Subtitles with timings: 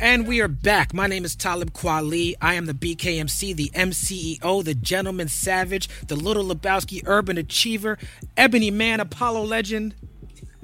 [0.00, 0.94] And we are back.
[0.94, 2.34] My name is Talib Kweli.
[2.40, 7.98] I am the BKMC, the MCEO, the Gentleman Savage, the Little Lebowski Urban Achiever,
[8.36, 9.96] Ebony Man, Apollo Legend.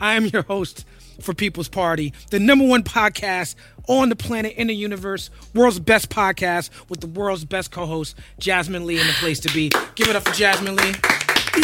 [0.01, 0.87] I am your host
[1.21, 3.57] for People's Party, the number one podcast
[3.89, 8.87] on the planet, in the universe, world's best podcast with the world's best co-host, Jasmin
[8.87, 9.71] Leigh, in the place to be.
[9.97, 10.95] Give it up for Jasmin Leigh.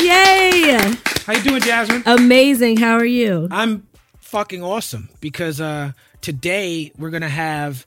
[0.03, 0.95] Yay!
[1.25, 2.03] How you doing, Jasmin?
[2.05, 2.79] Amazing.
[2.79, 3.47] How are you?
[3.51, 3.87] I'm
[4.21, 7.87] fucking awesome because uh, today we're gonna have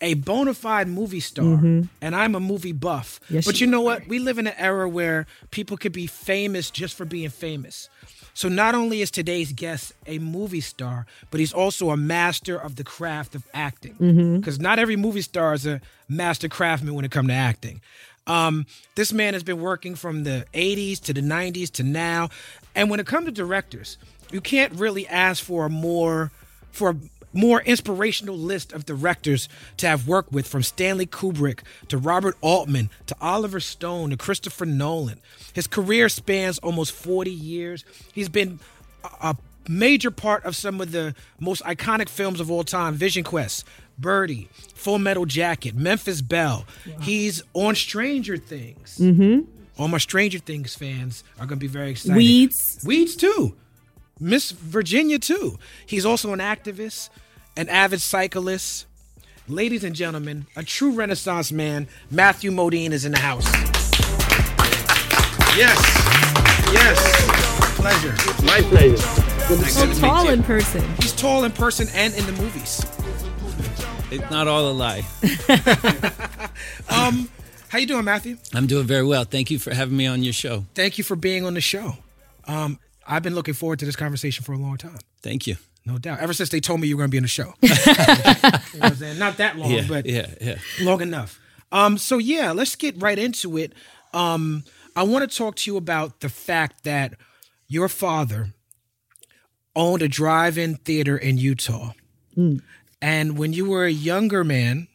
[0.00, 3.20] a bona fide movie star, and I'm a movie buff.
[3.24, 3.34] Mm-hmm.
[3.34, 4.06] Yes, but you know what?
[4.06, 7.88] We live in an era where people could be famous just for being famous.
[8.38, 12.76] So not only is today's guest a movie star, but he's also a master of
[12.76, 13.94] the craft of acting.
[13.94, 14.36] Mm-hmm.
[14.36, 17.80] Because not every movie star is a master craftsman when it comes to acting.
[18.28, 22.28] Um, this man has been working from the 80s to the 90s to now.
[22.76, 23.98] And when it comes to directors,
[24.30, 26.30] you can't really ask for a more
[26.70, 26.94] for
[27.38, 32.90] more inspirational list of directors to have worked with from Stanley Kubrick to Robert Altman
[33.06, 35.20] to Oliver Stone to Christopher Nolan.
[35.52, 37.84] His career spans almost 40 years.
[38.12, 38.58] He's been
[39.22, 39.36] a
[39.68, 43.64] major part of some of the most iconic films of all time Vision Quest,
[43.98, 46.66] Birdy, Full Metal Jacket, Memphis Belle.
[47.00, 48.98] He's on Stranger Things.
[48.98, 49.50] Mm-hmm.
[49.80, 52.16] All my Stranger Things fans are going to be very excited.
[52.16, 52.80] Weeds.
[52.84, 53.54] Weeds too.
[54.18, 55.56] Miss Virginia too.
[55.86, 57.10] He's also an activist,
[57.58, 58.86] an avid cyclist.
[59.48, 63.44] Ladies and gentlemen, a true Renaissance man, Matthew Modine is in the house.
[65.56, 65.76] Yes.
[66.72, 67.76] Yes.
[67.76, 68.14] Pleasure.
[68.44, 68.96] My pleasure.
[68.96, 70.84] So tall in person.
[71.00, 72.84] He's tall in person and in the movies.
[74.10, 75.04] It's not all a lie.
[76.88, 77.28] Um,
[77.68, 78.38] how you doing, Matthew?
[78.54, 79.24] I'm doing very well.
[79.24, 80.64] Thank you for having me on your show.
[80.74, 81.98] Thank you for being on the show.
[82.46, 84.98] Um, I've been looking forward to this conversation for a long time.
[85.22, 85.56] Thank you.
[85.88, 86.20] No doubt.
[86.20, 87.54] Ever since they told me you were going to be in the show.
[87.62, 89.18] you know what I'm saying?
[89.18, 90.58] Not that long, Yeah, but yeah, yeah.
[90.80, 91.40] long enough.
[91.72, 93.72] Um, so yeah, let's get right into it.
[94.12, 97.14] Um, I want to talk to you about the fact that
[97.66, 98.52] your father
[99.76, 101.92] owned a drive-in theater in Utah,
[103.02, 104.88] and when you were a younger man,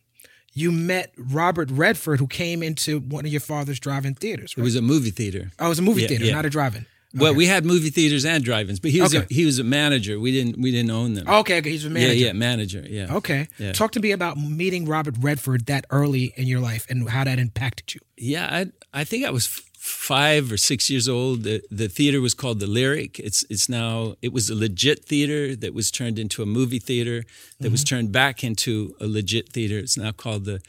[0.54, 4.54] you met Robert Redford, who came into one of your father's drive-in theaters.
[4.58, 5.52] It was a movie theater.
[5.60, 6.34] oh, it was a movie Yeah, theater, yeah.
[6.36, 6.86] not a drive-in.
[7.16, 9.26] Well, we had movie theaters and drive-ins, but he was Okay.
[9.30, 10.20] a, he was a manager.
[10.20, 11.28] We didn't we didn't own them.
[11.28, 12.14] Okay, okay, he's a manager.
[12.14, 12.86] Yeah, yeah, manager.
[12.88, 13.16] Yeah.
[13.16, 13.48] Okay.
[13.60, 13.72] Yeah.
[13.74, 17.40] Talk to me about meeting Robert Redford that early in your life and how that
[17.40, 18.02] impacted you.
[18.18, 19.46] Yeah, I I think I was
[19.84, 21.44] five or six years old.
[21.44, 23.20] The the theater was called the Lyric.
[23.20, 27.26] It's it's now it was a legit theater that was turned into a movie theater
[27.60, 27.96] that was mm-hmm.
[27.96, 29.78] turned back into a legit theater.
[29.78, 30.62] It's now called the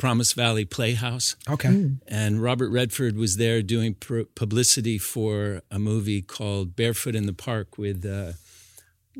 [0.00, 1.36] Promised Valley Playhouse.
[1.48, 1.90] Okay.
[2.08, 7.34] And Robert Redford was there doing pr- publicity for a movie called Barefoot in the
[7.34, 8.32] Park with uh,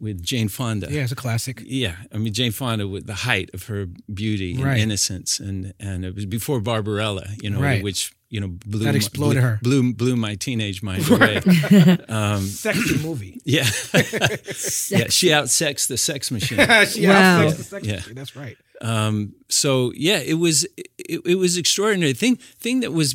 [0.01, 0.87] with Jane Fonda.
[0.91, 1.63] Yeah, it's a classic.
[1.67, 4.79] Yeah, I mean Jane Fonda with the height of her beauty and Right.
[4.81, 7.83] innocence, and and it was before Barbarella, you know, Right.
[7.85, 9.59] which you know blew That my- exploded blew, her.
[9.63, 11.41] blew blew my teenage mind away.
[12.41, 13.41] Sexy movie.
[13.45, 13.65] Yeah,
[13.95, 16.59] yeah, she outsexed the sex machine.
[16.87, 17.43] she Wow.
[17.43, 17.97] outsexed the sex Yeah.
[17.97, 18.57] machine, That's right.
[18.81, 22.13] Um, so yeah, it was it, it was extraordinary.
[22.15, 23.15] thing thing that was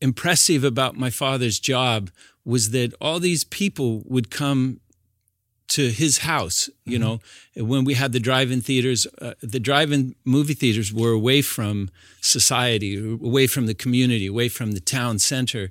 [0.00, 2.10] impressive about my father's job
[2.44, 4.80] was that all these people would come
[5.68, 6.68] to his house.
[6.84, 7.20] You know,
[7.56, 11.90] when we had the drive-in theaters, uh, the drive-in movie theaters were away from
[12.20, 15.70] society, away from the community, away from the town center,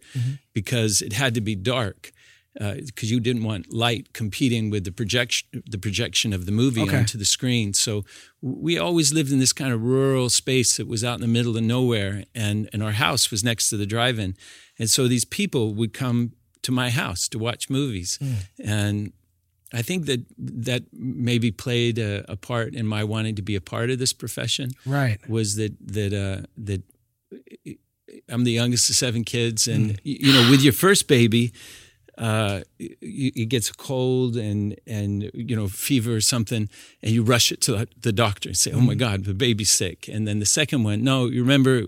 [0.54, 2.12] because it had to be dark.
[2.60, 6.82] Uh, because you didn't want light competing with the projection, the projection of the movie
[6.82, 6.98] Okay.
[6.98, 7.74] onto the screen.
[7.74, 8.04] So
[8.42, 11.56] we always lived in this kind of rural space that was out in the middle
[11.56, 14.36] of nowhere, and and our house was next to the drive-in,
[14.78, 16.34] and so these people would come
[16.64, 18.34] to my house to watch movies, hmm.
[18.62, 19.14] and
[19.74, 23.62] I think that that maybe played a, a part in my wanting to be a
[23.62, 24.72] part of this profession.
[24.86, 25.20] Right.
[25.30, 26.82] Was that that uh, that
[27.34, 27.72] uh,
[28.28, 29.98] I'm the youngest of seven kids, and hmm.
[30.06, 31.54] y- you know, with your first baby,
[32.22, 32.90] uh, y-
[33.36, 36.70] it gets cold and and you know fever or something,
[37.04, 40.08] and you rush it to the doctor and say, "Oh my God, the baby's sick."
[40.08, 41.84] And then the second one, no, you remember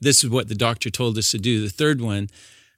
[0.00, 1.60] this is what the doctor told us to do.
[1.62, 2.28] The third one,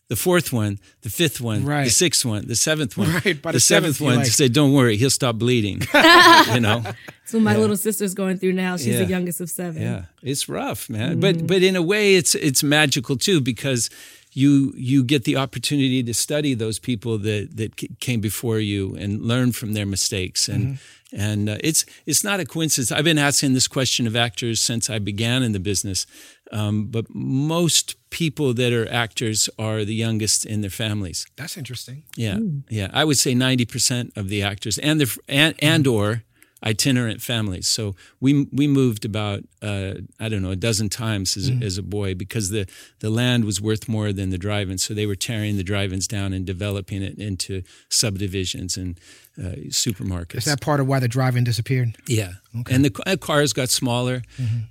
[0.08, 1.84] the fourth one, the fifth one, Right.
[1.84, 3.10] the sixth one, the seventh one.
[3.12, 5.82] Right, the, the seventh seventh, you're one like- said, "Don't worry, he'll stop bleeding."
[6.54, 6.82] you know.
[7.26, 8.76] So what my little sister's going through now.
[8.76, 8.98] She's Yeah.
[9.04, 9.80] the youngest of seven.
[9.82, 11.20] Yeah, it's rough, man.
[11.20, 13.88] But but in a way, it's it's magical too because
[14.34, 19.22] you you get the opportunity to study those people that that came before you and
[19.22, 20.78] learn from their mistakes and.
[21.16, 22.90] And uh, it's it's not a coincidence.
[22.90, 26.06] I've been asking this question of actors since I began in the business,
[26.50, 31.24] um, but most people that are actors are the youngest in their families.
[31.36, 32.02] That's interesting.
[32.16, 32.88] Yeah, yeah.
[32.92, 36.24] I would say ninety percent of the actors and the and, and or
[36.64, 37.68] itinerant families.
[37.68, 41.82] So we we moved about uh, I don't know a dozen times as, as a
[41.82, 42.66] boy because the
[43.00, 44.82] the land was worth more than the drive-ins.
[44.84, 48.98] So they were tearing the drive-ins down and developing it into subdivisions and
[49.38, 50.38] uh, supermarkets.
[50.38, 51.96] Is that part of why the drive-in disappeared?
[52.06, 52.34] Yeah.
[52.70, 54.22] And the cars got smaller,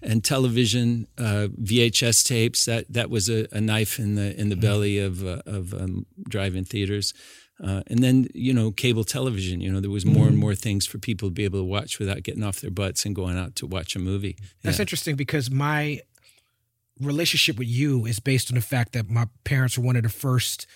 [0.02, 2.66] and television, uh, VHS tapes.
[2.66, 6.06] That that was a, a knife in the in the belly of uh, of um,
[6.30, 7.14] drive-in theaters.
[7.64, 9.62] Uh, and then you know cable television.
[9.62, 12.00] You know there was more and more things for people to be able to watch
[12.00, 14.38] without getting off their butts and going out to watch a movie.
[14.64, 16.02] That's interesting because my
[17.00, 20.10] relationship with you is based on the fact that my parents were one of the
[20.10, 20.68] first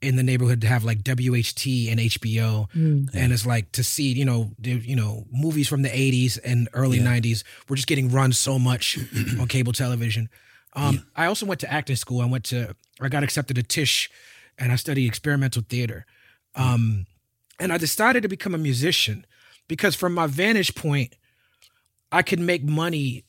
[0.00, 4.24] in the neighborhood to have like WHT and HBO, and it's like to see you
[4.24, 7.04] know the, you know movies from the '80s and early Yeah.
[7.20, 8.98] '90s were just getting run so much
[9.40, 10.28] on cable television.
[10.74, 12.20] Um, I also went to acting school.
[12.20, 14.10] I went to I got accepted to Tisch,
[14.58, 16.04] and I studied experimental theater.
[16.54, 17.06] Um,
[17.58, 19.24] and I decided to become a musician
[19.68, 21.14] because from my vantage point,
[22.10, 23.24] I could make money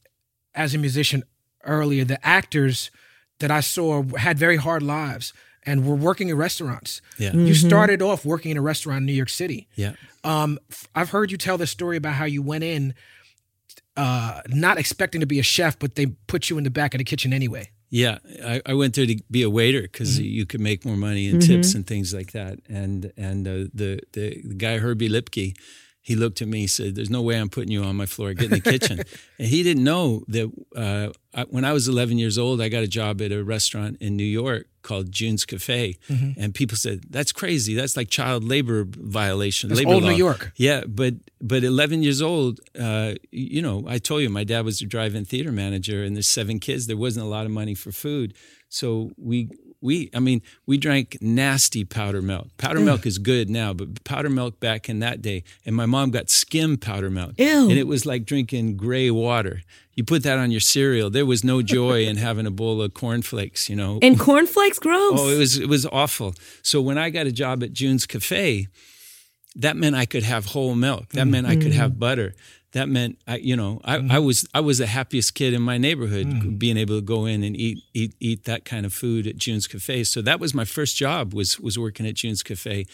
[0.55, 1.23] as a musician
[1.63, 2.03] earlier.
[2.03, 2.91] The actors
[3.39, 5.33] that I saw had very hard lives
[5.65, 7.01] and were working in restaurants.
[7.17, 7.33] Yeah.
[7.33, 9.67] You started off working in a restaurant in New York City.
[9.75, 9.93] Yeah.
[10.23, 12.93] Um, f- I've heard you tell the story about how you went in,
[13.95, 16.97] uh, not expecting to be a chef, but they put you in the back of
[16.97, 17.69] the kitchen anyway.
[17.94, 21.30] Yeah, I, I went there to be a waiter because you could make more money
[21.30, 22.57] in tips and things like that.
[22.68, 25.56] And and uh, the, the the guy Herbie Lipke,
[26.03, 28.33] he looked at me, he said, "There's no way I'm putting you on my floor.
[28.33, 29.00] Get in the kitchen."
[29.39, 32.83] and he didn't know that uh, I, when I was 11 years old, I got
[32.83, 35.95] a job at a restaurant in New York called June's Cafe,
[36.38, 37.73] and people said, "That's crazy.
[37.73, 40.11] That's like child labor violation." That's labor old New.
[40.11, 40.51] York.
[40.57, 44.81] Yeah, but but 11 years old, uh, you know, I told you my dad was
[44.81, 46.88] a drive-in theater manager, and there's seven kids.
[46.88, 48.33] There wasn't a lot of money for food,
[48.67, 49.49] so we
[49.83, 52.47] we I mean we drank nasty powder milk.
[52.57, 56.09] Powder milk is good now, but powder milk back in that day, and my mom
[56.09, 57.69] got skim powder milk, Ew.
[57.69, 59.62] and it was like drinking gray water.
[59.94, 61.12] You put that on your cereal.
[61.12, 64.00] There was no joy in having a bowl of cornflakes, you know.
[64.01, 65.19] And cornflakes, gross.
[65.19, 66.33] Oh, it was it was awful.
[66.63, 68.68] So when I got a job at June's Cafe,
[69.56, 71.09] that meant I could have whole milk.
[71.09, 71.80] That meant I could mm-hmm.
[71.80, 72.33] have butter.
[72.73, 75.77] That meant I, you know, I, I was I was the happiest kid in my
[75.77, 79.37] neighborhood, being able to go in and eat eat eat that kind of food at
[79.37, 80.03] June's Cafe.
[80.05, 82.85] So that was my first job was was working at June's Cafe.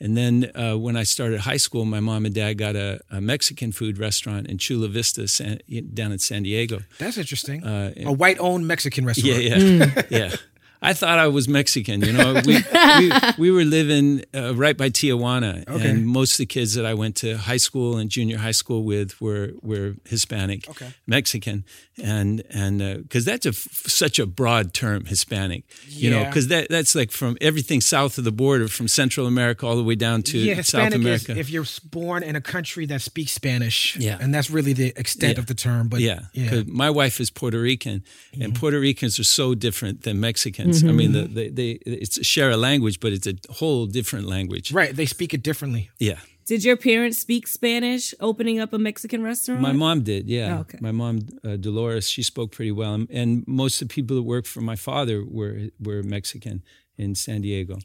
[0.00, 3.20] And then uh, when I started high school, my mom and dad got a, a
[3.20, 5.58] Mexican food restaurant in Chula Vista, San,
[5.92, 6.80] down in San Diego.
[6.98, 7.64] That's interesting.
[7.64, 9.42] Uh, a white-owned Mexican restaurant.
[9.42, 10.36] Yeah, yeah, yeah.
[10.80, 12.02] I thought I was Mexican.
[12.02, 12.58] You know, we
[12.98, 15.90] we, we were living uh, right by Tijuana, Okay.
[15.90, 18.84] and most of the kids that I went to high school and junior high school
[18.84, 20.90] with were were Hispanic, Okay.
[21.06, 21.64] Mexican,
[22.02, 25.64] and and because that's a f- such a broad term, Hispanic.
[25.88, 29.66] You know, because that that's like from everything south of the border, from Central America
[29.66, 31.36] all the way down to Yeah, South America.
[31.36, 33.96] if you're born in a country that speaks Spanish.
[33.96, 34.18] Yeah.
[34.20, 35.40] and that's really the extent Yeah.
[35.40, 35.88] of the term.
[35.88, 38.02] But yeah, yeah, my wife is Puerto Rican,
[38.32, 38.42] Mm-hmm.
[38.42, 40.82] and Puerto Ricans are so different than Mexicans.
[40.84, 44.72] I mean, the, they, they it's share a language, but it's a whole different language.
[44.72, 44.94] right.
[44.94, 45.90] They speak it differently.
[45.98, 49.60] Yeah, Did your parents speak Spanish opening up a Mexican restaurant?
[49.60, 50.28] my mom did.
[50.28, 50.78] Yeah, Oh, okay.
[50.80, 51.14] my mom
[51.44, 54.62] uh, Dolores, she spoke pretty well, and, and most of the people that worked for
[54.62, 56.62] my father were were Mexican
[56.96, 57.76] in San Diego.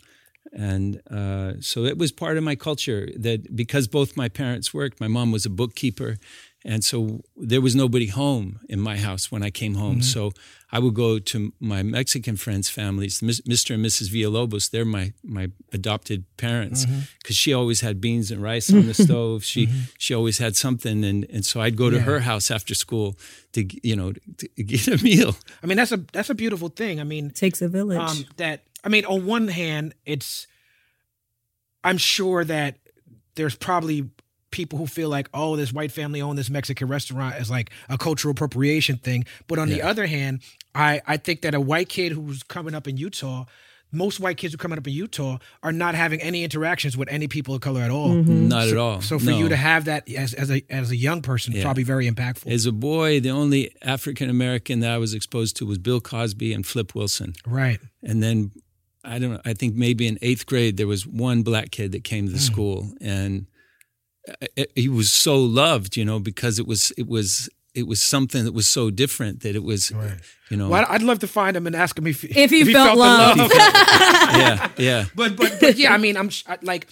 [0.55, 5.00] And uh, so it was part of my culture that because both my parents worked,
[5.01, 6.17] my mom was a bookkeeper.
[6.65, 9.96] And so there was nobody home in my house when I came home.
[9.96, 10.01] Mm-hmm.
[10.01, 10.32] So
[10.72, 13.75] I would go to my Mexican friends' families, Mr.
[13.75, 14.10] and Mrs.
[14.10, 14.72] Villalobos.
[14.72, 17.00] They're my, my adopted parents mm-hmm.
[17.22, 19.43] because she always had beans and rice on the stove.
[19.43, 19.79] She mm-hmm.
[19.98, 22.03] she always had something, and, and so I'd go to Yeah.
[22.03, 23.17] her house after school
[23.51, 25.36] to you know to get a meal.
[25.62, 27.00] I mean, that's a that's a beautiful thing.
[27.00, 28.00] I mean, Takes a village.
[28.00, 30.48] um, that I mean, on one hand, it's
[31.84, 32.77] I'm sure that
[33.36, 34.10] there's probably
[34.53, 37.98] people who feel like, oh, this white family owned this Mexican restaurant is like a
[37.98, 39.25] cultural appropriation thing.
[39.48, 40.39] But on the other hand,
[40.74, 43.43] I I think that a white kid who's coming up in Utah.
[43.95, 47.07] Most white kids who are coming up in Utah are not having any interactions with
[47.12, 48.10] any people of color at all.
[48.10, 48.48] Mm-hmm.
[48.48, 49.01] Not at all.
[49.01, 49.38] So for No.
[49.38, 51.62] you to have that as, as a as a young person, Yeah.
[51.62, 52.51] probably very impactful.
[52.51, 56.53] As a boy, the only African American that I was exposed to was Bill Cosby
[56.53, 57.33] and Flip Wilson.
[57.45, 57.79] right.
[58.01, 58.51] And then
[59.03, 59.41] I don't know.
[59.45, 62.39] I think maybe in eighth grade there was one black kid that came to the
[62.39, 62.51] mm.
[62.51, 63.45] school, and
[64.56, 68.44] it, he was so loved, you know, because it was it was it was something
[68.46, 69.92] that was so different that it was,
[70.50, 72.72] you know, Well, I'd love to find him and ask him if, If he he
[72.74, 73.39] felt the loved.
[73.56, 76.30] yeah, yeah, but, but but yeah, I mean, I'm
[76.62, 76.88] like,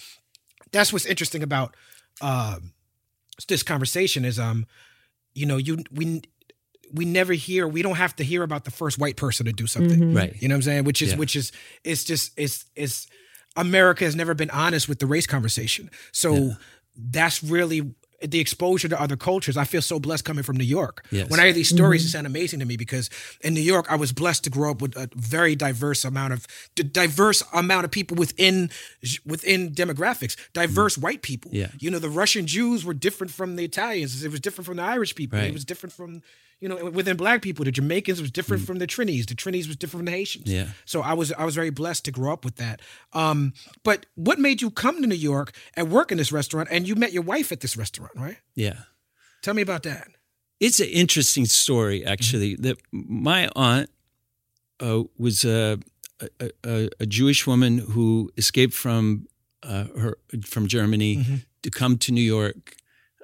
[0.72, 1.74] that's what's interesting about
[2.20, 2.72] um,
[3.48, 4.66] this conversation is um,
[5.34, 6.22] you know, you we
[6.92, 9.66] we never hear we don't have to hear about the first white person to do
[9.66, 10.12] something.
[10.14, 10.34] right.
[10.42, 10.84] You know what I'm saying?
[10.84, 11.16] Which is Yeah.
[11.18, 11.52] which is
[11.84, 13.06] it's just it's it's
[13.56, 15.90] America has never been honest with the race conversation.
[16.12, 16.52] So
[16.96, 19.56] that's really the exposure to other cultures.
[19.56, 21.04] I feel so blessed coming from New York.
[21.10, 21.28] Yes.
[21.28, 22.08] When I hear these stories, mm-hmm.
[22.08, 24.80] it sounds amazing to me because in New York, I was blessed to grow up
[24.80, 28.70] with a very diverse amount of diverse amount of people within
[29.26, 30.36] within demographics.
[30.52, 31.02] Diverse mm.
[31.02, 31.50] white people.
[31.52, 31.68] Yeah.
[31.78, 34.22] You know, the Russian Jews were different from the Italians.
[34.22, 35.38] It was different from the Irish people.
[35.38, 36.22] It was different from
[36.62, 37.64] you know within black people.
[37.64, 39.26] The Jamaicans was different from the Trinis.
[39.26, 40.46] The Trinis was different from the Haitians.
[40.46, 40.68] Yeah.
[40.84, 42.80] So I was I was very blessed to grow up with that.
[43.12, 43.52] Um,
[43.82, 46.68] but what made you come to New York and work in this restaurant?
[46.70, 48.38] And you met your wife at this restaurant, right?
[48.54, 48.76] yeah.
[49.42, 50.06] Tell me about that.
[50.60, 52.54] It's an interesting story, actually.
[52.54, 53.90] That my aunt
[54.78, 55.80] uh, was a,
[56.38, 59.26] a, a, a Jewish woman who escaped from
[59.64, 62.76] uh, her from Germany to come to New York.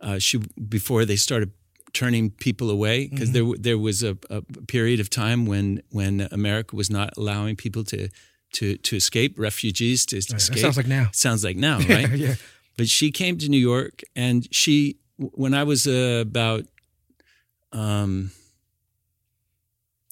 [0.03, 1.53] Uh, she before they started
[1.93, 6.29] turning people away because there w- there was a, a period of time when when
[6.33, 8.09] America was not allowing people to
[8.53, 10.59] to to escape refugees to escape.
[10.59, 11.09] sounds like now.
[11.13, 12.11] Sounds like now, right?
[12.11, 12.35] yeah.
[12.77, 16.65] but she came to New York and she when I was uh, about
[17.73, 18.31] um,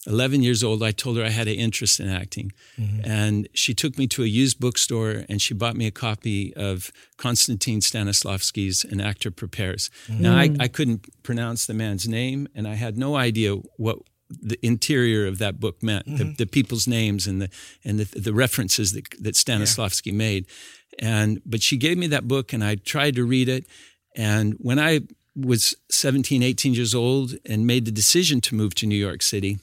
[0.06, 3.00] 11 years old I told her I had an interest in acting mm-hmm.
[3.04, 6.90] and she took me to a used bookstore and she bought me a copy of
[7.16, 9.90] Konstantin Stanislavski's An Actor Prepares.
[10.08, 10.56] Now I, mm.
[10.60, 13.98] I couldn't pronounce the man's name and I had no idea what
[14.28, 16.32] the interior of that book meant, the, mm-hmm.
[16.34, 17.48] the people's names and the
[17.84, 20.46] and the, the references that, that Stanislavski made.
[20.98, 23.66] And but she gave me that book and I tried to read it.
[24.16, 25.00] And when I
[25.36, 29.58] was 17, 18 years old and made the decision to move to New York City,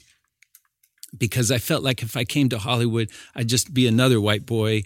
[1.18, 4.82] because I felt like if I came to Hollywood, I'd just be another white boy,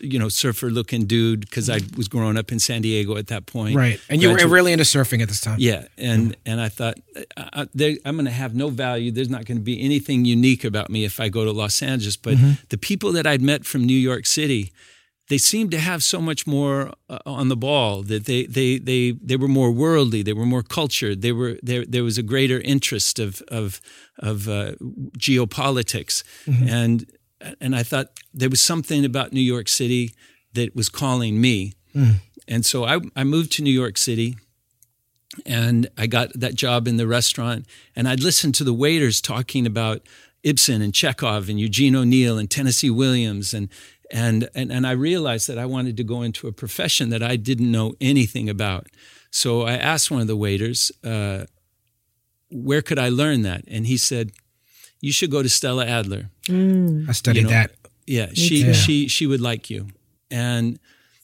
[0.00, 3.46] you know, surfer looking dude, because I was growing up in San Diego at that
[3.46, 3.76] point.
[3.76, 4.00] Right.
[4.08, 5.56] And you were really into surfing at this time.
[5.58, 6.36] yeah, and mm.
[6.46, 9.10] and I thought uh, uh, I, I'm going to have no value.
[9.10, 12.16] There's not going to be anything unique about me if I go to Los Angeles.
[12.16, 12.52] But mm-hmm.
[12.68, 14.72] the people that I'd met from New York City,
[15.32, 18.02] they seemed to have so much more uh, on the ball.
[18.02, 20.22] That they they they they were more worldly.
[20.22, 21.22] They were more cultured.
[21.22, 21.84] They were there.
[21.86, 23.80] There was a greater interest of of
[24.18, 24.72] of uh,
[25.18, 26.22] geopolitics,
[26.68, 27.06] and
[27.60, 30.12] and I thought there was something about New York City
[30.52, 31.72] that was calling me.
[32.48, 34.36] And so I, I moved to New York City
[35.46, 37.66] and I got that job in the restaurant.
[37.96, 40.02] And I'd listen to the waiters talking about
[40.42, 43.54] Ibsen and Chekhov and Eugene O'Neill and Tennessee Williams.
[43.54, 43.68] And,
[44.12, 47.36] and, and, and I realized that I wanted to go into a profession that I
[47.36, 48.86] didn't know anything about.
[49.30, 51.46] So I asked one of the waiters, uh,
[52.50, 53.64] where could I learn that?
[53.66, 54.32] And he said,
[55.00, 56.30] you should go to Stella Adler.
[56.48, 57.72] I studied You know, that.
[58.06, 58.74] Yeah, she too.
[58.74, 59.88] she she would like you.
[60.30, 60.78] And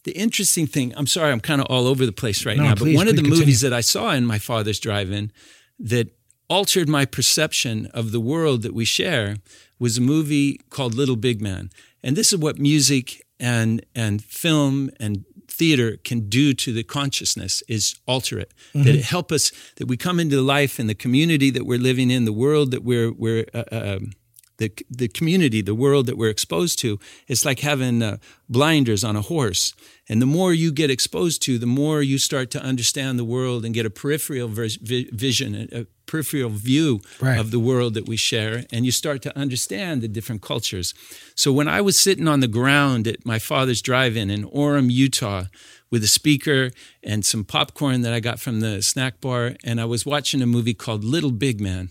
[0.05, 2.75] the interesting thing, I'm sorry, I'm kind of all over the place right No, now,
[2.75, 5.33] please, but one of the please movies that I saw in my father's drive-in
[5.79, 6.09] that
[6.49, 9.37] altered my perception of the world that we share
[9.79, 11.71] was a movie called Little Big Man.
[12.03, 17.63] And this is what music and and film and theater can do to the consciousness
[17.69, 18.53] is alter it.
[18.85, 22.11] That it help us that we come into life and the community that we're living
[22.11, 24.13] in the world that we're we're uh, um,
[24.59, 29.17] the the community, the world that we're exposed to, it's like having uh, blinders on
[29.17, 29.75] a horse.
[30.09, 33.65] And the more you get exposed to, the more you start to understand the world
[33.65, 37.39] and get a peripheral vis- vision, a, a peripheral view Right.
[37.39, 40.93] of the world that we share, and you start to understand the different cultures.
[41.37, 45.45] So when I was sitting on the ground at my father's drive-in in Orem, Utah,
[45.91, 46.71] with a speaker
[47.03, 50.47] and some popcorn that I got from the snack bar, and I was watching a
[50.47, 51.91] movie called Little Big Man.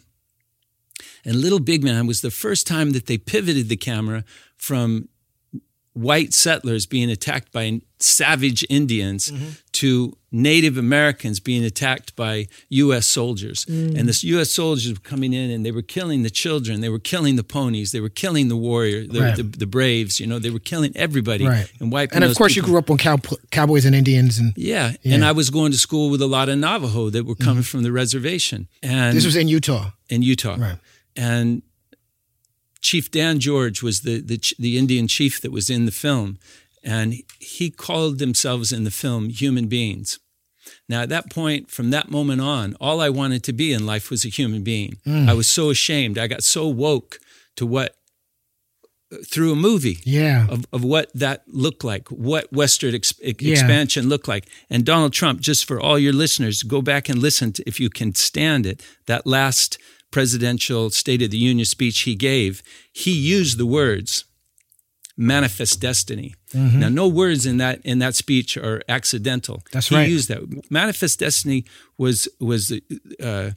[1.24, 4.24] And Little Big Man was the first time that they pivoted the camera
[4.55, 5.09] from
[5.97, 9.31] white settlers being attacked by savage Indians
[9.71, 13.07] to Native Americans being attacked by U.S.
[13.07, 13.65] soldiers.
[13.67, 14.51] And the U.S.
[14.51, 17.91] soldiers were coming in and they were killing the children, they were killing the ponies,
[17.91, 19.35] they were killing the warrior, the, Right.
[19.35, 20.19] the, the braves.
[20.19, 21.71] You know, they were killing everybody Right.
[21.79, 22.17] and wiping.
[22.17, 23.17] And of course, you grew up on cow-
[23.49, 24.93] cowboys and Indians, and Yeah.
[25.01, 25.15] Yeah.
[25.15, 27.71] and I was going to school with a lot of Navajo that were coming mm-hmm.
[27.77, 28.67] from the reservation.
[28.83, 29.91] And this was in Utah.
[30.09, 30.55] in Utah.
[30.59, 30.77] Right.
[31.15, 31.63] And
[32.81, 36.38] Chief Dan George was the, the the Indian chief that was in the film,
[36.84, 40.19] and he called themselves in the film human beings.
[40.89, 44.10] Now, at that point, from that moment on, all I wanted to be in life
[44.10, 44.98] was a human being.
[45.05, 45.29] Mm.
[45.29, 46.17] I was so ashamed.
[46.17, 47.19] I got so woke
[47.55, 47.96] to what
[49.25, 50.48] through a movie Yeah.
[50.50, 54.50] of, of what that looked like, what Western ex- expansion looked like.
[54.69, 57.89] And Donald Trump, just for all your listeners, go back and listen to, if you
[57.89, 59.77] can stand it, that last
[60.11, 64.25] presidential State of the Union speech he gave, he used the words
[65.17, 66.35] manifest destiny.
[66.79, 69.63] Now, no words in that in that speech are accidental.
[69.71, 70.09] That's he right.
[70.09, 70.71] used that.
[70.71, 71.65] Manifest destiny
[71.97, 72.71] was was
[73.21, 73.51] uh,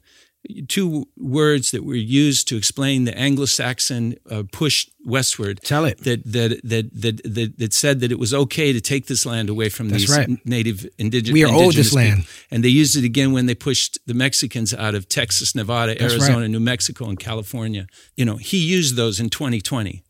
[0.67, 5.61] two words that were used to explain the Anglo-Saxon uh, push westward.
[5.63, 5.99] Tell it.
[5.99, 9.49] that that, that that that that said that it was okay to take this land
[9.49, 10.29] away from That's these right.
[10.45, 11.33] native indigenous.
[11.33, 12.03] We are owed this people.
[12.03, 12.27] land.
[12.49, 16.13] and they used it again when they pushed the Mexicans out of Texas, Nevada, That's
[16.15, 16.21] right.
[16.21, 17.87] Arizona, New Mexico, and California.
[18.15, 20.03] You know, he used those in 2020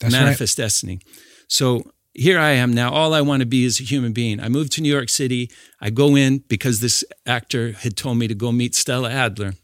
[0.00, 0.20] That's right.
[0.20, 1.00] manifest destiny.
[1.48, 2.90] So here I am now.
[2.92, 4.40] All I want to be is a human being.
[4.40, 5.50] I moved to New York City.
[5.80, 9.54] I go in because this actor had told me to go meet Stella Adler.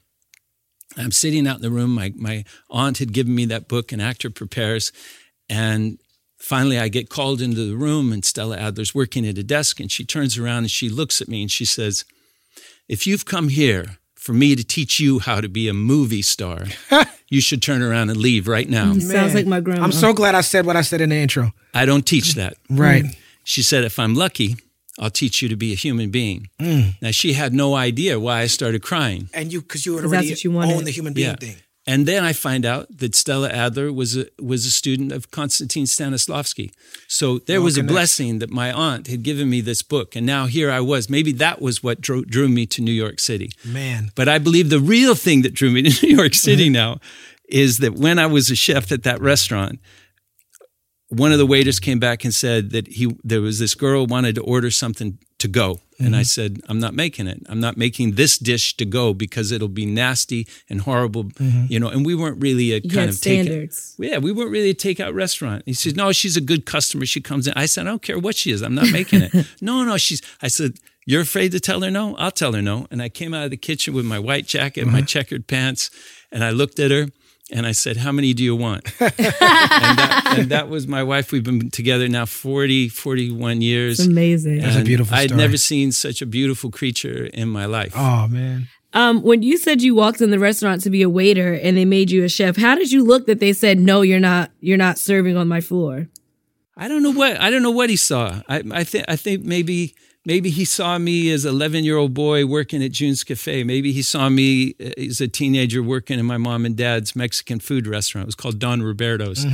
[0.96, 1.94] I'm sitting out in the room.
[1.94, 4.92] My my aunt had given me that book, An Actor Prepares,
[5.49, 5.99] and
[6.38, 9.90] finally I get called into the room, and Stella Adler's working at a desk, and
[9.90, 12.04] she turns around and she looks at me and she says,
[12.88, 16.66] "If you've come here." For me to teach you how to be a movie star,
[17.28, 18.96] you should turn around and leave right now.
[18.96, 19.82] Sounds like my grandma.
[19.82, 21.50] I'm so glad I said what I said in the intro.
[21.75, 22.54] I don't teach that.
[22.70, 23.02] Right.
[23.02, 23.16] Mm.
[23.42, 24.56] She said, if I'm lucky,
[24.99, 26.49] I'll teach you to be a human being.
[26.61, 26.94] Mm.
[27.00, 29.28] Now, she had no idea why I started crying.
[29.32, 30.75] And you, because you had 'Cause that's already what you wanted.
[30.76, 31.37] owned the human being Yeah.
[31.37, 31.56] thing.
[31.84, 35.82] And then I find out that Stella Adler was a, was a student of Konstantin
[35.84, 36.70] Stanislavski.
[37.08, 40.14] So there All was a blessing that my aunt had given me this book.
[40.14, 41.11] And now here I was.
[41.11, 43.50] Maybe that was what drew, drew me to New York City.
[43.64, 44.12] Man.
[44.14, 46.72] But I believe the real thing that drew me to New York City Mm-hmm.
[46.75, 47.00] now
[47.49, 49.80] is that when I was a chef at that restaurant,
[51.12, 54.35] one of the waiters came back and said that he there was this girl wanted
[54.37, 55.81] to order something to go.
[55.99, 56.14] And Mm-hmm.
[56.21, 57.38] I said, I'm not making it.
[57.49, 61.66] I'm not making this dish to go because it'll be nasty and horrible, Mm-hmm.
[61.69, 61.88] you know.
[61.95, 63.95] And we weren't really a You kind had of take standards.
[63.99, 65.62] yeah, we weren't really a takeout restaurant.
[65.66, 67.07] He said, No, she's a good customer.
[67.07, 67.52] She comes in.
[67.54, 68.62] I said, I don't care what she is.
[68.62, 69.33] I'm not making it.
[69.61, 70.73] no, no, she's I said,
[71.07, 72.16] You're afraid to tell her no?
[72.16, 72.87] I'll tell her no.
[72.90, 74.92] And I came out of the kitchen with my white jacket, Uh-huh.
[74.99, 75.90] my checkered pants,
[76.33, 77.09] and I looked at her
[77.52, 78.85] and I said, How many do you want?
[79.00, 81.33] and, that, and that was my wife.
[81.33, 84.00] We've been together now 40, 41 years.
[84.00, 84.59] It's amazing.
[84.59, 87.92] That's a And beautiful I'd never seen such a beautiful creature in my life.
[87.96, 88.68] Oh, man.
[88.94, 91.85] Um, when you said you walked in the restaurant to be a waiter and they
[91.87, 94.76] made you a chef, how did you look that they said no, you're not, you're
[94.76, 96.09] not serving on my floor?
[96.76, 98.40] I don't know what I don't know what he saw.
[98.48, 102.14] I I think I think maybe maybe he saw me as an 11 year old
[102.14, 103.64] boy working at June's Cafe.
[103.64, 107.61] Maybe he saw me uh, as a teenager working in my mom and dad's Mexican
[107.61, 108.24] food restaurant.
[108.24, 109.44] It was called Don Roberto's,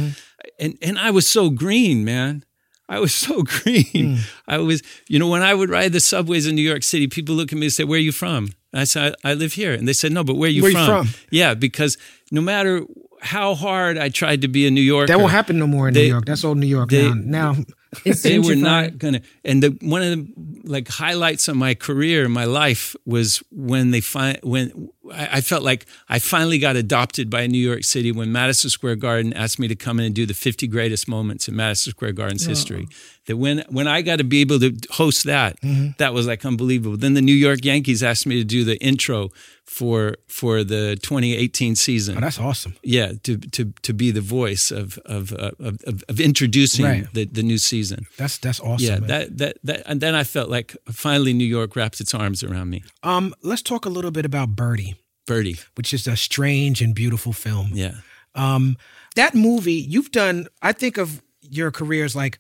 [0.59, 2.45] and and I was so green, man.
[2.91, 4.19] I was so green.
[4.47, 7.35] I was, you know, when I would ride the subways in New York City, people
[7.35, 9.75] look at me and say, "Where are you from?" And I said, "I, live here."
[9.75, 11.15] And they said, "No, but where are you Where you from?" from?
[11.31, 11.99] Yeah, because
[12.31, 12.83] no matter
[13.21, 15.95] how hard I tried to be a New Yorker, That won't happen no more in
[15.95, 16.25] They- New York.
[16.25, 17.53] That's old New York they- now.
[17.53, 17.57] Now,
[18.05, 22.29] It's they were not gonna and the one of the like highlights of my career
[22.29, 27.31] my life was when they find when I, I felt like I finally got adopted
[27.31, 30.27] by New York City when Madison Square Garden asked me to come in and do
[30.27, 32.51] the 50 greatest moments in Madison Square Garden's oh.
[32.51, 32.89] history.
[33.27, 35.93] That when when I got to be able to host that mm-hmm.
[35.99, 36.97] that was like unbelievable.
[36.97, 39.31] Then the New York Yankees asked me to do the intro
[39.69, 42.75] for for the 2018 season oh, that's awesome.
[42.83, 47.07] yeah to to to be the voice of of uh, of, of, of introducing Right.
[47.13, 48.87] the, the new season That's that's awesome.
[48.89, 49.09] yeah, man.
[49.09, 52.71] that, that that and then I felt like finally New York wrapped its arms around
[52.71, 52.83] me.
[53.03, 54.95] um, let's talk a little bit about Birdy,
[55.27, 55.57] Birdy.
[55.77, 57.71] which is a strange and beautiful film.
[57.75, 57.95] Yeah.
[58.35, 58.77] Um,
[59.17, 60.47] that movie you've done.
[60.63, 62.39] I think of your career as like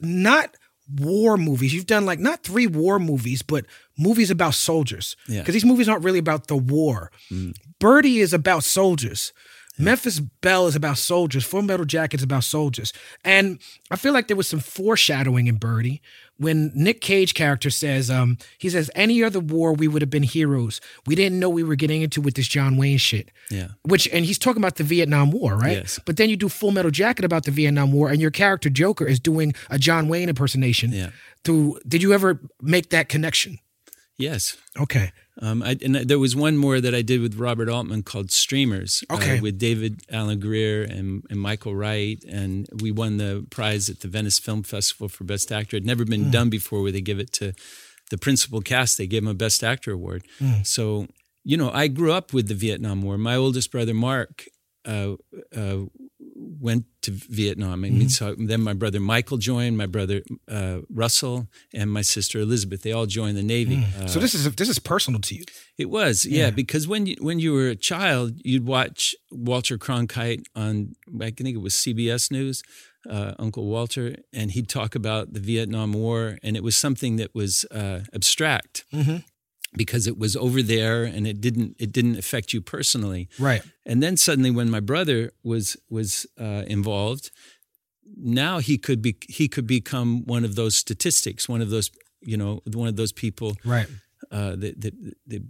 [0.00, 0.56] not
[0.92, 1.72] war movies.
[1.74, 3.66] You've done like not three war movies, but
[3.96, 5.16] movies about soldiers.
[5.28, 5.40] Yeah.
[5.40, 7.10] Because these movies aren't really about the war.
[7.30, 7.54] Mm.
[7.78, 9.32] Birdy is about soldiers.
[9.76, 11.44] Memphis Belle is about soldiers.
[11.44, 12.92] Full Metal Jacket is about soldiers.
[13.24, 13.58] And
[13.90, 16.00] I feel like there was some foreshadowing in Birdy
[16.38, 20.24] when Nick Cage character says, um, he says, any other war we would have been
[20.24, 20.80] heroes.
[21.06, 23.30] We didn't know we were getting into with this John Wayne shit.
[23.50, 23.68] Yeah.
[23.82, 25.76] Which and he's talking about the Vietnam War, right?
[25.76, 26.00] Yes.
[26.04, 29.06] But then you do Full Metal Jacket about the Vietnam War, and your character Joker
[29.06, 30.92] is doing a John Wayne impersonation.
[30.92, 31.10] Yeah.
[31.44, 33.58] Through, did you ever make that connection?
[34.16, 34.56] Yes.
[34.78, 35.12] Okay.
[35.42, 39.02] Um, I, and there was one more that I did with Robert Altman called Streamers.
[39.38, 44.00] uh, with David Alan Grier and, and Michael Wright, and we won the prize at
[44.00, 45.76] the Venice Film Festival for Best Actor.
[45.76, 47.52] It'd never been done before, where they give it to
[48.10, 48.96] the principal cast.
[48.96, 50.24] They gave him a Best Actor award.
[50.62, 51.08] So
[51.44, 53.18] you know, I grew up with the Vietnam War.
[53.18, 54.46] My oldest brother Mark
[54.86, 55.14] uh,
[55.54, 55.78] uh,
[56.64, 57.84] went to Vietnam.
[57.84, 62.36] I mean, so then my brother Michael joined, my brother uh, Russell, and my sister
[62.40, 62.80] Elizabeth.
[62.82, 63.76] They all joined the Navy.
[64.00, 65.44] Uh, so this is this is personal to you.
[65.84, 70.42] it was, yeah, because when you when you were a child, you'd watch Walter Cronkite
[70.56, 72.62] on I think it was CBS News,
[73.14, 77.30] uh, Uncle Walter, and he'd talk about the Vietnam War, and it was something that
[77.34, 78.84] was uh, abstract
[79.76, 83.28] because it was over there and it didn't it didn't affect you personally.
[83.38, 83.62] Right.
[83.86, 87.30] And then suddenly, when my brother was was uh, involved,
[88.16, 92.36] now he could be he could become one of those statistics, one of those you
[92.36, 93.86] know one of those people Right.
[94.30, 94.94] uh, that, that
[95.26, 95.42] that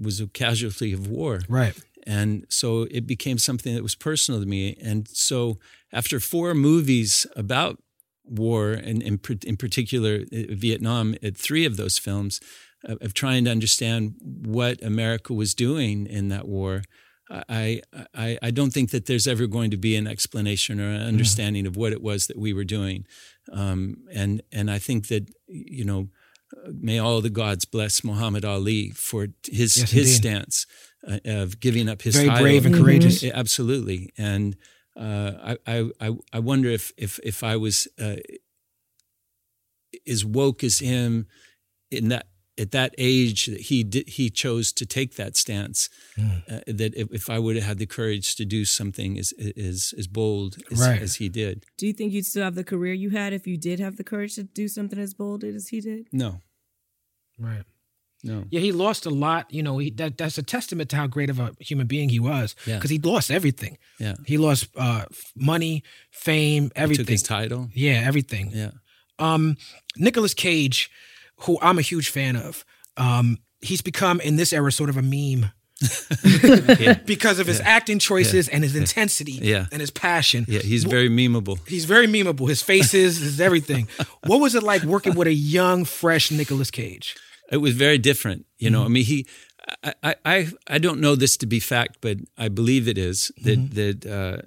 [0.00, 1.40] was a casualty of war.
[1.48, 1.74] Right.
[2.06, 4.76] And so it became something that was personal to me.
[4.82, 5.58] And so
[5.92, 7.80] after four movies about
[8.24, 12.40] war, and in, in particular uh, Vietnam, uh, three of those films,
[12.84, 16.82] of trying to understand what America was doing in that war,
[17.30, 17.80] I,
[18.14, 21.66] I, I don't think that there's ever going to be an explanation or an understanding
[21.66, 23.06] of what it was that we were doing.
[23.52, 26.08] Um, and, and I think that, you know,
[26.70, 30.14] may all the gods bless Muhammad Ali for his, Yes, his indeed.
[30.14, 30.66] stance
[31.08, 32.44] uh, of giving up his Very title.
[32.44, 33.22] brave and courageous.
[33.22, 34.12] Yeah, absolutely.
[34.18, 34.56] And
[34.94, 38.16] uh, I, I, I, I wonder if, if, if I was uh,
[40.06, 41.26] as woke as him
[41.90, 42.26] in that
[42.58, 45.88] at that age that he did, he chose to take that stance.
[46.16, 46.28] Hmm.
[46.50, 49.94] Uh, that if, if I would have had the courage to do something as as,
[49.96, 51.00] as bold as, Right.
[51.00, 53.56] as he did, Do you think you'd still have the career you had if you
[53.56, 56.08] did have the courage to do something as bold as he did?
[56.12, 56.40] no,
[57.38, 57.64] Right.
[58.22, 59.50] no, Yeah, he lost a lot.
[59.50, 62.20] You know, he, that that's a testament to how great of a human being he
[62.20, 62.54] was.
[62.66, 62.76] Yeah.
[62.76, 63.78] Because he lost everything.
[63.98, 64.14] yeah.
[64.26, 67.06] He lost uh, money, fame, He everything.
[67.06, 67.70] took his title.
[67.74, 68.50] yeah, everything.
[68.52, 68.72] Yeah,
[69.18, 69.56] Um,
[69.96, 70.90] Nicolas Cage,
[71.40, 72.64] who I'm a huge fan of,
[72.96, 75.50] um, he's become in this era sort of a meme
[77.06, 79.66] because of his acting choices and his intensity Yeah.
[79.72, 80.44] and his passion.
[80.48, 80.60] yeah.
[80.60, 81.58] He's very memeable.
[81.68, 82.48] He's very memeable.
[82.48, 83.88] His faces, his everything.
[84.26, 87.16] what was it like working with a young, fresh Nicolas Cage?
[87.50, 88.46] It was very different.
[88.58, 89.26] You know, I mean, he.
[90.02, 93.70] I, I, I, don't know this to be fact, but I believe it is that
[93.74, 94.42] that uh,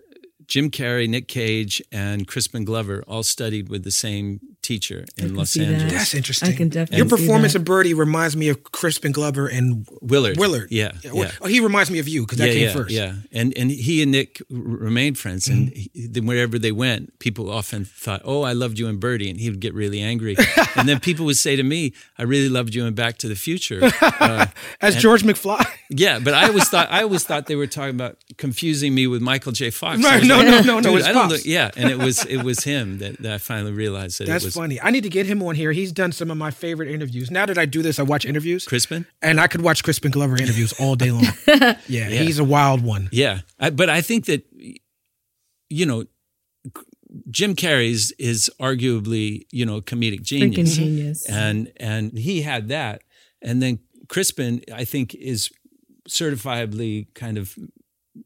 [0.45, 5.51] Jim Carrey, Nick Cage, and Crispin Glover all studied with the same teacher in Los
[5.51, 5.73] see that.
[5.73, 5.93] Angeles.
[5.93, 6.49] That's interesting.
[6.49, 7.59] I can definitely Your performance that.
[7.59, 10.37] in Birdy reminds me of Crispin Glover and Willard.
[10.37, 10.71] Willard.
[10.71, 11.31] Yeah, yeah.
[11.41, 12.91] Oh, he reminds me of you because that yeah, came yeah, first.
[12.91, 15.75] Yeah, and and he and Nick remained friends, and Mm-hmm.
[15.93, 19.39] he, then wherever they went, people often thought, "Oh, I loved you in Birdy," and
[19.39, 20.35] he would get really angry.
[20.75, 23.35] and then people would say to me, "I really loved you in Back to the
[23.35, 24.47] Future." Uh,
[24.81, 25.65] As George McFly.
[25.89, 29.21] yeah, but I always thought I always thought they were talking about confusing me with
[29.21, 29.69] Michael J.
[29.69, 30.03] Fox.
[30.03, 31.45] Right, no, like, no, no, no, dude, it's I don't look.
[31.45, 34.47] Yeah, and it was it was him that, that I finally realized that That's it
[34.47, 34.81] was funny.
[34.81, 35.71] I need to get him on here.
[35.71, 37.29] He's done some of my favorite interviews.
[37.29, 38.65] Now that I do this, I watch interviews.
[38.65, 39.05] Crispin.
[39.21, 41.25] And I could watch Crispin Glover interviews all day long.
[41.87, 43.09] yeah, he's a wild one.
[43.11, 44.45] Yeah, I, but I think that
[45.69, 46.05] you know,
[47.29, 51.29] Jim Carrey's is arguably you know a comedic Freaking genius, genius.
[51.29, 53.01] and and he had that,
[53.41, 55.51] and then Crispin I think is
[56.09, 57.55] certifiably kind of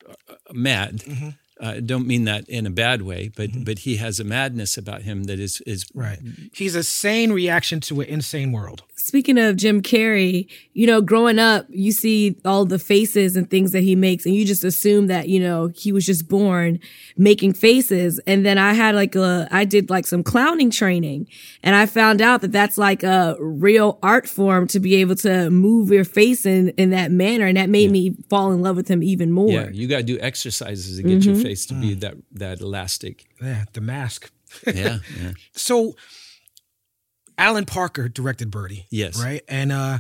[0.08, 0.98] uh, mad.
[1.00, 1.30] Mm-hmm.
[1.60, 5.02] Uh, don't mean that in a bad way, but but he has a madness about
[5.02, 6.20] him that is is Right.
[6.54, 8.84] He's a sane reaction to an insane world.
[8.96, 13.72] Speaking of Jim Carrey, you know, growing up, you see all the faces and things
[13.72, 16.80] that he makes, and you just assume that, you know, he was just born
[17.16, 18.20] making faces.
[18.28, 21.28] And then I had like a, I did like some clowning training,
[21.64, 25.50] and I found out that that's like a real art form to be able to
[25.50, 27.46] move your face in, in that manner.
[27.46, 29.50] And that made me fall in love with him even more.
[29.50, 29.70] yeah.
[29.70, 31.42] You got to do exercises to get your Mm-hmm.
[31.50, 33.26] Face to be that that elastic.
[33.42, 34.32] Yeah, the mask.
[34.68, 35.32] Yeah, yeah.
[35.54, 35.96] So
[37.38, 38.86] Alan Parker directed Birdy.
[38.92, 39.22] Yes.
[39.22, 39.42] Right?
[39.48, 40.00] And uh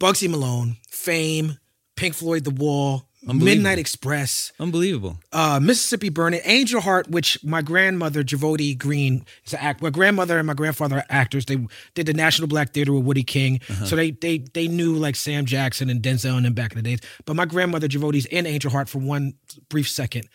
[0.00, 1.58] Bugsy Malone, Fame,
[1.96, 3.09] Pink Floyd The Wall, Unbelievable.
[3.22, 5.18] Midnight Express, Unbelievable.
[5.32, 9.82] uh, Mississippi Burning, Angel Heart, which my grandmother, Javoti Green, is an act.
[9.82, 11.44] My grandmother and my grandfather are actors.
[11.44, 11.58] They
[11.94, 13.60] did the National Black Theater with Woodie King.
[13.84, 16.82] So they they they knew like Sam Jackson and Denzel and them back in the
[16.82, 17.00] days.
[17.26, 19.34] But my grandmother, Javoti's in Angel Heart for one
[19.68, 20.26] brief second.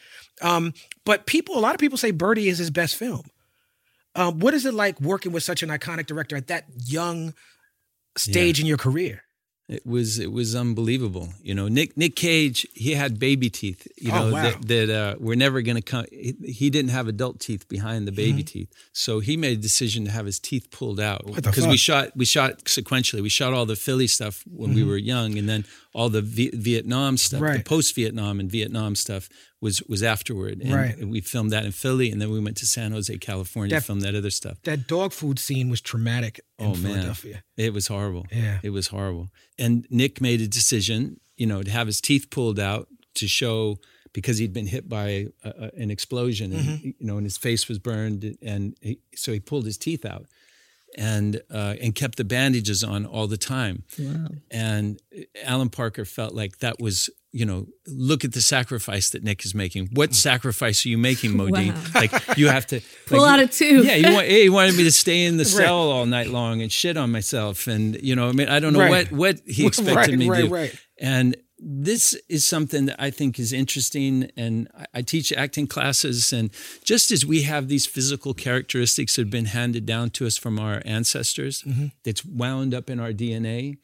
[0.41, 0.73] Um,
[1.05, 3.23] but people, a lot of people say Birdy is his best film.
[4.15, 7.33] Um, what is it like working with such an iconic director at that young
[8.15, 9.23] stage in your career?
[9.67, 11.29] It was it was unbelievable.
[11.41, 13.87] You know, Nick Nick Cage, he had baby teeth.
[13.97, 14.43] You Oh, know wow.
[14.43, 16.05] that that uh, were never going to come.
[16.11, 18.45] He, he didn't have adult teeth behind the baby Mm-hmm.
[18.45, 22.09] teeth, so he made a decision to have his teeth pulled out because we shot
[22.15, 23.21] we shot sequentially.
[23.23, 26.51] We shot all the Philly stuff when we were young, and then all the v-
[26.53, 27.61] Vietnam stuff, the Mm-hmm.
[27.63, 29.29] Post Vietnam and Vietnam stuff
[29.61, 30.61] was was afterward.
[30.61, 31.07] And Right.
[31.07, 33.85] We filmed that in Philly, and then we went to San Jose, California, to That-
[33.85, 34.57] film that other stuff.
[34.63, 37.43] That dog food scene was traumatic in Oh man, Philadelphia.
[37.57, 38.25] it was horrible.
[38.31, 38.59] Yeah.
[38.63, 39.29] it was horrible.
[39.57, 43.77] And Nick made a decision, you know, to have his teeth pulled out to show
[44.13, 46.87] because he'd been hit by a, a, an explosion, and Mm-hmm.
[46.87, 50.25] you know, and his face was burned, and he, so he pulled his teeth out,
[50.97, 53.83] and uh, and kept the bandages on all the time.
[53.99, 54.27] Wow.
[54.51, 54.99] And
[55.43, 59.53] Alan Parker felt like that was, you know, look at the sacrifice that Nick is
[59.53, 59.89] making.
[59.93, 61.73] What sacrifice are you making, Modine?
[61.75, 61.81] Wow.
[62.01, 63.85] Like you have to Pull like, out a tooth.
[63.85, 66.71] Yeah, he, want, he wanted me to stay in the cell all night long and
[66.71, 69.11] shit on myself, and you know, I mean, I don't know Right.
[69.11, 70.53] what what he expected Right, me to right, do.
[70.53, 70.75] right.
[70.99, 74.29] And this is something that I think is interesting.
[74.35, 76.33] And I, teach acting classes.
[76.33, 76.49] And
[76.83, 80.59] just as we have these physical characteristics that have been handed down to us from
[80.59, 81.87] our ancestors, Mm-hmm.
[82.03, 83.77] that's wound up in our DNA,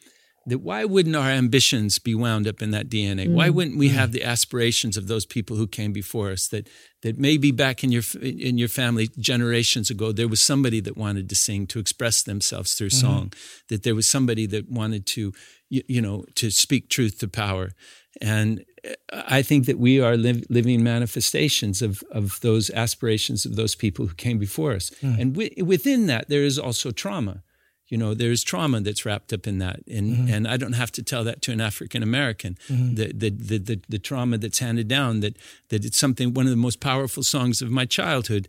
[0.47, 3.31] that why wouldn't our ambitions be wound up in that DNA?
[3.31, 3.93] Why mm, wouldn't we mm.
[3.93, 6.47] have the aspirations of those people who came before us?
[6.47, 6.67] That
[7.03, 11.29] that maybe back in your in your family generations ago, there was somebody that wanted
[11.29, 13.07] to sing to express themselves through mm-hmm.
[13.07, 13.33] song.
[13.69, 15.31] That there was somebody that wanted to,
[15.69, 17.71] you, you know, to speak truth to power.
[18.19, 23.55] And uh, I think that we are liv- living manifestations of of those aspirations of
[23.55, 24.89] those people who came before us.
[25.03, 25.21] Mm.
[25.21, 27.43] And wi- within that, there is also trauma
[27.91, 31.01] you know there's trauma that's wrapped up in that and and i don't have to
[31.03, 35.19] tell that to an african american the, the, the the the trauma that's handed down
[35.19, 35.35] that
[35.69, 38.47] that it's something one of the most powerful songs of my childhood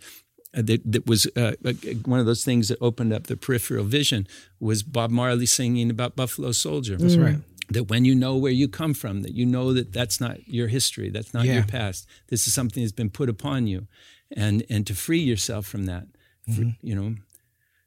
[0.55, 1.73] uh, that, that was uh, uh,
[2.05, 4.27] one of those things that opened up the peripheral vision
[4.61, 6.97] was Bob Marley singing about Buffalo Soldier.
[6.99, 7.39] That's right.
[7.71, 10.69] That when you know where you come from, that you know that that's not your
[10.69, 11.55] history, that's not Yeah.
[11.55, 12.07] your past.
[12.29, 13.87] This is something that's been put upon you,
[14.31, 16.05] and and to free yourself from that,
[16.55, 17.15] fr- you know,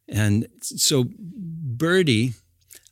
[0.08, 2.34] and so Birdy,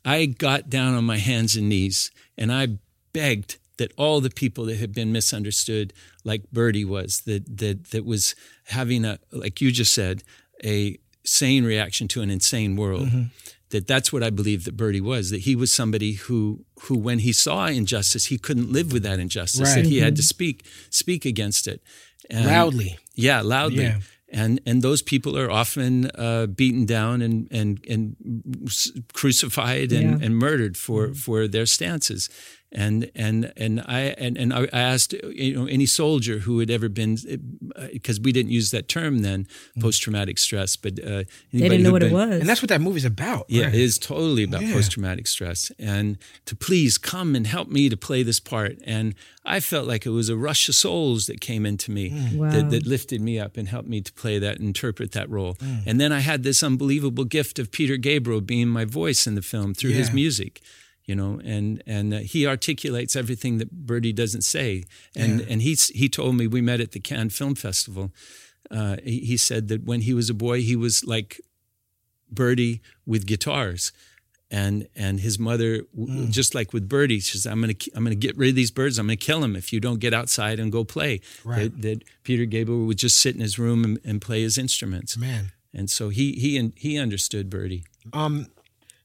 [0.06, 2.80] I got down on my hands and knees and I
[3.14, 8.06] begged that all the people that had been misunderstood, like Birdy was, that that that
[8.06, 8.36] was
[8.68, 10.24] having a like you just said,
[10.64, 13.08] a sane reaction to an insane world.
[13.08, 13.24] Mm-hmm.
[13.70, 15.32] That that's what I believe that Birdy was.
[15.32, 19.20] That he was somebody who who when he saw injustice, he couldn't live with that
[19.20, 19.62] injustice.
[19.62, 19.82] Right.
[19.84, 21.82] That he had to speak speak against it
[22.30, 23.00] And- Loudly.
[23.16, 23.84] yeah, loudly.
[23.84, 24.00] Yeah.
[24.34, 28.16] And and those people are often uh, beaten down and and and
[29.14, 30.26] crucified and, Yeah.
[30.26, 32.30] and murdered for for their stances.
[32.76, 36.90] And and and I and, and I asked you know any soldier who had ever
[36.90, 37.18] been
[37.92, 39.48] because we didn't use that term then
[39.80, 42.40] post traumatic stress, but uh, They didn't know who'd what it was.
[42.42, 43.46] And that's what that movie's about.
[43.48, 43.76] yeah, right?
[43.76, 44.74] it is totally about Yeah.
[44.74, 45.72] post traumatic stress.
[45.78, 48.78] And to please come and help me to play this part.
[48.86, 49.14] And
[49.46, 52.50] I felt like it was a rush of souls that came into me Wow.
[52.52, 55.54] that, that lifted me up and helped me to play that interpret that role.
[55.56, 55.84] Mm.
[55.86, 59.42] And then I had this unbelievable gift of Peter Gabriel being my voice in the
[59.44, 60.62] film through his music.
[61.06, 64.86] You know, and and uh, he articulates everything that Birdy doesn't say,
[65.16, 68.12] and and he's he told me we met at the Cannes Film Festival.
[68.72, 71.42] Uh, he, he said that when he was a boy, he was like
[72.32, 73.92] Birdy with guitars.
[74.50, 78.14] And and his mother, w just like with Birdy, she says, "I'm gonna I'm gonna
[78.16, 79.00] get rid of these birds.
[79.00, 81.72] I'm gonna kill them if you don't get outside and go play." Right.
[81.72, 85.18] That, that Peter Gabriel would just sit in his room and, and play his instruments.
[85.18, 85.54] Man.
[85.74, 87.84] And so he he he understood Birdy.
[88.14, 88.46] Um,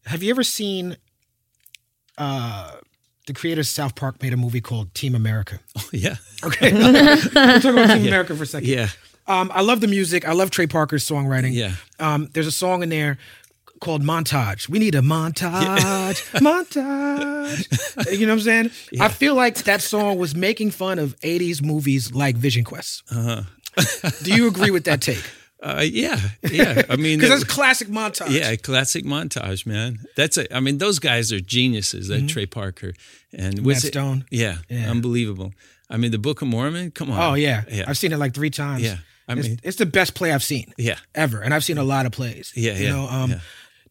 [0.04, 0.98] have you ever seen
[2.18, 2.72] uh,
[3.26, 5.60] the creators of South Park made a movie called Team America?
[5.78, 6.72] Oh yeah, Okay.
[6.72, 8.68] we'll talk about Team America for a second.
[8.68, 8.88] yeah,
[9.26, 10.26] Um, I love the music.
[10.28, 11.52] I love Trey Parker's songwriting.
[11.54, 11.72] yeah.
[11.98, 13.16] Um, there's a song in there
[13.80, 14.68] called Montage.
[14.68, 16.20] We need a montage.
[16.40, 18.12] montage.
[18.18, 18.70] You know what I'm saying?
[19.00, 23.02] I feel like that song was making fun of 80s movies like Vision Quest.
[23.10, 23.42] Uh-huh.
[24.24, 25.22] Do you agree with that take?
[25.62, 26.82] Uh, yeah, yeah.
[26.88, 28.30] I mean, Because that- that's classic montage.
[28.30, 29.98] Yeah, classic montage, man.
[30.16, 30.54] That's a.
[30.56, 32.10] I mean, those guys are geniuses.
[32.10, 32.26] Mm-hmm.
[32.26, 32.94] Uh, Trey Parker
[33.32, 34.24] and it- Stone.
[34.30, 34.90] Yeah, Yeah.
[34.90, 35.52] unbelievable.
[35.90, 36.90] I mean, the Book of Mormon.
[36.92, 37.20] Come on.
[37.20, 37.64] Oh yeah.
[37.70, 38.82] yeah, I've seen it like three times.
[38.82, 38.98] Yeah.
[39.26, 40.96] I it's, mean- it's the best play I've seen yeah.
[41.14, 42.52] ever, and I've seen a lot of plays.
[42.54, 43.40] Yeah, You yeah, know, um, yeah.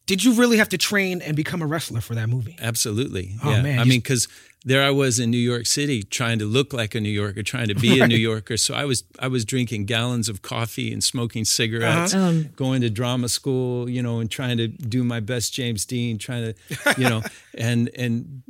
[0.08, 2.56] Did you really have to train and become a wrestler for that movie?
[2.60, 3.36] Absolutely.
[3.44, 3.62] Oh, yeah.
[3.62, 4.26] man, I mean, because
[4.64, 7.68] there I was in New York City trying to look like a New Yorker, trying
[7.68, 8.56] to be a New Yorker.
[8.56, 12.24] So I was I was drinking gallons of coffee and smoking cigarettes, Uh-huh.
[12.28, 12.48] Um.
[12.56, 16.52] going to drama school, you know, and trying to do my best James Dean, trying
[16.54, 17.22] to, you know,
[17.58, 18.42] and and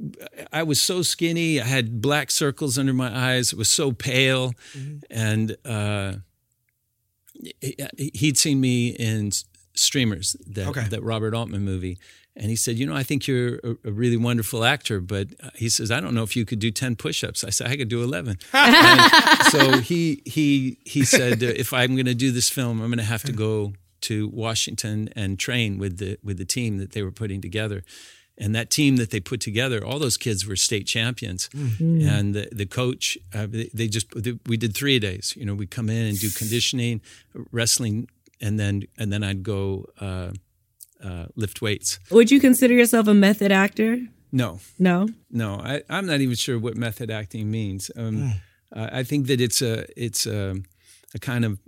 [0.53, 1.61] I was so skinny.
[1.61, 3.53] I had black circles under my eyes.
[3.53, 4.97] It was so pale, Mm-hmm.
[5.11, 6.13] and uh,
[8.15, 9.31] he'd seen me in
[9.79, 10.89] Streamers, that Okay.
[10.89, 11.99] that Robert Altman movie,
[12.37, 15.51] and he said, "You know, I think you're a, a really wonderful actor, but uh,
[15.55, 17.89] he says I don't know if you could do ten push-ups." I said, "I could
[17.89, 18.39] do 11.
[19.51, 22.99] So he he he said, uh, "If I'm going to do this film, I'm going
[22.99, 27.03] to have to go to Washington and train with the with the team that they
[27.03, 27.83] were putting together."
[28.41, 31.51] And that team that they put together, all those kids were state champions.
[31.81, 34.07] And the, the coach, uh, they, they just
[34.47, 35.35] we did three days.
[35.37, 37.01] You know, we come in and do conditioning,
[37.51, 38.09] wrestling,
[38.41, 40.31] and then and then I'd go uh,
[41.05, 41.99] uh, lift weights.
[42.11, 43.99] Would you consider yourself a method actor?
[44.33, 45.09] No, No.
[45.31, 47.91] no, I, I'm not even sure what method acting means.
[47.97, 48.33] Um,
[48.71, 50.55] Uh, I think that it's a it's a,
[51.15, 51.59] a kind of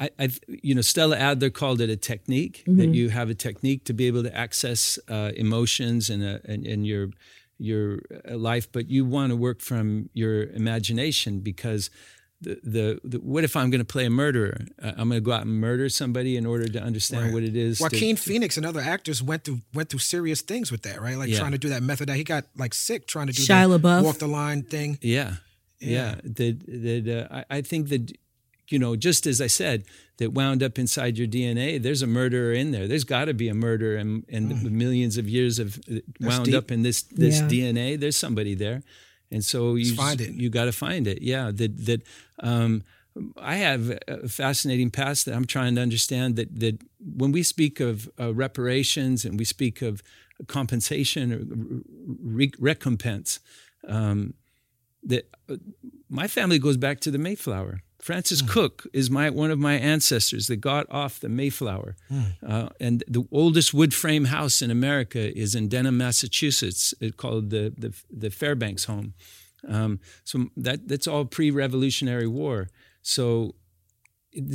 [0.00, 0.28] I, I,
[0.62, 2.78] you know, Stella Adler called it a technique Mm-hmm.
[2.78, 6.66] that you have a technique to be able to access uh, emotions and, uh, and
[6.66, 7.10] and your
[7.58, 7.98] your
[8.30, 11.90] uh, life, but you want to work from your imagination because
[12.40, 14.58] the the, the what if I'm going to play a murderer?
[14.80, 17.32] Uh, I'm going to go out and murder somebody in order to understand Right.
[17.34, 17.78] what it is.
[17.78, 21.16] to- Joaquin Phoenix and other actors went through went through serious things with that, right?
[21.18, 21.38] Like Yeah.
[21.40, 22.08] trying to do that method.
[22.08, 24.02] That he got like sick trying to do Shia the LaBeouf.
[24.04, 24.98] walk the line thing.
[25.02, 25.36] Yeah,
[25.80, 25.88] Yeah.
[25.90, 26.14] yeah.
[26.24, 28.12] That that uh, I, I think that
[28.70, 29.84] you know, just as I said,
[30.18, 31.80] that wound up inside your DNA.
[31.82, 32.86] There's a murderer in there.
[32.86, 36.44] There's got to be a murderer, and and the millions of years of uh, wound
[36.44, 36.54] deep.
[36.54, 37.48] up in this this Yeah.
[37.48, 37.98] DNA.
[37.98, 38.82] There's somebody there,
[39.30, 40.30] and so you find it.
[40.34, 41.22] You got to find it.
[41.22, 41.50] Yeah.
[41.52, 42.02] That that.
[42.40, 42.84] Um,
[43.36, 46.36] I have a fascinating past that I'm trying to understand.
[46.36, 50.02] That that when we speak of uh, reparations and we speak of
[50.46, 51.40] compensation or
[52.22, 53.40] re- recompense,
[53.88, 54.34] um,
[55.02, 55.56] that uh,
[56.08, 57.82] my family goes back to the Mayflower.
[58.00, 61.96] Francis Cooke is my one of my ancestors that got off the Mayflower,
[62.46, 66.94] uh, and the oldest wood frame house in America is in Dedham, Massachusetts.
[67.00, 69.14] It's called the the, the Fairbanks home.
[69.66, 72.68] Um, so that that's all pre-Revolutionary War.
[73.02, 73.54] So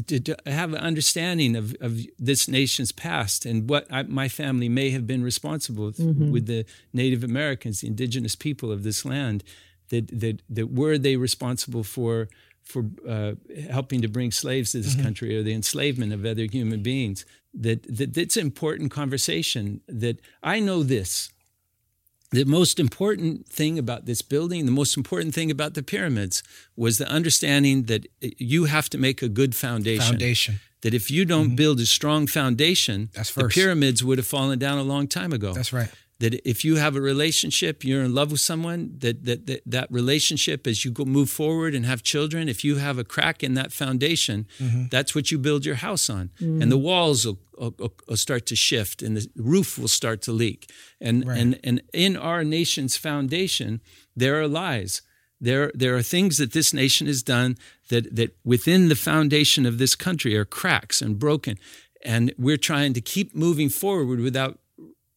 [0.07, 4.69] to, to have an understanding of, of this nation's past and what I, my family
[4.69, 5.99] may have been responsible with,
[6.31, 9.43] with the Native Americans, the indigenous people of this land,
[9.89, 12.29] that that that were they responsible for
[12.63, 13.33] for uh,
[13.69, 17.25] helping to bring slaves to this country or the enslavement of other human beings?
[17.53, 19.81] That that that's an important conversation.
[19.87, 21.29] That I know this.
[22.31, 26.41] The most important thing about this building, the most important thing about the pyramids,
[26.75, 30.17] was the understanding that you have to make a good foundation.
[30.17, 30.59] Foundation.
[30.81, 34.79] That if you don't build a strong foundation, That's the pyramids would have fallen down
[34.79, 35.53] a long time ago.
[35.53, 35.89] That's right.
[36.23, 39.87] That if you have a relationship, you're in love with someone, that that that, that
[40.01, 43.53] relationship as you go move forward and have children, if you have a crack in
[43.55, 44.83] that foundation, Mm-hmm.
[44.95, 46.29] that's what you build your house on.
[46.61, 50.31] And the walls will, will, will start to shift and the roof will start to
[50.43, 50.61] leak.
[51.07, 51.41] And Right.
[51.41, 53.81] and and in our nation's foundation,
[54.19, 55.01] there are lies.
[55.45, 57.55] There, there are things that this nation has done
[57.89, 61.57] that, that within the foundation of this country are cracks and broken.
[62.05, 64.53] And we're trying to keep moving forward without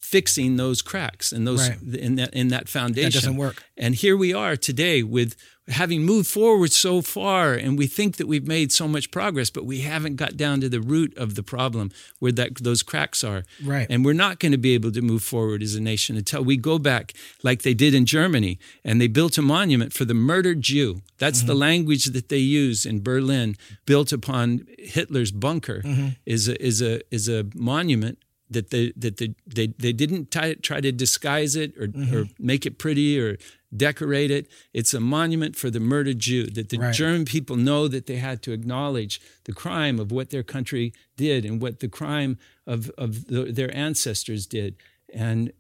[0.07, 1.97] fixing those cracks and those Right.
[1.97, 3.11] in that in that foundation.
[3.11, 3.64] That doesn't work.
[3.77, 5.35] And here we are today with
[5.69, 9.66] having moved forward so far and we think that we've made so much progress but
[9.66, 11.90] we haven't got down to the root of the problem
[12.21, 13.42] where that those cracks are.
[13.61, 13.85] Right.
[13.90, 16.57] And we're not going to be able to move forward as a nation until we
[16.57, 20.62] go back like they did in Germany and they built a monument for the murdered
[20.62, 21.03] Jew.
[21.19, 21.61] That's the mm-hmm.
[21.61, 26.09] language that they use in Berlin built upon Hitler's bunker mm-hmm.
[26.25, 28.19] is a is a is a monument
[28.50, 32.64] that they that they they, they didn't try, try to disguise it or, or make
[32.66, 33.37] it pretty or
[33.76, 34.46] decorate it.
[34.72, 36.94] It's a monument for the murdered Jew that the Right.
[36.94, 41.44] German people know that they had to acknowledge the crime of what their country did
[41.44, 44.76] and what the crime of of the, their ancestors did
[45.12, 45.52] and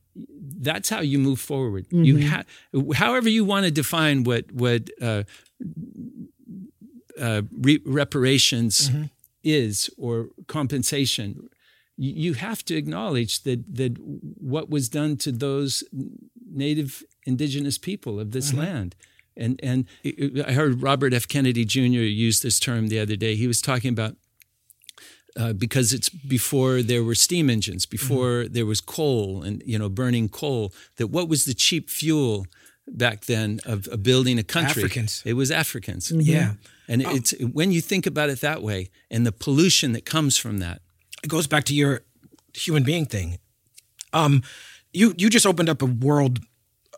[0.58, 1.84] that's how you move forward.
[1.90, 2.44] You ha-
[2.94, 5.24] however you want to define what what uh,
[7.20, 8.90] uh, re- reparations
[9.44, 11.48] is or compensation.
[11.96, 15.84] You, you have to acknowledge that that what was done to those
[16.50, 18.60] native indigenous people of this mm-hmm.
[18.60, 18.96] land.
[19.36, 19.86] And and
[20.46, 21.28] I heard Robert F.
[21.28, 21.80] Kennedy Jr.
[21.80, 23.36] use this term the other day.
[23.36, 24.16] He was talking about
[25.36, 27.90] uh, because it's before there were steam engines, mm-hmm.
[27.90, 30.72] before there was coal and you know burning coal.
[30.96, 32.46] That what was the cheap fuel
[32.88, 34.82] back then of, of building a country?
[34.82, 35.22] Africans.
[35.26, 36.10] It was Africans.
[36.10, 36.20] Mm-hmm.
[36.20, 36.52] Yeah.
[36.88, 40.58] And it's when you think about it that way, and the pollution that comes from
[40.58, 40.80] that.
[41.26, 42.02] It goes back to your
[42.54, 43.40] human being thing.
[44.12, 44.44] Um,
[44.92, 46.38] you you just opened up a world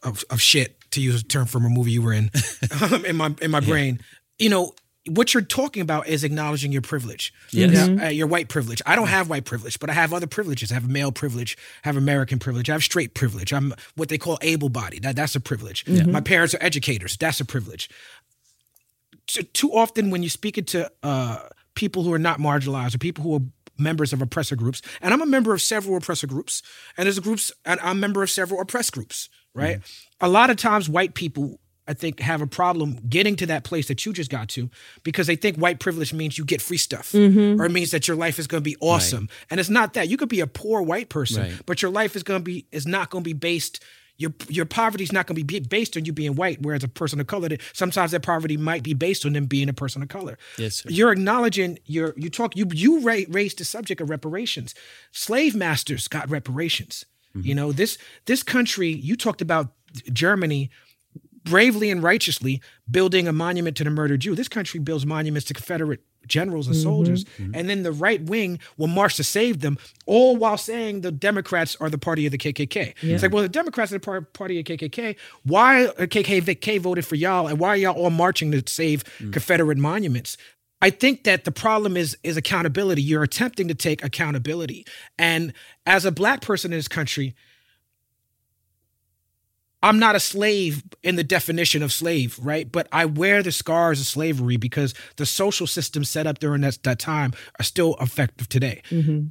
[0.03, 2.31] of, of shit to use a term from a movie you were in
[2.83, 4.01] um, in my in my brain.
[4.39, 4.75] You know
[5.07, 7.33] what you're talking about is acknowledging your privilege.
[7.53, 7.89] Yes.
[7.89, 8.83] Yeah, uh, your white privilege.
[8.85, 10.71] I don't have white privilege, but I have other privileges.
[10.71, 11.57] I have male privilege.
[11.83, 12.69] I have American privilege.
[12.69, 13.55] I have straight privilege.
[13.55, 15.05] I'm what they call able-bodied.
[15.05, 15.87] That, that's a privilege.
[15.89, 17.17] My parents are educators.
[17.17, 17.89] That's a privilege.
[19.27, 21.39] Too, too often, when you speak it to uh,
[21.79, 23.43] people who are not marginalized or people who are
[23.79, 26.63] members of oppressor groups, and I'm a member of several oppressor groups,
[26.97, 29.79] and there's groups, and I'm a member of several oppressed groups, right?
[29.79, 30.27] Mm-hmm.
[30.27, 33.89] A lot of times, white people, I think, have a problem getting to that place
[33.89, 34.69] that you just got to
[35.05, 37.61] because they think white privilege means you get free stuff mm-hmm.
[37.61, 39.29] or it means that your life is going to be awesome.
[39.51, 40.09] And it's not that.
[40.09, 41.53] You could be a poor white person, Right.
[41.67, 43.83] but your life is going to be is not going to be based.
[44.19, 46.89] Your your poverty is not going to be based on you being white, whereas a
[46.89, 50.09] person of color, sometimes that poverty might be based on them being a person of
[50.09, 50.37] color.
[50.59, 50.91] Yes, sir.
[50.91, 54.75] You're acknowledging your you talk you you ra- raised the subject of reparations.
[55.13, 57.07] Slave masters got reparations.
[57.37, 57.47] Mm-hmm.
[57.47, 57.97] You know this
[58.27, 58.89] this country.
[58.89, 59.73] You talked about
[60.13, 60.71] Germany
[61.45, 62.61] bravely and righteously
[62.91, 64.35] building a monument to the murdered Jew.
[64.35, 66.83] This country builds monuments to Confederate generals and mm-hmm.
[66.83, 67.55] soldiers, mm-hmm.
[67.55, 71.77] and then the right wing will march to save them, all while saying the Democrats
[71.81, 72.95] are the party of the KKK.
[73.03, 75.17] It's like, well, the Democrats are the party of KKK.
[75.45, 79.33] Why uh, KKK voted for y'all, and why are y'all all marching to save mm.
[79.33, 80.37] Confederate monuments?
[80.81, 83.03] I think that the problem is is accountability.
[83.03, 84.87] You're attempting to take accountability,
[85.19, 85.53] and
[85.87, 87.35] as a black person in this country,
[89.81, 92.71] I'm not a slave in the definition of slave, right?
[92.71, 96.83] But I wear the scars of slavery because the social systems set up during that,
[96.83, 98.83] that time are still effective today.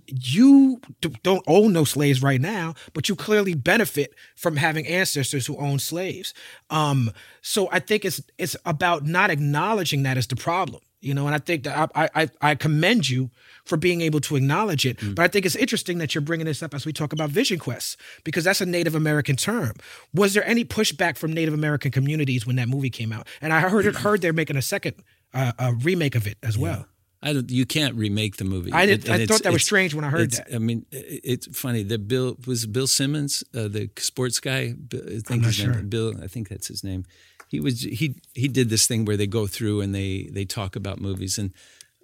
[0.07, 5.45] You d- don't own no slaves right now, but you clearly benefit from having ancestors
[5.47, 6.33] who own slaves.
[6.69, 11.25] Um, so I think it's it's about not acknowledging that as the problem, you know.
[11.25, 13.29] And I think that I I, I commend you
[13.65, 14.97] for being able to acknowledge it.
[15.15, 17.59] But I think it's interesting that you're bringing this up as we talk about Vision
[17.59, 19.73] quests because that's a Native American term.
[20.13, 23.27] Was there any pushback from Native American communities when that movie came out?
[23.41, 24.95] And I heard heard they're making a second
[25.33, 26.85] uh, a remake of it as well.
[27.21, 27.49] I don't.
[27.49, 28.71] You can't remake the movie.
[28.71, 30.53] I did- I thought that was strange when I heard that.
[30.53, 31.81] I mean, it- it's funny.
[31.83, 34.75] The Bill was Bill Simmons, uh, the sports guy.
[34.93, 36.13] I think his name- Bill.
[36.23, 37.05] I think that's his name.
[37.47, 40.75] He was he he did this thing where they go through and they they talk
[40.75, 41.51] about movies and.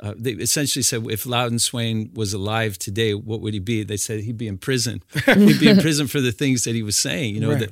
[0.02, 3.84] Uh, they essentially said, if Loudon Swain was alive today, what would he be?
[3.84, 5.02] They said he'd be in prison.
[5.26, 7.36] he'd be in prison for the things that he was saying.
[7.36, 7.60] You know Right.
[7.60, 7.72] that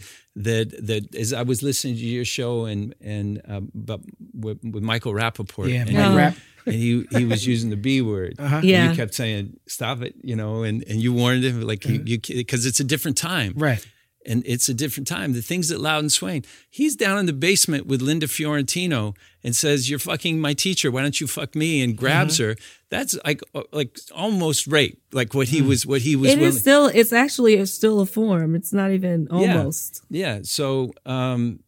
[0.72, 4.02] that that as I was listening to your show and and um, about,
[4.34, 6.36] with, with Michael Rapaport, Yeah, and Mike he- Rapp.
[6.68, 8.36] and he he was using the B word.
[8.40, 8.58] Uh-huh.
[8.58, 8.90] And Yeah.
[8.92, 12.20] you kept saying stop it, you know, and and you warned him like you you
[12.44, 13.86] because it's a different time, Right.
[14.26, 15.34] And it's a different time.
[15.34, 19.90] The things that Loudon Swain, he's down in the basement with Linda Fiorentino and says,
[19.90, 20.92] "You're fucking my teacher.
[20.92, 22.50] Why don't you fuck me?" and grabs Mm-hmm.
[22.50, 22.56] her.
[22.90, 25.52] That's like uh, like almost rape, like what Mm.
[25.52, 26.32] he was what he was.
[26.34, 26.50] It willing.
[26.50, 26.86] is still.
[26.88, 28.54] It's actually still a form.
[28.56, 30.04] It's not even almost.
[30.10, 30.36] Yeah.
[30.36, 30.40] yeah.
[30.44, 31.62] So um,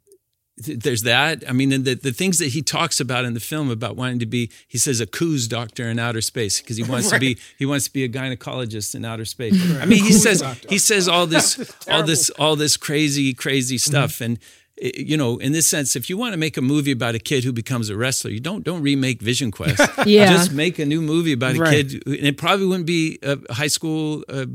[0.58, 1.44] there's that.
[1.50, 4.20] I mean, and the, the things that he talks about in the film about wanting
[4.20, 7.38] to be, he says a coos doctor in outer space because he wants to be
[7.58, 9.54] he wants to be a gynecologist in outer space.
[9.82, 10.68] I mean, he Coos says doctor.
[10.70, 14.38] he says all this all this all this crazy crazy stuff and.
[14.38, 17.20] i- You know, in this sense, if you want to make a movie about a
[17.20, 19.80] kid who becomes a wrestler, you don't don't remake Vision Quest.
[20.06, 20.32] Yeah.
[20.34, 21.74] just make a new movie about a Right.
[21.90, 24.46] kid, and it probably wouldn't be a high school, uh,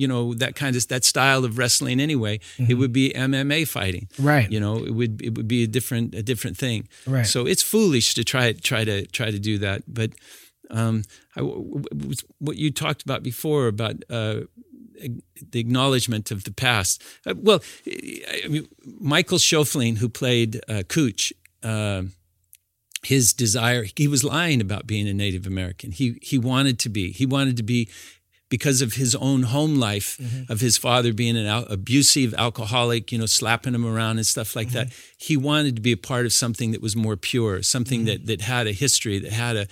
[0.00, 2.40] you know, that kind of that style of wrestling anyway.
[2.58, 4.26] It would be MMA fighting, Mm-hmm.
[4.26, 4.50] Right.
[4.52, 6.88] You know, it would it would be a different a different thing.
[7.06, 7.26] Right.
[7.26, 9.82] So it's foolish to try try to try to do that.
[9.86, 10.10] But
[10.70, 11.02] um,
[11.36, 14.40] I, w- w- was- what you talked about before about uh,
[15.52, 17.02] the acknowledgement of the past.
[17.26, 18.66] Uh, well, I mean,
[19.00, 21.32] Michael Schoeffling, who played uh, Kuch.
[21.62, 22.02] Uh,
[23.02, 27.12] his desire he was lying about being a native american he he wanted to be
[27.12, 27.88] he wanted to be
[28.48, 30.50] because of his own home life mm-hmm.
[30.50, 34.54] of his father being an al- abusive alcoholic you know slapping him around and stuff
[34.54, 35.14] like that mm-hmm.
[35.18, 38.24] he wanted to be a part of something that was more pure something mm-hmm.
[38.24, 39.66] that that had a history that had a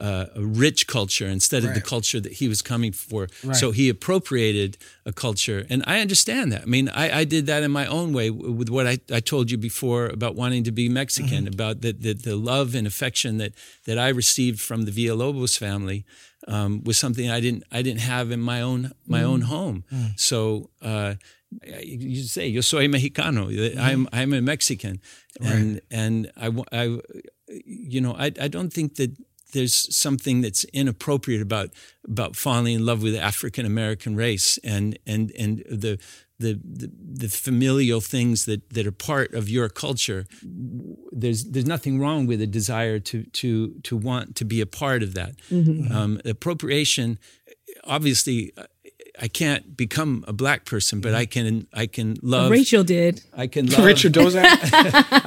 [0.00, 3.28] uh, a rich culture instead of the culture that he was coming for.
[3.44, 3.54] Right.
[3.54, 5.66] So he appropriated a culture.
[5.68, 6.62] And I understand that.
[6.62, 9.50] I mean, I, I did that in my own way with what I, I told
[9.50, 13.52] you before about wanting to be Mexican, about the, the, the love and affection that,
[13.84, 16.06] that I received from the Villalobos family
[16.50, 19.84] um, was something I didn't I didn't have in my own my own home.
[20.16, 21.14] So uh,
[21.82, 23.50] you say yo soy mexicano.
[23.78, 25.00] I'm I'm a Mexican,
[25.40, 26.98] and and I, I
[27.64, 29.16] you know I I don't think that
[29.52, 31.70] there's something that's inappropriate about
[32.04, 35.98] about falling in love with the African American race and and and the
[36.40, 36.90] the, the
[37.22, 40.24] the familial things that that are part of your culture
[41.12, 45.02] there's there's nothing wrong with a desire to to to want to be a part
[45.02, 45.32] of that
[45.96, 47.18] um, appropriation
[47.84, 48.52] obviously
[49.20, 53.22] I can't become a black person but I can I can love Rachel did.
[53.36, 54.46] I can love Richard Dozak.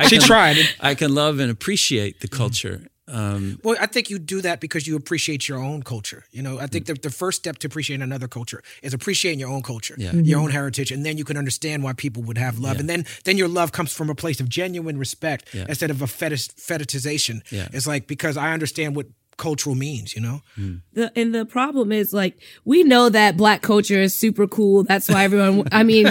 [0.10, 0.58] She can- tried.
[0.80, 4.88] I can love and appreciate the culture um, Well, I think you do that because
[4.88, 6.24] you appreciate your own culture.
[6.32, 9.50] You know, I think the, the first step to appreciating another culture is appreciating your
[9.50, 10.14] own culture, Yeah.
[10.14, 12.80] your own heritage, and then you can understand why people would have love.
[12.80, 15.66] And then then your love comes from a place of genuine respect Yeah.
[15.68, 17.42] instead of a fetish fetishization.
[17.52, 17.68] Yeah.
[17.74, 20.16] It's like because I understand what cultural means.
[20.16, 20.42] You know,
[20.94, 24.84] The, and the problem is like we know that black culture is super cool.
[24.84, 25.68] That's why everyone.
[25.72, 26.06] I mean,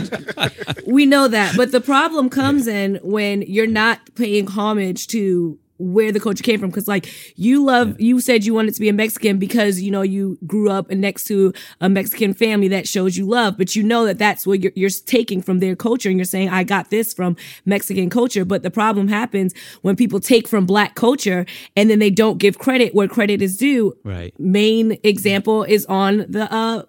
[0.87, 6.13] we know that, but the problem comes in when you're not paying homage to where
[6.13, 6.71] the culture came from.
[6.71, 10.03] Because like you love, you said you wanted to be a Mexican because you know
[10.03, 14.07] you grew up next to a Mexican family that shows you love, but you know
[14.07, 17.13] that that's what you're, you're taking from their culture, and you're saying I got this
[17.13, 18.45] from Mexican culture.
[18.45, 22.59] But the problem happens when people take from black culture and then they don't give
[22.59, 26.83] credit where credit is due right main example is on the uh,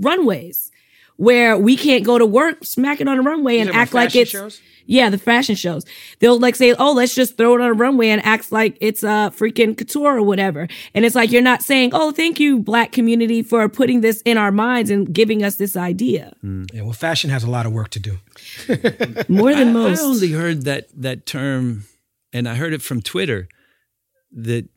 [0.00, 0.70] runways
[1.16, 4.30] where we can't go to work, smack it on the runway and act like it's
[4.30, 4.60] shows?
[4.86, 5.84] yeah, the fashion shows.
[6.18, 9.02] They'll like say, "Oh, let's just throw it on a runway and act like it's
[9.02, 12.58] a uh, freaking couture or whatever." And it's like you're not saying, "Oh, thank you,
[12.58, 16.92] black community, for putting this in our minds and giving us this idea." Yeah, well,
[16.92, 18.18] fashion has a lot of work to do.
[19.28, 20.00] More than I, most.
[20.00, 21.84] I only heard that that term,
[22.32, 23.48] and I heard it from Twitter.
[24.32, 24.68] That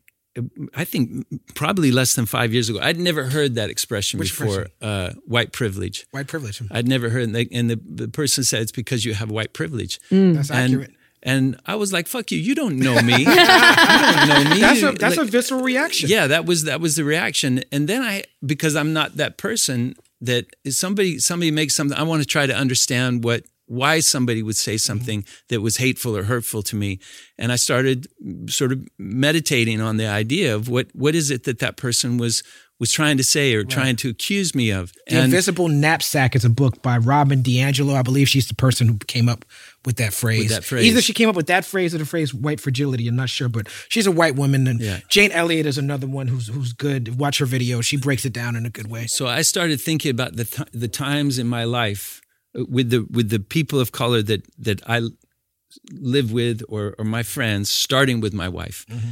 [0.74, 2.78] I think probably less than five years ago.
[2.82, 4.66] I'd never heard that expression Which before.
[4.80, 6.06] Uh, white privilege.
[6.10, 6.62] White privilege.
[6.70, 9.52] I'd never heard, and the, and the, the person said it's because you have white
[9.52, 9.98] privilege.
[10.10, 10.92] That's and, accurate.
[11.22, 12.38] And I was like, "Fuck you!
[12.38, 13.14] You don't know me.
[13.18, 16.08] you don't know me." That's a that's Like- a visceral reaction.
[16.08, 19.94] yeah that was that was the reaction and then i because i'm not that person
[20.20, 24.56] that somebody somebody makes something i want to try to understand what why somebody would
[24.56, 24.78] say mm-hmm.
[24.78, 26.98] something that was hateful or hurtful to me
[27.38, 28.06] and i started
[28.48, 32.42] sort of meditating on the idea of what what is it that that person was
[32.78, 36.44] was trying to say or trying to accuse me of The and Invisible Knapsack is
[36.44, 37.94] a book by Robin DiAngelo.
[37.94, 39.44] I believe she's the person who came up
[39.84, 40.50] with that phrase.
[40.50, 40.86] that phrase.
[40.86, 43.08] Either she came up with that phrase or the phrase white fragility.
[43.08, 44.66] I'm not sure, but she's a white woman.
[44.68, 45.00] And Yeah.
[45.08, 47.18] Jane Elliott is another one who's who's good.
[47.18, 47.80] Watch her video.
[47.80, 49.06] She breaks it down in a good way.
[49.06, 52.20] So I started thinking about the th- the times in my life
[52.68, 55.02] with the with the people of color that that I
[55.92, 59.10] live with or or my friends, starting with my wife, mm-hmm.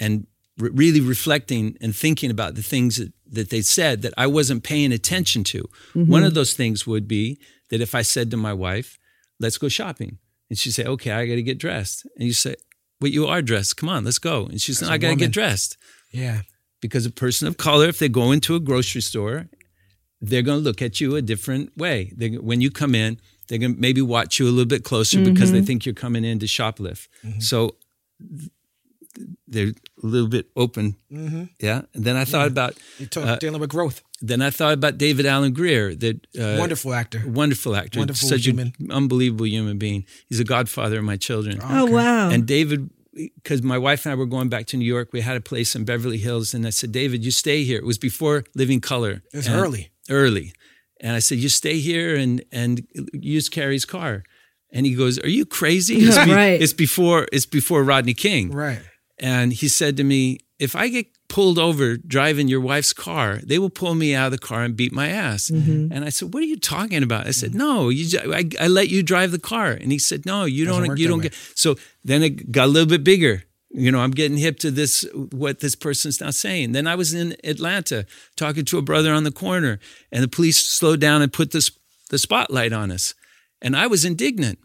[0.00, 0.26] and
[0.58, 4.64] re- really reflecting and thinking about the things that, that they said that I wasn't
[4.64, 5.62] paying attention to.
[5.94, 6.10] Mm-hmm.
[6.10, 7.38] One of those things would be
[7.70, 8.98] that if I said to my wife,
[9.38, 10.18] "Let's go shopping,"
[10.48, 12.56] and she'd say, "Okay, I got to get dressed," and you say,
[13.00, 13.76] "Well, you are dressed.
[13.76, 15.76] Come on, let's go," and she's, As "No, a I got to get dressed."
[16.10, 16.42] Yeah.
[16.80, 19.48] because a person of color, if they go into a grocery store,
[20.20, 22.12] they're going to look at you a different way.
[22.16, 25.22] They, when you come in, they're going to maybe watch you a little bit closer
[25.24, 27.08] because they think you're coming in to shoplift.
[27.40, 27.76] So
[29.48, 29.68] they're
[30.02, 30.96] a little bit open.
[31.58, 31.82] Yeah.
[31.94, 34.02] And then I thought about You talk, Uh, dealing with growth.
[34.20, 37.22] then I thought about David Alan Grier, that uh, Wonderful actor.
[37.26, 38.72] wonderful actor, Wonderful such human.
[38.78, 40.04] an unbelievable human being.
[40.28, 41.58] He's a godfather of my children.
[41.62, 42.30] oh wow.
[42.30, 45.36] And David, because my wife and I were going back to New York, we had
[45.36, 47.78] a place in Beverly Hills, and I said, David, you stay here.
[47.78, 49.22] It was before Living Color.
[49.32, 49.90] It was And- early.
[50.08, 50.52] Early.
[51.00, 54.22] And I said, you stay here and and use Carrie's car.
[54.72, 55.94] And he goes, Are you crazy?
[56.08, 56.60] It's, Right.
[56.60, 58.50] it's before it's before Rodney King.
[58.52, 58.80] Right.
[59.18, 63.58] And he said to me, If I get pulled over driving your wife's car, they
[63.58, 65.50] will pull me out of the car and beat my ass.
[65.50, 65.92] Mm-hmm.
[65.92, 67.26] And I said, What are you talking about?
[67.26, 69.70] I said, No, you I, I let you drive the car.
[69.70, 71.24] And he said, No, you Doesn't don't you don't way.
[71.30, 73.44] get so then it got a little bit bigger.
[73.78, 76.72] You know, I'm getting hip to this what this person's now saying.
[76.72, 78.06] Then I was in Atlanta
[78.36, 79.78] talking to a brother on the corner,
[80.10, 81.70] and the police slowed down and put this
[82.10, 83.14] the spotlight on us.
[83.62, 84.58] And I was indignant.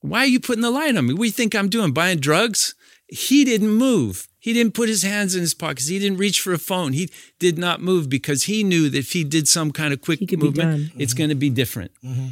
[0.00, 1.14] Why are you putting the light on me?
[1.14, 1.92] What do you think I'm doing?
[1.92, 2.74] Buying drugs?
[3.08, 4.28] He didn't move.
[4.38, 5.88] He didn't put his hands in his pockets.
[5.88, 6.94] He didn't reach for a phone.
[6.94, 10.18] He did not move because he knew that if he did some kind of quick
[10.18, 11.18] He could be movement, it's mm-hmm.
[11.18, 11.92] going to be different.
[12.02, 12.28] Mm-hmm.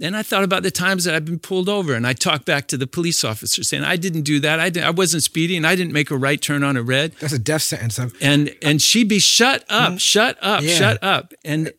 [0.00, 2.66] And I thought about the times that I've been pulled over, and I talked back
[2.68, 4.58] to the police officer saying, "I didn't do that.
[4.58, 5.58] I, didn't, I wasn't speeding.
[5.58, 7.98] And I didn't make a right turn on a red." That's a death sentence.
[7.98, 10.76] I'm- and and she'd be shut up, shut up, Yeah.
[10.76, 11.32] shut up.
[11.44, 11.72] And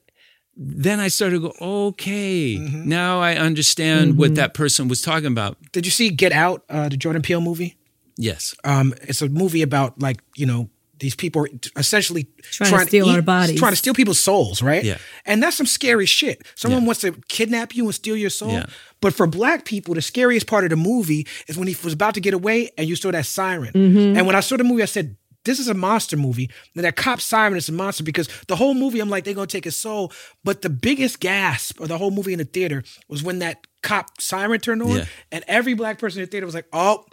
[0.58, 1.54] then I started to go,
[1.90, 2.88] okay, Mm-hmm.
[2.88, 5.58] now I understand what that person was talking about.
[5.74, 7.76] Did you see Get Out, uh, the Jordan Peele movie?
[8.18, 8.56] Yes.
[8.64, 10.70] Um, it's a movie about like you know
[11.00, 13.60] these people are essentially Trying to steal our bodies.
[13.60, 14.84] trying to steal people's souls, right?
[14.84, 14.98] Yeah.
[15.26, 16.44] and that's some scary shit.
[16.56, 16.86] Someone Yeah.
[16.88, 18.52] wants to kidnap you and steal your soul.
[18.52, 18.66] Yeah.
[19.02, 22.14] But for black people, the scariest part of the movie is when he was about
[22.14, 23.74] to get away and you saw that siren.
[23.74, 24.18] Mm-hmm.
[24.18, 25.16] And when I saw the movie, I said.
[25.44, 26.50] This is a monster movie.
[26.76, 29.46] And that cop siren is a monster because the whole movie, I'm like, they're gonna
[29.46, 30.12] take his soul.
[30.44, 34.20] But the biggest gasp of the whole movie in the theater was when that cop
[34.20, 35.06] siren turned on, Yeah.
[35.32, 37.06] and every black person in the theater was like, "Oh,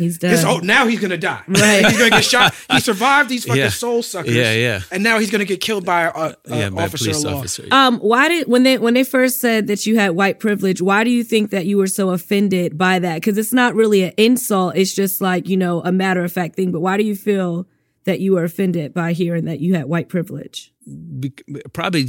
[0.00, 0.30] He's done.
[0.32, 1.42] this, oh, now he's gonna die.
[1.48, 1.84] Right.
[1.86, 2.54] he's gonna get shot.
[2.72, 3.68] He survived these fucking Yeah.
[3.68, 4.34] soul suckers.
[4.34, 4.80] Yeah, yeah.
[4.90, 7.24] And now he's gonna get killed by a, a, a yeah, by a officer police
[7.24, 7.38] of law.
[7.38, 7.68] officer.
[7.70, 10.82] Um, why did when they when they first said that you had white privilege?
[10.82, 13.14] Why do you think that you were so offended by that?
[13.16, 16.56] Because it's not really an insult; it's just like you know a matter of fact
[16.56, 16.72] thing.
[16.72, 17.66] But why do you feel
[18.04, 20.72] that you were offended by hearing that you had white privilege?
[20.86, 21.42] Bec-
[21.74, 22.06] probably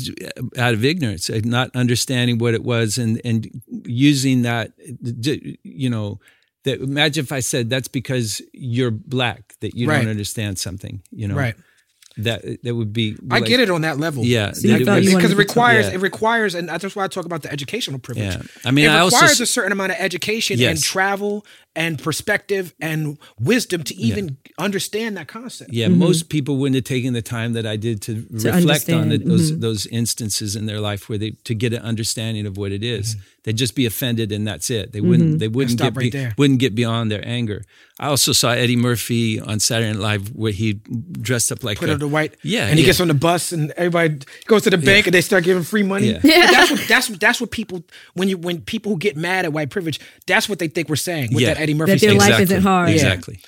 [0.58, 4.72] out of ignorance, uh, not understanding what it was, and and using that,
[5.64, 6.20] you know,
[6.64, 10.02] that imagine if I said that's because you're black that you Right.
[10.02, 11.56] don't understand something, you know, Right.
[12.18, 13.16] That that would be.
[13.32, 14.26] I like- get it on that level.
[14.26, 15.94] Yeah, So you that it thought was- you because it requires Yeah.
[15.94, 18.36] it requires, and that's why I talk about the educational privilege.
[18.36, 18.42] Yeah.
[18.66, 20.70] I mean, it I also requires s- a certain amount of education Yes.
[20.72, 21.46] and travel
[21.76, 25.72] and perspective and wisdom to even understand that concept.
[25.72, 26.00] Yeah, mm-hmm.
[26.00, 29.52] most people wouldn't have taken the time that I did to, reflect on it, those
[29.52, 29.62] mm-hmm.
[29.62, 33.16] those instances in their life where they to get an understanding of what it is.
[33.16, 33.24] Mm-hmm.
[33.44, 34.92] They'd just be offended and that's it.
[34.92, 36.34] They wouldn't they wouldn't stop get right be- there.
[36.38, 37.64] wouldn't get beyond their anger.
[38.00, 41.90] I also saw Eddie Murphy on Saturday Night Live where he dressed up like Put
[41.90, 42.88] a, up the white, Yeah, and he yeah.
[42.88, 45.84] gets on the bus, and everybody goes to the bank, and they start giving free
[45.84, 46.08] money.
[46.08, 46.20] Yeah.
[46.22, 47.84] But That's what that's that's what people
[48.16, 50.96] when you when people who get mad at white privilege, that's what they think we're
[50.96, 51.54] saying with Yeah.
[51.54, 51.94] that Eddie Murphy.
[51.94, 52.32] That their statement.
[52.32, 52.90] life isn't hard.
[52.90, 53.40] Exactly.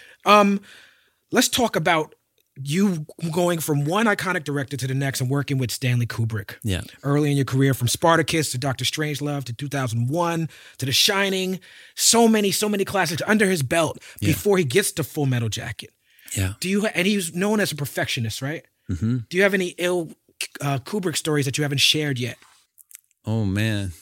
[1.32, 2.16] let's talk about
[2.62, 6.56] you going from one iconic director to the next and working with Stanley Kubrick.
[6.64, 6.82] Yeah.
[7.02, 11.60] Early in your career, from Spartacus to Doctor Strangelove to 2001 to The Shining,
[11.96, 15.92] so many, so many classics under his belt before he gets to Full Metal Jacket.
[16.36, 16.54] Yeah.
[16.60, 16.86] Do you?
[16.86, 18.66] And he's known as a perfectionist, right?
[18.90, 19.18] Mm-hmm.
[19.30, 20.12] Do you have any ill
[20.62, 22.38] uh, Kubrick stories that you haven't shared yet?
[23.26, 23.94] Oh man,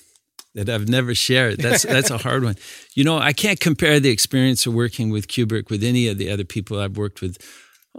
[0.55, 1.59] that I've never shared.
[1.59, 2.55] That's that's a hard one.
[2.93, 6.29] You know, I can't compare the experience of working with Kubrick with any of the
[6.33, 7.37] other people I've worked with,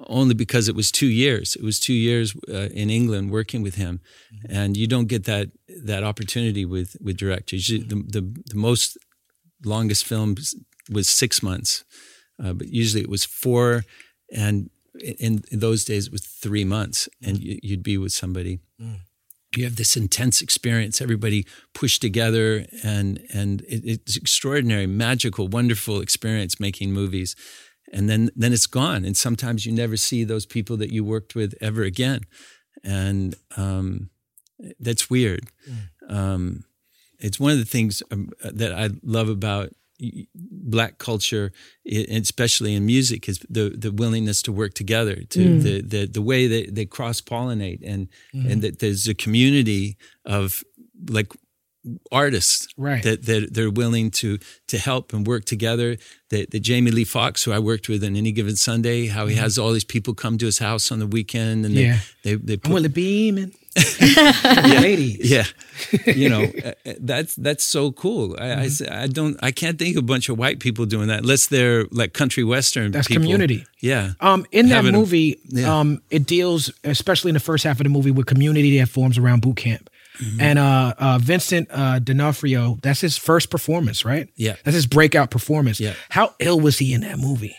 [0.07, 1.57] only because it was two years.
[1.57, 4.00] It was two years uh, in England working with him,
[4.48, 5.48] and you don't get that
[5.84, 7.68] that opportunity with with directors.
[7.68, 8.22] You- The the,
[8.53, 8.96] the most
[9.64, 10.34] longest film
[10.90, 11.84] was six months,
[12.42, 13.84] uh, but usually it was four,
[14.32, 14.70] and
[15.18, 18.59] in, in those days it was three months, and you, you'd be with somebody
[19.57, 26.00] you have this intense experience everybody pushed together and and it, it's extraordinary magical wonderful
[26.00, 27.36] experience making movies.
[27.92, 31.34] And then then it's gone and sometimes you never see those people that you worked
[31.34, 32.20] with ever again.
[32.82, 34.11] And um,
[34.80, 35.46] that's weird.
[36.09, 36.64] Um,
[37.22, 39.70] it's one of the things um, that i love about
[40.34, 41.53] black culture
[41.86, 46.46] especially in music is the the willingness to work together to the, the the way
[46.48, 50.64] that they cross pollinate and and that there's a community of
[51.11, 51.30] like
[52.12, 53.03] artists Right.
[53.03, 54.38] that that they're willing to
[54.68, 55.96] to help and work together
[56.30, 59.34] that the Jamie Lee Foxx who I worked with on any given Sunday how he
[59.36, 61.98] has all these people come to his house on the weekend and Yeah.
[62.22, 62.88] they they, they I'm put Willie
[63.74, 64.82] Beeman.
[64.82, 65.30] Ladies.
[65.30, 65.44] yeah
[66.06, 69.78] you know uh, uh, that's that's so cool I, I s- I don't i can't
[69.78, 73.08] think of a bunch of white people doing that unless they're like country western That's
[73.08, 73.22] people.
[73.22, 73.64] community.
[73.80, 75.80] yeah Um, in that Having a- movie, yeah.
[75.80, 79.18] um, it deals, especially in the first half of the movie, with community that forms
[79.18, 79.88] around boot camp.
[80.22, 80.40] Mm-hmm.
[80.40, 84.28] And uh, uh, Vincent uh, D'Onofrio, that's his first performance, right?
[84.36, 84.56] Yeah.
[84.64, 85.80] That's his breakout performance.
[85.80, 85.94] Yeah.
[86.10, 87.56] How ill was he in that movie?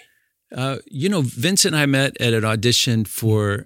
[0.56, 3.66] uh, you know vincent and i met at an audition for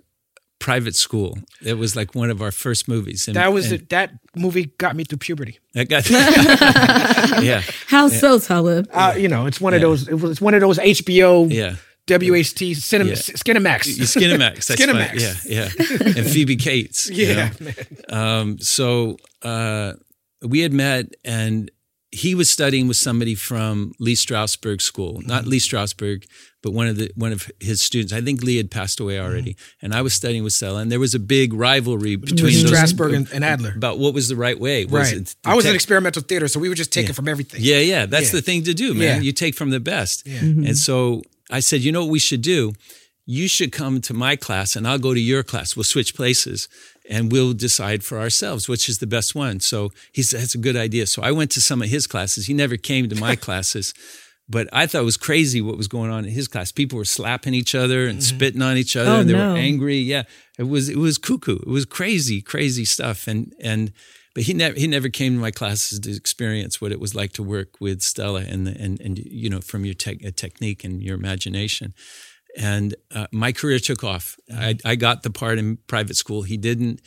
[0.60, 3.86] private school it was like one of our first movies and, That was and the,
[3.90, 5.60] that movie got me through puberty.
[5.76, 6.10] I got
[7.44, 8.90] yeah How so, Talib?
[8.92, 10.08] Uh, you know, it's one of those.
[10.08, 11.76] It was it's one of those HBO, yeah
[12.08, 13.16] WHT, cinema, Yeah.
[13.18, 13.82] Skinemax.
[14.00, 14.68] Skinemax.
[14.68, 15.10] That's Skinemax.
[15.10, 15.52] fine.
[15.52, 15.68] Yeah,
[16.16, 16.18] yeah.
[16.18, 17.10] And Phoebe Cates.
[17.10, 17.72] you Yeah, know?
[18.18, 19.94] Um, so uh,
[20.42, 21.70] we had met, and
[22.12, 25.50] he was studying with somebody from Lee Strasberg School, not Mm-hmm.
[25.50, 26.24] Lee Strasberg,
[26.68, 28.12] but one of the one of his students.
[28.14, 31.00] I think Lee had passed away already, and I was studying with Stella, and there
[31.00, 33.74] was a big rivalry between With those- Strasberg and, and Adler.
[33.76, 34.86] about what was the right way.
[34.86, 35.22] Was Right.
[35.22, 37.62] it I was in experimental theater, so we would just take it from everything.
[37.64, 38.06] yeah, yeah.
[38.06, 38.40] That's Yeah.
[38.40, 39.18] the thing to do, man.
[39.18, 39.22] Yeah.
[39.28, 40.24] You take from the best.
[40.26, 40.40] Yeah.
[40.40, 40.66] Mm-hmm.
[40.68, 42.74] And so I said, you know what we should do?
[43.26, 45.76] You should come to my class and I'll go to your class.
[45.76, 46.68] We'll switch places
[47.10, 49.60] and we'll decide for ourselves which is the best one.
[49.60, 51.06] So he said, that's a good idea.
[51.08, 52.48] So I went to some of his classes.
[52.48, 53.94] He never came to my classes.
[54.50, 56.72] But I thought it was crazy what was going on in his class.
[56.72, 59.52] People were slapping each other and spitting on each other, Oh, and they no.
[59.52, 59.98] were angry.
[59.98, 60.24] Yeah,
[60.58, 61.58] it was it was cuckoo.
[61.60, 63.28] It was crazy, crazy stuff.
[63.28, 63.92] And and
[64.34, 67.34] but he never he never came to my classes to experience what it was like
[67.34, 71.04] to work with Stella and the, and and you know from your tech, technique and
[71.04, 71.94] your imagination.
[72.58, 74.38] And uh, my career took off.
[74.52, 76.44] I, I got the part in private school.
[76.44, 77.02] He didn't.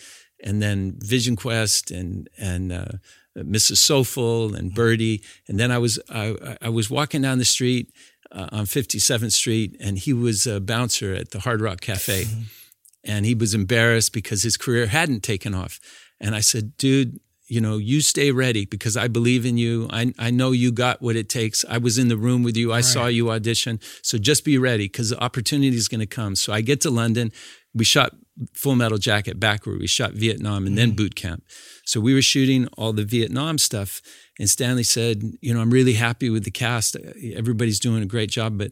[0.45, 2.93] And then Vision Quest and and uh,
[3.41, 3.79] Uh, Mrs.
[3.79, 4.75] Soffel and mm-hmm.
[4.75, 5.23] Birdy.
[5.49, 7.93] And then I was I, I was walking down the street
[8.33, 12.43] uh, on 57th Street, and he was a bouncer at the Hard Rock Cafe, mm-hmm.
[13.05, 15.81] and he was embarrassed because his career hadn't taken off.
[16.21, 19.89] And I said, "Dude, you know, you stay ready because I believe in you.
[19.91, 21.65] I I know you got what it takes.
[21.69, 22.73] I was in the room with you.
[22.73, 23.81] I saw you audition.
[24.03, 26.91] So just be ready because the opportunity is going to come." So I get to
[26.91, 27.33] London.
[27.75, 28.17] We shot
[28.55, 29.81] Full Metal Jacket backward.
[29.81, 30.97] We shot Vietnam and then mm-hmm.
[30.97, 31.45] boot camp.
[31.91, 34.01] So we were shooting all the Vietnam stuff.
[34.39, 36.97] And Stanley said, You know, I'm really happy with the cast.
[37.35, 38.71] Everybody's doing a great job, but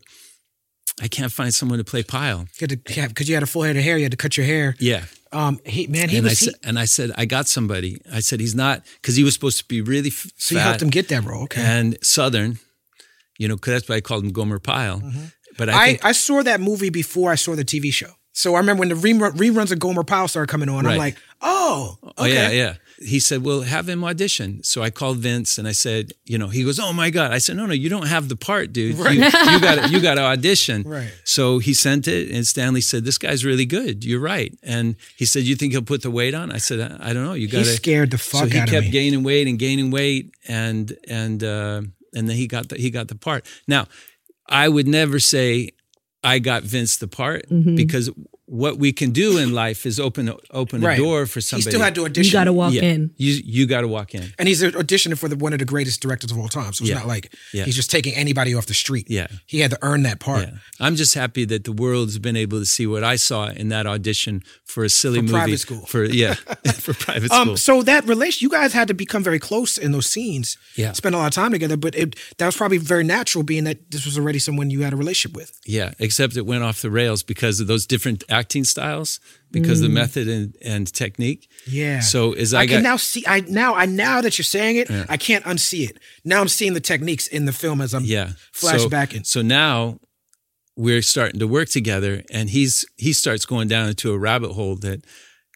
[1.02, 2.46] I can't find someone to play Pyle.
[2.60, 4.76] Because you had a full head of hair, you had to cut your hair.
[4.78, 5.02] Yeah.
[5.32, 6.38] Um, he man, he and I was.
[6.38, 8.00] he- said, and I said, I got somebody.
[8.12, 10.80] I said, he's not because he was supposed to be really f- so you helped
[10.80, 11.42] him get that role.
[11.42, 11.60] Okay.
[11.60, 12.60] and Southern,
[13.36, 15.02] you know, because that's why I called him Gomer Pyle.
[15.58, 18.12] But I, I, think, I saw that movie before I saw the TV show.
[18.32, 20.86] So I remember when the rerun, reruns of Gomer Pyle started coming on.
[20.86, 22.12] I'm like, oh, okay.
[22.18, 22.74] Oh yeah, yeah.
[23.01, 26.49] He said, "Well, have him audition." So I called Vince and I said, "You know,"
[26.49, 28.96] he goes, "Oh my god!" I said, "No, no, you don't have the part, dude.
[28.99, 31.11] You, you got you got to audition." Right.
[31.24, 34.05] So he sent it, and Stanley said, "This guy's really good.
[34.05, 37.11] You're right." And he said, "You think he'll put the weight on?" I said, "I,
[37.11, 37.34] I don't know.
[37.34, 40.96] You got to." scared the fuck so he kept gaining weight and gaining weight, and
[41.09, 41.82] and uh,
[42.14, 43.46] and then he got the, he got the part.
[43.68, 43.86] Now,
[44.49, 45.70] I would never say
[46.24, 47.76] I got Vince the part Mm-hmm.
[47.76, 48.11] because
[48.51, 50.99] what we can do in life is open open Right.
[50.99, 51.64] a door for somebody.
[51.66, 52.24] He still had to audition.
[52.28, 53.11] You got to walk yeah, in.
[53.16, 54.32] You you got to walk in.
[54.38, 56.72] and he's auditioning for the, one of the greatest directors of all time.
[56.72, 56.94] So it's Yeah.
[56.99, 57.64] not like Yeah.
[57.64, 59.07] he's just taking anybody off the street.
[59.11, 59.26] Yeah.
[59.46, 60.49] He had to earn that part.
[60.49, 60.55] Yeah.
[60.80, 63.86] I'm just happy that the world's been able to see what I saw in that
[63.86, 65.86] audition for a silly For movie private school.
[65.86, 66.34] For yeah,
[66.74, 67.51] for private school.
[67.53, 70.57] Um, so that relation, you guys had to become very close in those scenes.
[70.76, 70.92] Yeah.
[70.92, 71.76] spend a lot of time together.
[71.76, 74.92] But it that was probably very natural, being that this was already someone you had
[74.92, 75.53] a relationship with.
[75.66, 79.20] yeah, except it went off the rails because of those different acting styles,
[79.51, 81.49] because of the method and, and technique.
[81.66, 81.72] Mm.
[81.72, 82.01] Yeah.
[82.01, 83.24] So as I, I, got can now see.
[83.26, 85.99] I now I now that you're saying it, I can't unsee it.
[86.24, 89.24] Now I'm seeing the techniques in the film as I'm yeah flashbacking.
[89.26, 89.99] So, so now
[90.76, 94.76] we're starting to work together, and he's he starts going down into a rabbit hole
[94.76, 95.05] that,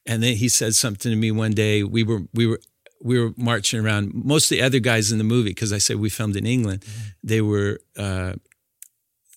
[0.07, 1.83] and then he said something to me one day.
[1.83, 2.61] We were we were
[3.01, 4.13] we were marching around.
[4.15, 6.81] Most of the other guys in the movie, because I said we filmed in England,
[6.83, 7.29] Mm-hmm.
[7.29, 7.81] they were.
[7.97, 8.35] Uh,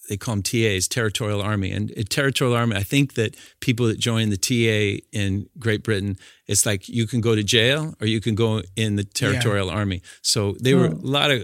[0.09, 1.71] they call them TAs, Territorial Army.
[1.71, 6.17] And uh, Territorial Army, I think that people that join the TA in Great Britain,
[6.47, 10.01] it's like you can go to jail or you can go in the Territorial Army.
[10.21, 11.43] So they were a lot of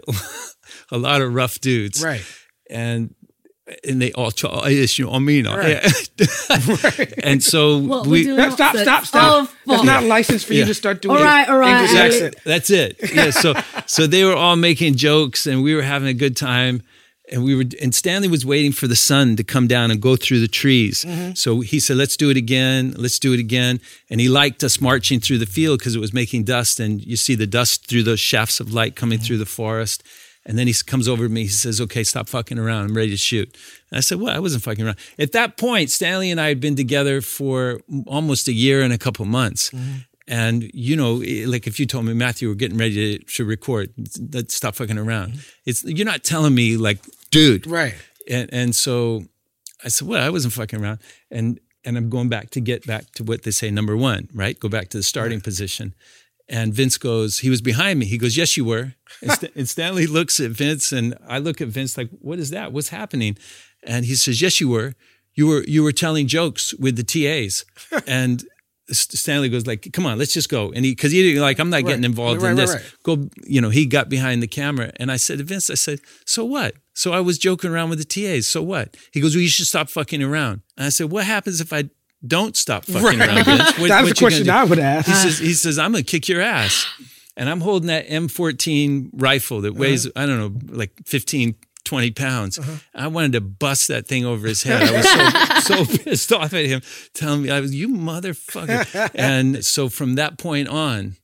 [0.92, 2.24] a lot of rough dudes, right.
[2.70, 3.14] And
[3.88, 5.82] and they all try, yes, you know, I mean, Right.
[7.24, 8.12] and so What we.
[8.20, 8.52] we doing?
[8.52, 8.76] Stop!
[8.76, 9.06] Stop!
[9.06, 9.50] Stop!
[9.68, 11.16] Oh, It's not licensed for you to start doing.
[11.18, 11.76] All right, all right.
[11.82, 12.36] English That's accent.
[12.44, 13.14] That's it.
[13.14, 13.30] Yeah.
[13.30, 13.54] So
[13.86, 16.82] so they were all making jokes and we were having a good time.
[17.32, 20.16] And we were and Stanley was waiting for the sun to come down and go
[20.16, 21.06] through the trees.
[21.06, 21.34] Mm-hmm.
[21.34, 22.94] So he said, Let's do it again.
[22.98, 23.80] Let's do it again.
[24.10, 26.80] And he liked us marching through the field because it was making dust.
[26.80, 29.26] And you see the dust through those shafts of light coming mm-hmm.
[29.26, 30.04] through the forest.
[30.46, 31.44] And then he comes over to me.
[31.44, 32.86] He says, "Okay, stop fucking around.
[32.86, 33.56] I'm ready to shoot."
[33.92, 36.60] And I said, "Well, I wasn't fucking around." At that point, Stanley and I had
[36.60, 39.70] been together for almost a year and a couple months.
[39.70, 39.98] Mm-hmm.
[40.28, 41.16] And you know,
[41.46, 43.94] like if you told me, Matthew, we're getting ready to, to record,
[44.34, 45.40] let's stop fucking around.
[45.66, 47.00] It's you're not telling me like,
[47.32, 47.96] dude, Right.
[48.30, 49.24] and and so
[49.84, 51.00] I said, well, I wasn't fucking around.
[51.32, 54.60] And and I'm going back to get back to what they say, number one, right?
[54.60, 55.96] Go back to the starting position.
[56.48, 58.06] And Vince goes, he was behind me.
[58.06, 58.94] He goes, yes, you were.
[59.22, 62.50] And, St- and Stanley looks at Vince, and I look at Vince like, what is
[62.52, 62.72] that?
[62.74, 63.38] What's happening?
[63.84, 64.94] And he says, yes, you were.
[65.34, 67.64] You were you were telling jokes with the TAs.
[68.08, 68.44] and
[68.92, 70.72] Stanley goes like, come on, let's just go.
[70.74, 72.76] And he, cause he like, I'm not getting involved Right, in right, this.
[72.76, 72.94] right.
[73.04, 76.00] Go, you know, he got behind the camera and I said to Vince, I said,
[76.26, 76.76] so what?
[77.02, 78.46] So I was joking around with the TAs.
[78.46, 78.96] So what?
[79.12, 80.62] He goes, well, you should stop fucking around.
[80.78, 81.90] And I said, what happens if I
[82.28, 83.28] don't stop fucking Right.
[83.28, 83.78] around, Vince?
[83.80, 85.08] What, That's what the question I would ask.
[85.08, 86.86] He says, he says, I'm going to kick your ass.
[87.36, 90.22] And I'm holding that M14 rifle that weighs, Uh-huh.
[90.22, 90.38] I don't
[90.70, 92.60] know, like 15, 20 pounds.
[92.94, 94.84] I wanted to bust that thing over his head.
[94.84, 94.92] I
[95.56, 96.82] was so, so pissed off at him,
[97.16, 99.10] telling me, I was, you motherfucker.
[99.16, 101.16] and so from that point on,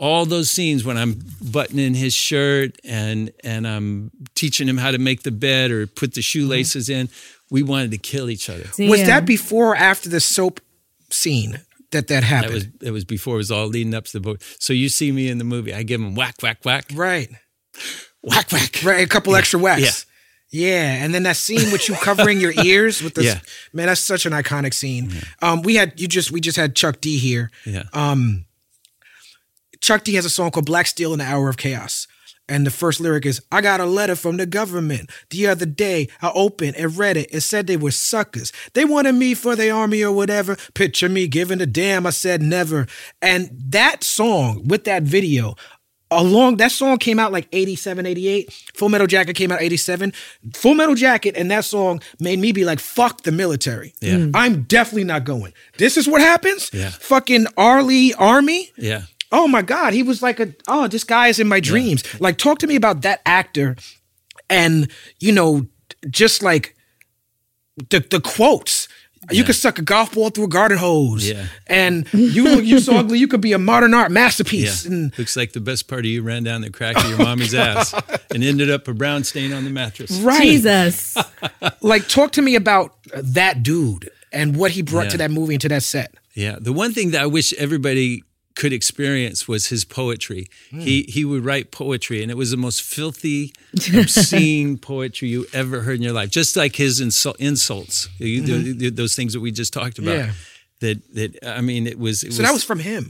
[0.00, 4.98] all those scenes when I'm buttoning his shirt and and I'm teaching him how to
[4.98, 7.08] make the bed or put the shoelaces in,
[7.50, 8.64] we wanted to kill each other.
[8.78, 9.06] Was Damn.
[9.06, 10.60] that before or after the soap
[11.10, 11.52] scene
[11.90, 12.54] that that That happened?
[12.54, 14.40] was it was before it was all leading up to the book.
[14.58, 17.28] So you see me in the movie, I give him whack, whack, whack, right.
[18.22, 18.80] whack, whack.
[18.82, 19.04] Right.
[19.04, 19.82] A couple extra whacks.
[19.82, 19.90] Yeah.
[20.52, 23.38] Yeah, and then that scene with you covering your ears with this Yeah.
[23.72, 25.12] man, that's such an iconic scene.
[25.40, 27.52] Um, we had you just we just had Chuck D here.
[27.64, 27.84] Yeah.
[27.92, 28.46] Um,
[29.80, 32.06] Chuck D has a song called Black Steel in the Hour of Chaos.
[32.48, 35.08] And the first lyric is, I got a letter from the government.
[35.30, 37.32] The other day, I opened and read it.
[37.32, 38.52] It said they were suckers.
[38.74, 40.56] They wanted me for the army or whatever.
[40.74, 42.06] Picture me giving a damn.
[42.06, 42.88] I said never.
[43.22, 45.54] And that song with that video,
[46.10, 48.52] along that song came out like 87, 88.
[48.74, 50.12] Full Metal Jacket came out 87.
[50.54, 53.94] Full Metal Jacket and that song made me be like, fuck the military.
[54.00, 54.26] Yeah.
[54.34, 55.52] I'm definitely not going.
[55.78, 56.68] This is what happens?
[56.72, 56.90] Yeah.
[56.90, 57.84] Fucking R.
[57.84, 58.72] Lee Ermey?
[58.76, 59.02] Yeah.
[59.32, 62.02] Oh my God, he was like a oh, this guy is in my dreams.
[62.20, 63.76] Like, talk to me about that actor,
[64.48, 65.66] and you know,
[66.10, 66.74] just like
[67.90, 68.88] the the quotes.
[69.30, 71.46] You could suck a golf ball through a garden hose, Yeah.
[71.68, 73.18] and you look you so ugly.
[73.18, 74.84] You could be a modern art masterpiece.
[74.86, 74.90] Yeah.
[74.92, 77.24] And Looks like the best part of you ran down the crack of your oh
[77.24, 77.94] mommy's ass
[78.34, 80.10] and ended up a brown stain on the mattress.
[80.20, 81.16] right, Jesus.
[81.82, 85.10] like talk to me about that dude and what he brought Yeah.
[85.10, 86.14] to that movie and to that set.
[86.34, 86.56] Yeah.
[86.60, 88.24] The one thing that I wish everybody
[88.60, 90.42] could experience was his poetry.
[90.86, 93.42] He he would write poetry, and it was the most filthy,
[94.00, 96.30] obscene poetry you ever heard in your life.
[96.30, 100.16] Just like his insul- insults, the- those things that we just talked about.
[100.16, 100.32] Yeah.
[100.80, 102.22] That that I mean, it was.
[102.24, 103.04] It So that was from him.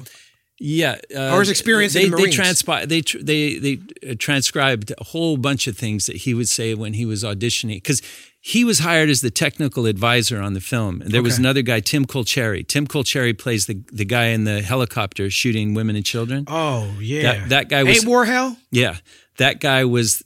[0.59, 3.75] yeah, uh, Or his experience in They the they transpi- they tr- they they
[4.11, 7.77] uh, transcribed a whole bunch of things that he would say when he was auditioning
[7.83, 8.03] because
[8.41, 11.81] he was hired as the technical advisor on the film, and there was another guy,
[11.81, 12.67] Tim Colceri.
[12.67, 16.45] Tim Colceri plays the the guy in the helicopter shooting women and children.
[16.49, 18.57] Oh yeah, That- that guy was- Ain't War Hell.
[18.71, 18.97] Yeah,
[19.37, 20.23] that guy was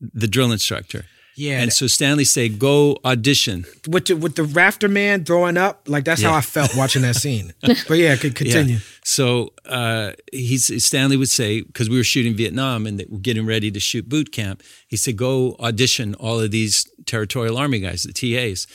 [0.00, 1.06] the drill instructor.
[1.36, 6.04] Yeah, And so Stanley said, "Go audition." with the with the Rafterman throwing up, like
[6.04, 7.52] that's how I felt watching that scene.
[7.60, 8.74] but yeah, could continue.
[8.74, 8.80] Yeah.
[9.04, 13.70] So uh, he's Stanley would say because we were shooting Vietnam and were getting ready
[13.70, 14.62] to shoot boot camp.
[14.86, 18.66] He said, "Go audition all of these territorial army guys, the TAs."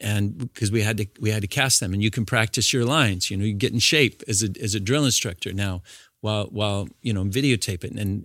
[0.00, 2.84] And because we had to, we had to cast them, and you can practice your
[2.84, 3.30] lines.
[3.30, 5.82] You know, you get in shape as a as a drill instructor now,
[6.20, 7.92] while while you know videotape it.
[7.92, 8.24] And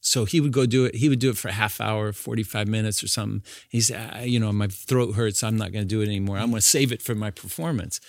[0.00, 0.94] so he would go do it.
[0.94, 3.42] He would do it for a half hour, forty five minutes or something.
[3.68, 5.42] He said, "Ah, you know, my throat hurts.
[5.42, 6.38] I'm not going to do it anymore.
[6.38, 8.00] I'm going to save it for my performance.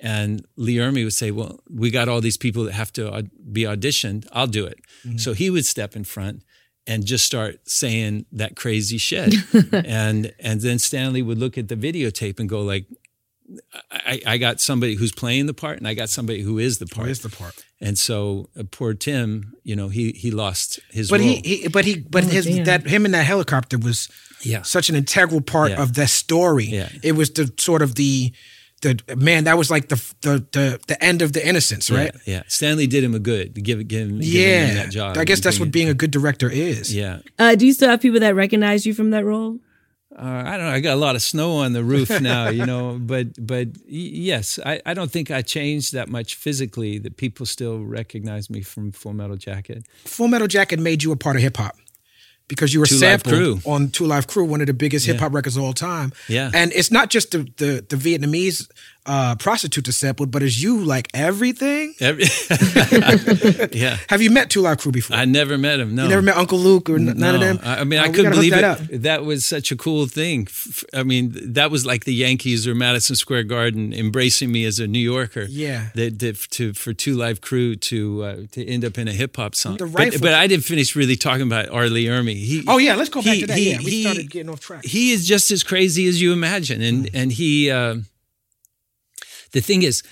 [0.00, 3.62] And Lee Ermey would say, "Well, we got all these people that have to be
[3.62, 4.26] auditioned.
[4.32, 4.80] I'll do it."
[5.18, 6.42] So he would step in front
[6.86, 9.34] and just start saying that crazy shit,
[9.72, 12.86] and and then Stanley would look at the videotape and go like,
[13.90, 16.86] I, "I got somebody who's playing the part, and I got somebody who is the
[16.86, 17.54] part." Where's the part?
[17.80, 21.28] And so uh, poor Tim, you know, he he lost his But role.
[21.28, 22.64] he, he, but he, but his damn.
[22.64, 24.08] that him in that helicopter was
[24.42, 24.62] Yeah.
[24.62, 25.82] such an integral part Yeah.
[25.82, 26.64] of that story.
[26.66, 26.88] Yeah.
[27.02, 28.32] It was the sort of the
[28.82, 32.12] the man that was like the the the, the end of the innocence, right?
[32.26, 32.42] Yeah, yeah.
[32.48, 35.16] Stanley did him a good to give give him, give Yeah, him that job.
[35.16, 36.94] I guess that's bring what it- being a good director is.
[36.94, 39.58] Yeah, Uh, do you still have people that recognize you from that role?
[40.20, 40.72] Uh, I don't know.
[40.72, 42.98] I got a lot of snow on the roof now, you know.
[43.00, 46.98] But but yes, I, I don't think I changed that much physically.
[46.98, 49.84] That people still recognize me from Full Metal Jacket.
[50.04, 51.76] Full Metal Jacket made you a part of hip hop
[52.48, 55.32] because you were Two sampled on Two Live Crew, one of the biggest hip hop
[55.32, 56.12] records of all time.
[56.28, 56.50] Yeah.
[56.52, 58.68] and it's not just the the, the Vietnamese
[59.08, 61.94] uh, prostitute to sampled, but it's you like everything.
[62.00, 62.24] Every-
[63.72, 65.16] yeah, Have you met Two Live Crew before?
[65.16, 65.94] I never met him.
[65.94, 67.46] No, you never met Uncle Luke or n- none of No.
[67.54, 67.58] them.
[67.62, 68.60] I mean, Uh, I couldn't believe it.
[68.60, 70.48] that That, was such a cool thing.
[70.94, 74.86] I mean, that was like the Yankees or Madison Square Garden embracing me as a
[74.86, 75.46] New Yorker.
[75.48, 75.88] Yeah.
[75.94, 79.36] That, that to for Two Live Crew to uh, to end up in a hip
[79.36, 79.76] hop song.
[79.78, 81.88] The but, rifle- but I didn't finish really talking about R.
[81.88, 82.36] Lee Ermey.
[82.36, 83.58] He, Oh yeah, let's go back he- to that.
[83.58, 84.84] he- yeah, we he- started getting off track.
[84.84, 87.10] he is just as crazy as you imagine and Mm.
[87.14, 87.96] and he uh,
[89.52, 90.02] the thing is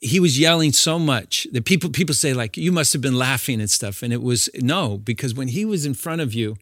[0.00, 3.60] he was yelling so much that people people say like you must have been laughing
[3.60, 6.56] and stuff and it was no because when he was in front of you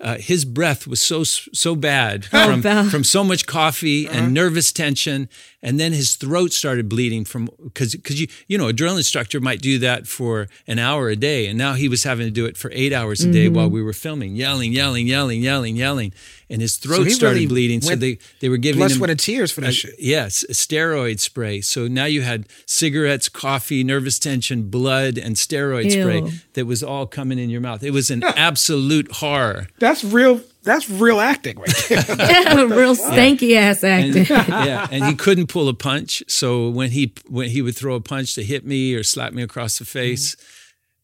[0.00, 4.18] uh, his breath was so so bad Oh, from, from so much coffee Uh-huh.
[4.18, 5.28] and nervous tension
[5.66, 9.40] and then his throat started bleeding from because because you you know a drill instructor
[9.40, 12.46] might do that for an hour a day and now he was having to do
[12.46, 13.56] it for eight hours a day Mm-hmm.
[13.56, 16.12] while we were filming yelling yelling yelling yelling yelling
[16.48, 19.10] and his throat he started really bleeding so they they were giving Blood, him sweat,
[19.10, 19.94] and tears for that a- shit.
[19.98, 21.60] Yes, a steroid spray.
[21.60, 25.90] So now you had cigarettes, coffee, nervous tension, blood, and steroid Ew.
[26.02, 26.22] spray
[26.54, 27.82] that was all coming in your mouth.
[27.82, 29.66] It was an absolute horror.
[29.80, 30.40] That's real.
[30.66, 32.66] That's real acting right there.
[32.66, 34.36] Real stanky ass And, acting.
[34.66, 36.24] yeah, and he couldn't pull a punch.
[36.26, 39.42] So when he when he would throw a punch to hit me or slap me
[39.42, 40.36] across the face.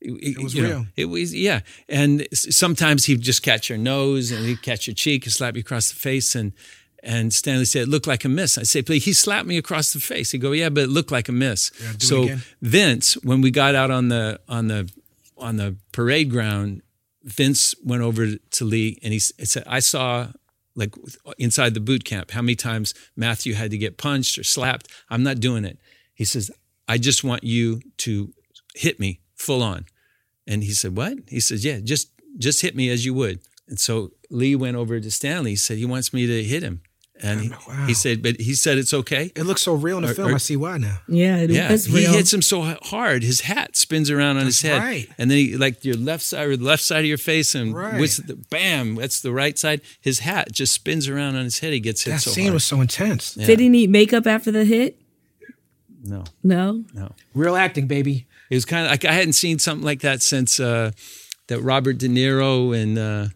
[0.04, 0.86] It, was you know, real.
[0.96, 5.24] it was yeah, and sometimes he'd just catch your nose and he'd catch your cheek
[5.26, 6.34] and slap you across the face.
[6.34, 6.52] And
[7.04, 8.58] and Stanley said it looked like a miss.
[8.58, 10.32] I say, please, he slapped me across the face.
[10.32, 11.70] He'd go, yeah, but it looked like a miss.
[11.70, 12.28] do it so.
[12.60, 14.90] Vince, when we got out on the on the
[15.38, 16.82] on the parade ground,
[17.24, 20.28] Vince went over to Lee and he said, I saw
[20.74, 20.94] like
[21.38, 24.88] inside the boot camp how many times Matthew had to get punched or slapped.
[25.10, 25.78] I'm not doing it.
[26.14, 26.50] He says,
[26.88, 28.32] I just want you to
[28.74, 29.86] hit me full on.
[30.46, 31.18] And he said, What?
[31.28, 33.40] He says, Yeah, just just hit me as you would.
[33.68, 35.50] And so Lee went over to Stanley.
[35.50, 36.82] He said he wants me to hit him.
[37.22, 37.86] And he, Wow.
[37.86, 39.30] he said, but he said it's okay.
[39.36, 40.32] It looks so real in the Or- film.
[40.32, 40.98] or- I see why now.
[41.08, 42.12] Yeah, it Yeah, was he real.
[42.12, 45.08] hits him so hard, his hat spins around on his head, right.
[45.18, 47.74] and then he like your left side or the left side of your face, and
[47.74, 48.00] Right.
[48.00, 48.96] what's the bam?
[48.96, 49.80] That's the right side.
[50.00, 51.72] His hat just spins around on his head.
[51.72, 52.54] He gets hit That so scene hard.
[52.54, 53.34] was so intense.
[53.34, 54.98] Did he need makeup after the hit?
[56.04, 56.84] no, No.
[56.92, 57.12] no.
[57.34, 58.26] Real acting, baby.
[58.50, 60.90] It was kind of like I hadn't seen something like that since uh,
[61.46, 63.28] that Robert De Niro and uh,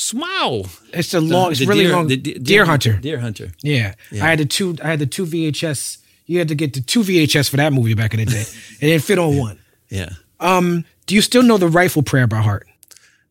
[0.00, 0.64] Smile.
[0.94, 1.50] It's a long.
[1.50, 2.06] It's The really deer, long.
[2.06, 2.94] the deer, Hunter.
[2.94, 3.52] Deer Hunter.
[3.62, 3.94] Yeah.
[4.12, 4.74] I had the two.
[4.82, 5.98] I had the two VHS.
[6.24, 8.40] You had to get the two VHS for that movie back in the day.
[8.80, 9.58] it didn't fit on one.
[9.90, 10.10] Yeah.
[10.40, 10.86] Um.
[11.04, 12.66] Do you still know the rifle prayer by heart?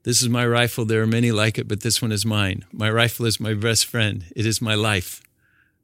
[0.04, 0.86] This is my rifle.
[0.86, 2.66] There are many like it, but this one is mine.
[2.72, 4.26] My rifle is my best friend.
[4.36, 5.24] It is my life.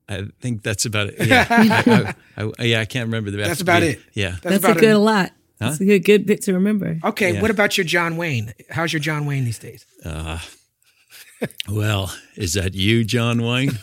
[0.08, 1.28] I think that's about it.
[1.28, 2.14] Yeah, I,
[2.44, 3.50] I, I, yeah, I can't remember the rest.
[3.50, 3.90] That's about Yeah.
[3.90, 4.00] it.
[4.14, 4.30] Yeah.
[4.30, 4.98] That's, That's a about good it.
[5.00, 5.32] lot.
[5.58, 7.00] That's a good good bit to remember.
[7.04, 7.42] Okay, Yeah.
[7.42, 8.54] what about your John Wayne?
[8.70, 9.84] How's your John Wayne these days?
[11.70, 13.78] Well, is that you, John Wayne?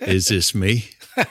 [0.00, 0.90] is this me?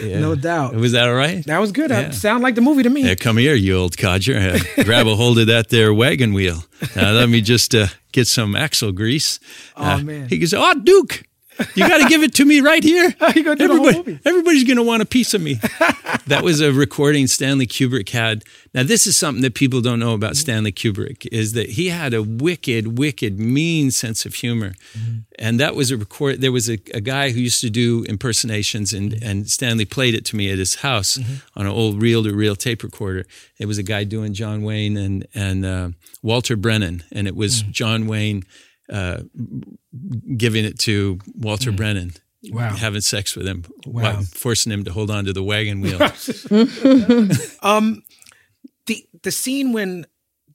[0.00, 0.20] Yeah.
[0.20, 0.74] No doubt.
[0.76, 1.44] Was that all right?
[1.46, 1.90] That was good.
[1.90, 2.02] Yeah.
[2.02, 3.02] That sound like the movie to me.
[3.02, 4.36] Yeah, come here, you old codger.
[4.38, 6.62] Uh, grab a hold of that there wagon wheel.
[6.96, 9.40] Uh, let me just uh, get some axle grease.
[9.76, 10.28] Oh, Uh, man.
[10.28, 11.24] He goes, Oh, Duke,
[11.74, 13.14] you got to give it to me right here.
[13.34, 15.54] You gonna do the whole Everybody, everybody's going to want a piece of me.
[16.26, 18.42] that was a recording Stanley Kubrick had.
[18.74, 22.14] Now, this is something that people don't know about Stanley Kubrick is that he had
[22.14, 24.74] a wicked, wicked, mean sense of humor.
[24.96, 25.18] Mm-hmm.
[25.38, 26.40] And that was a record.
[26.40, 29.28] There was a, a guy who used to do impersonations, and, mm-hmm.
[29.28, 31.34] and Stanley played it to me at his house mm-hmm.
[31.58, 33.24] on an old reel to reel tape recorder.
[33.58, 35.90] It was a guy doing John Wayne and, and uh,
[36.22, 38.44] Walter Brennan, and it was John Wayne
[38.92, 39.22] uh,
[40.36, 42.12] giving it to Walter Brennan.
[42.50, 42.76] Wow.
[42.76, 44.02] Having sex with him, Wow.
[44.02, 46.00] while forcing him to hold on to the wagon wheel.
[47.62, 48.02] um,
[48.86, 50.06] the the scene when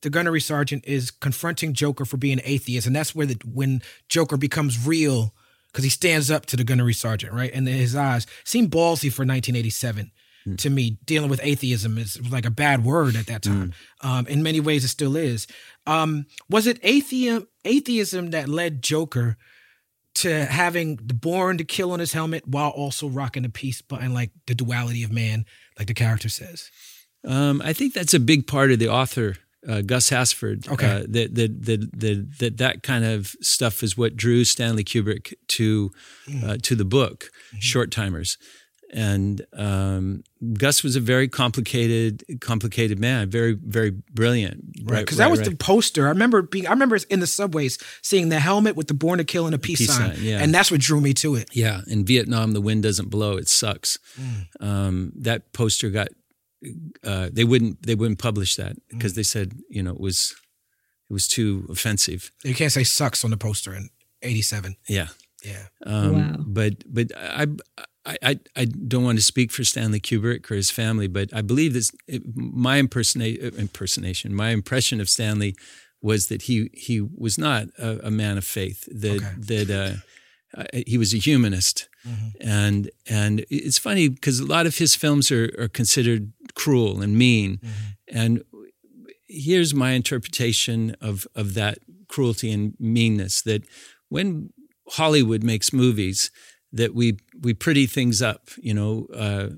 [0.01, 4.37] the gunnery sergeant is confronting Joker for being atheist, and that's where the when Joker
[4.37, 5.33] becomes real
[5.71, 7.51] because he stands up to the gunnery sergeant, right?
[7.53, 10.11] And his eyes seem ballsy for 1987
[10.57, 10.97] to me.
[11.05, 13.73] Dealing with atheism is like a bad word at that time.
[14.01, 15.47] Um, in many ways, it still is.
[15.87, 19.37] Um, was it atheism atheism that led Joker?
[20.17, 24.13] To having the born to kill on his helmet while also rocking the peace button,
[24.13, 25.43] like the duality of man,
[25.79, 26.69] like the character says.
[27.27, 29.37] Um, I think that's a big part of the author,
[29.67, 30.69] uh, Gus Hasford.
[30.71, 30.85] Okay.
[30.85, 35.33] Uh, that, that, that, that, that that kind of stuff is what drew Stanley Kubrick
[35.47, 35.89] to
[36.45, 38.37] uh, to the book, Short Timers.
[38.95, 40.23] And um,
[40.53, 44.63] Gus was a very complicated, complicated man, very, very brilliant.
[44.83, 46.05] Right, because that was the poster.
[46.05, 46.67] I remember being.
[46.67, 49.57] I remember in the subways seeing the helmet with the "Born to Kill" and a
[49.57, 50.43] peace, peace sign, sign, yeah.
[50.43, 51.49] and that's what drew me to it.
[51.53, 53.97] Yeah, in Vietnam, the wind doesn't blow; it sucks.
[54.59, 56.09] Um, that poster got
[57.03, 60.35] uh, they wouldn't they wouldn't publish that because they said you know it was
[61.09, 62.31] it was too offensive.
[62.43, 63.89] You can't say "sucks" on the poster in
[64.21, 64.75] '87.
[64.87, 65.07] Yeah,
[65.43, 66.35] Yeah, um, Wow.
[66.45, 67.47] but but I,
[68.05, 71.41] I I I don't want to speak for Stanley Kubrick or his family, but I
[71.41, 71.91] believe this
[72.35, 75.55] my impersonate impersonation, my impression of Stanley
[76.01, 78.87] was that he he was not a, a man of faith.
[78.91, 79.65] That Okay.
[79.65, 81.87] that uh, uh, he was a humanist,
[82.41, 87.17] and and it's funny because a lot of his films are are considered cruel and
[87.17, 87.59] mean,
[88.11, 88.43] and
[89.27, 91.77] here's my interpretation of of that
[92.07, 93.63] cruelty and meanness that
[94.09, 94.51] when
[94.89, 96.29] Hollywood makes movies
[96.73, 99.49] that we we pretty things up you know uh,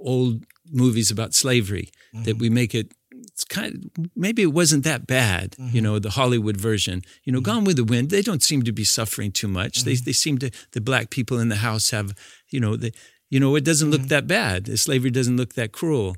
[0.00, 2.40] old movies about slavery that mm-hmm.
[2.40, 5.84] we make it it's kind of, maybe it wasn't that bad you mm-hmm.
[5.84, 7.02] know the Hollywood version.
[7.22, 7.52] You know mm-hmm.
[7.52, 9.84] Gone with the Wind they don't seem to be suffering too much.
[9.84, 12.14] They they seem to the black people in the house have
[12.50, 12.92] you know the
[13.30, 14.64] you know it doesn't look that bad.
[14.64, 16.16] The slavery doesn't look that cruel.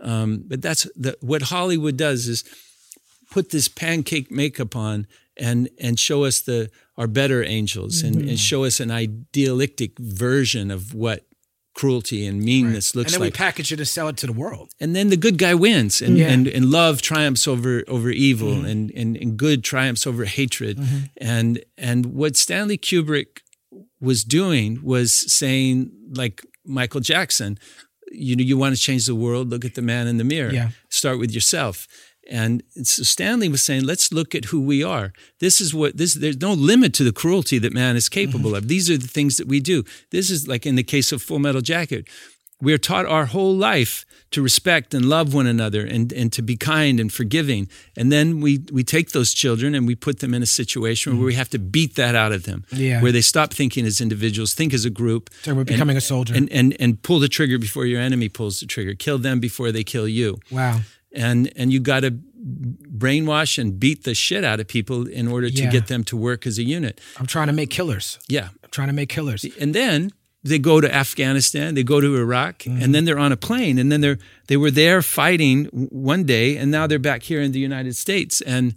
[0.00, 2.44] Um, but that's the, what Hollywood does is
[3.30, 5.06] put this pancake makeup on
[5.36, 8.38] and and show us the our better angels and, and mm.
[8.38, 11.24] show us an idealistic version of what
[11.74, 13.14] cruelty and meanness and looks like.
[13.14, 14.72] And then we package it and sell it to the world.
[14.80, 16.26] and then the good guy wins and, Yeah.
[16.28, 18.68] and, and love triumphs over over evil mm.
[18.68, 20.76] and, and, and good triumphs over hatred.
[20.76, 20.98] Mm-hmm.
[21.18, 23.42] And and what Stanley Kubrick
[24.00, 27.58] was doing was saying, like Michael Jackson,
[28.10, 30.52] you know, you want to change the world, look at the man in the mirror.
[30.52, 30.70] Yeah.
[30.88, 31.86] Start with yourself.
[32.28, 35.12] And so Stanley was saying, let's look at who we are.
[35.40, 36.14] This is what this.
[36.14, 38.30] There's no limit to the cruelty that man is mm-hmm.
[38.30, 38.68] capable of.
[38.68, 39.84] These are the things that we do.
[40.10, 42.06] This is like in the case of Full Metal Jacket.
[42.60, 46.42] We are taught our whole life to respect and love one another and, and to
[46.42, 47.68] be kind and forgiving.
[47.96, 51.26] And then we, we take those children and we put them in a situation where
[51.26, 51.38] we mm-hmm.
[51.38, 52.64] have to beat that out of them.
[52.72, 53.00] Yeah.
[53.00, 55.30] Where they stop thinking as individuals, think as a group.
[55.42, 56.34] So we're and- becoming a soldier.
[56.34, 58.94] And, and, and pull the trigger before your enemy pulls the trigger.
[58.94, 60.80] Kill them before they kill you wow.
[61.12, 62.10] And and you got to
[62.96, 65.70] brainwash and beat the shit out of people in order to Yeah.
[65.70, 67.00] get them to work as a unit.
[67.18, 68.18] I'm trying to make killers.
[68.28, 68.48] Yeah.
[68.62, 69.44] I'm trying to make killers.
[69.60, 70.10] And then
[70.44, 73.90] they go to Afghanistan, they go to Iraq, and then they're on a plane and
[73.90, 75.66] then they're they were there fighting
[76.10, 78.74] one day and now they're back here in the United States and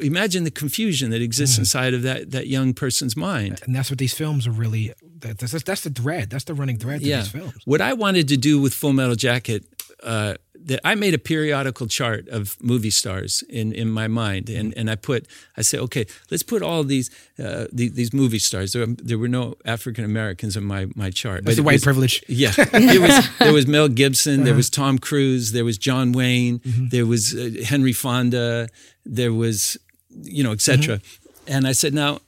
[0.00, 3.60] imagine the confusion that exists inside of that that young person's mind.
[3.66, 4.92] And that's what these films are really.
[5.20, 6.30] that- That's, that's the thread.
[6.30, 7.20] That's the running thread to yeah.
[7.20, 7.54] these films.
[7.66, 9.64] What I wanted to do with Full Metal Jacket,
[10.02, 10.34] uh,
[10.66, 14.90] that I made a periodical chart of movie stars in, in my mind, and, and
[14.90, 15.26] I put
[15.56, 18.72] I said, okay, let's put all these uh, these, these movie stars.
[18.72, 21.44] There, there were no African Americans in my my chart.
[21.44, 22.22] That's but the white was- privilege.
[22.28, 26.60] Yeah, it was, there was Mel Gibson, there was Tom Cruise, there was John Wayne,
[26.64, 28.68] there was uh, Henry Fonda,
[29.04, 29.76] there was,
[30.08, 31.00] you know, etc.
[31.46, 32.20] And I said, now,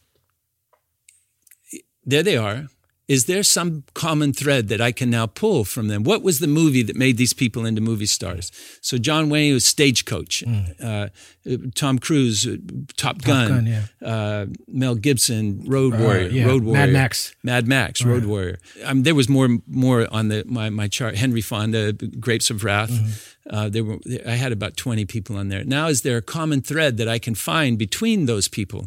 [2.04, 2.68] there they are.
[3.08, 6.02] Is there some common thread that I can now pull from them?
[6.02, 8.50] What was the movie that made these people into movie stars?
[8.80, 10.42] So John Wayne was Stagecoach,
[10.82, 11.08] uh,
[11.76, 12.56] Tom Cruise, uh,
[12.96, 13.84] Top Gun, Gun, yeah.
[14.04, 17.34] uh, Mel Gibson, Road Warrior, yeah, Road Mad Max.
[17.44, 18.58] Mad Max, Road Warrior.
[18.84, 21.16] Um, there was more more on the my, my chart.
[21.16, 23.36] Henry Fonda, Grapes of Wrath.
[23.48, 25.62] Uh, there were I had about twenty people on there.
[25.62, 28.86] Now, is there a common thread that I can find between those people?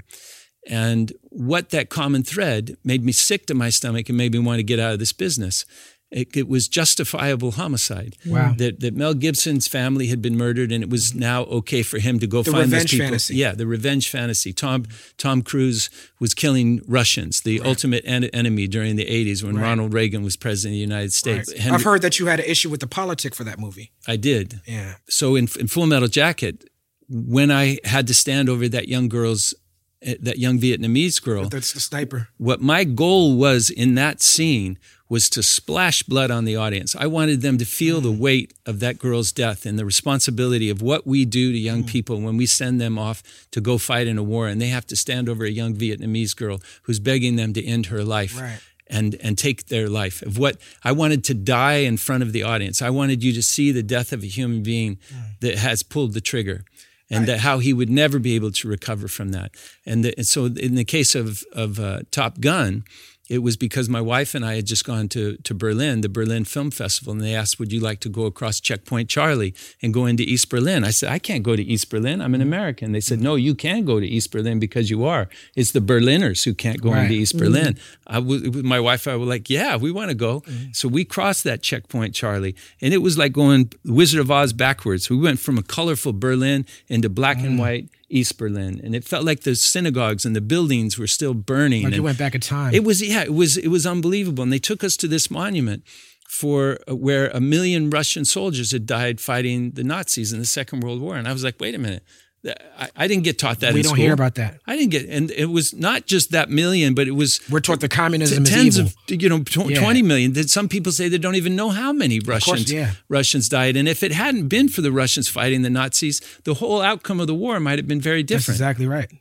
[0.70, 4.60] And what that common thread made me sick to my stomach and made me want
[4.60, 5.66] to get out of this business.
[6.12, 8.16] It, it was justifiable homicide.
[8.26, 8.56] Wow.
[8.58, 12.18] That, that Mel Gibson's family had been murdered, and it was now okay for him
[12.20, 13.06] to go The find those revenge people.
[13.06, 13.36] fantasy.
[13.36, 14.52] Yeah, the revenge fantasy.
[14.52, 14.86] Tom
[15.20, 20.24] Tom Cruise was killing Russians, the ultimate en- enemy during the '80s when Ronald Reagan
[20.24, 21.54] was president of the United States.
[21.56, 23.92] Henry- I've heard that you had an issue with the politic for that movie.
[24.08, 24.62] I did.
[24.66, 24.96] Yeah.
[25.10, 26.68] So in, in Full Metal Jacket,
[27.08, 29.54] when I had to stand over that young girl's,
[30.02, 32.30] Eh, that young Vietnamese girl, That's the sniper.
[32.38, 34.78] what my goal was in that scene
[35.10, 36.96] was to splash blood on the audience.
[36.96, 38.20] I wanted them to feel the mm.
[38.20, 41.88] weight of that girl's death and the responsibility of what we do to young mm.
[41.88, 44.88] people when we send them off to go fight in a war and they have
[44.88, 48.40] to stand over a young Vietnamese girl who's begging them to end her life.
[48.40, 48.60] Right.
[48.92, 52.42] And, and take their life of what I wanted to die in front of the
[52.42, 52.82] audience.
[52.82, 55.40] I wanted you to see the death of a human being mm.
[55.42, 56.64] that has pulled the trigger
[57.10, 59.52] and that how he would never be able to recover from that.
[59.86, 62.84] And, the, and so, in the case of of uh, Top Gun,
[63.30, 66.46] it was because my wife and I had just gone to to Berlin, the Berlin
[66.46, 70.08] Film Festival, and they asked, "Would you like to go across Checkpoint Charlie and go
[70.08, 72.22] into East Berlin?" I said, "I can't go to East Berlin.
[72.22, 72.50] I'm an mm-hmm.
[72.50, 73.26] American." They said, mm-hmm.
[73.26, 75.30] "No, you can go to East Berlin because you are.
[75.56, 77.04] It's the Berliners who can't go Right.
[77.04, 77.46] into East mm-hmm.
[77.46, 80.88] Berlin." I was, with my wife, I was like, "Yeah, we want to go." So
[80.88, 85.10] we crossed that Checkpoint Charlie, and it was like going Wizard of Oz backwards.
[85.10, 87.60] We went from a colorful Berlin into black and mm.
[87.60, 91.84] white East Berlin, and it felt like the synagogues and the buildings were still burning.
[91.84, 92.74] Like you went back in time.
[92.74, 95.84] It was yeah, it was it was unbelievable, and they took us to this monument
[96.28, 100.82] for uh, where a million Russian soldiers had died fighting the Nazis in the Second
[100.82, 102.04] World War, and I was like, wait a minute.
[102.46, 103.74] I, I didn't get taught that.
[103.74, 104.04] we don't school.
[104.04, 104.60] hear about that.
[104.66, 107.82] I didn't get, and it was not just that million, but it was We're taught
[107.82, 109.82] the communism is tens of you know tw- Yeah.
[109.82, 112.92] 20 million that some people say they don't even know how many Russians yeah.
[113.10, 116.82] Russians died and if it hadn't been for the Russians fighting the Nazis the whole
[116.82, 119.12] outcome of the war might have been very That's different exactly right.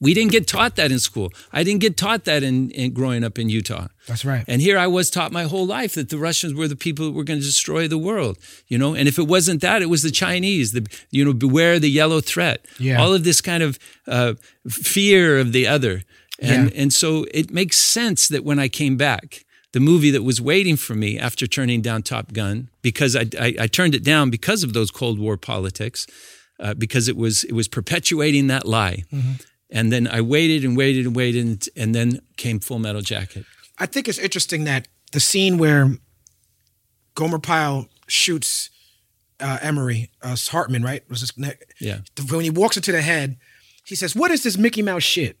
[0.00, 3.24] We didn't get taught that in school I didn't get taught that in, in growing
[3.24, 4.44] up in Utah That's right.
[4.46, 7.12] and here I was taught my whole life that the Russians were the people that
[7.12, 8.38] were going to destroy the world,
[8.68, 8.94] you know.
[8.94, 10.72] And if it wasn't that, it was the Chinese.
[10.72, 12.58] The you know, beware the yellow threat.
[12.78, 13.00] Yeah.
[13.02, 14.34] All of this kind of uh,
[14.68, 16.02] fear of the other,
[16.40, 16.82] and Yeah.
[16.82, 20.76] and so it makes sense that when I came back, the movie that was waiting
[20.76, 24.64] for me after turning down Top Gun, because I I, I turned it down because
[24.66, 26.06] of those Cold War politics,
[26.60, 29.04] uh, because it was it was perpetuating that lie.
[29.70, 33.44] And then I waited and waited and waited, and, and then came Full Metal Jacket.
[33.78, 35.96] I think it's interesting that the scene where
[37.14, 38.70] Gomer Pyle shoots
[39.40, 41.08] uh, Ermey, uh, Hartman, right?
[41.08, 41.62] Was his neck?
[41.80, 41.98] Yeah.
[42.30, 43.36] When he walks into the head,
[43.84, 45.38] he says, "What is this Mickey Mouse shit?"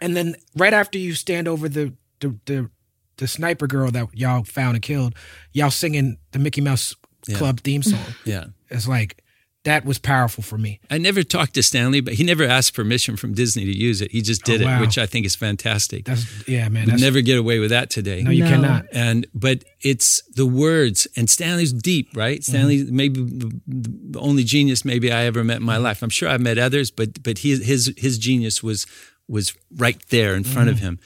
[0.00, 2.70] And then right after you stand over the the the,
[3.16, 5.14] the sniper girl that y'all found and killed,
[5.52, 6.94] y'all singing the Mickey Mouse
[7.32, 8.14] Club theme song.
[8.24, 8.46] Yeah.
[8.68, 9.22] It's like
[9.64, 10.78] that was powerful for me.
[10.90, 14.10] I never talked to Stanley, but he never asked permission from Disney to use it.
[14.12, 14.76] He just did Oh, wow.
[14.78, 16.04] it, which I think is fantastic.
[16.04, 16.88] That's yeah, man.
[16.90, 18.22] You'd never get away with that today.
[18.22, 18.50] no, you No.
[18.50, 18.86] cannot.
[18.92, 22.40] And but it's the words, and Stanley's deep, right?
[22.40, 22.52] Mm-hmm.
[22.52, 26.02] Stanley maybe the only genius maybe I ever met in my life.
[26.02, 28.86] I'm sure I've met others, but but his his his genius was
[29.28, 30.84] was right there in front of Mm-hmm.
[30.84, 30.98] him.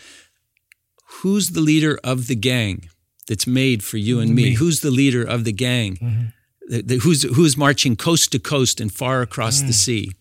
[1.23, 2.89] Who's the leader of the gang
[3.29, 4.43] that's made for you and me?
[4.43, 4.49] Me.
[4.51, 4.59] Mm-hmm.
[4.59, 6.33] Who's the leader of the gang?
[6.69, 10.13] The- the- who's who's marching coast to coast and far across the sea?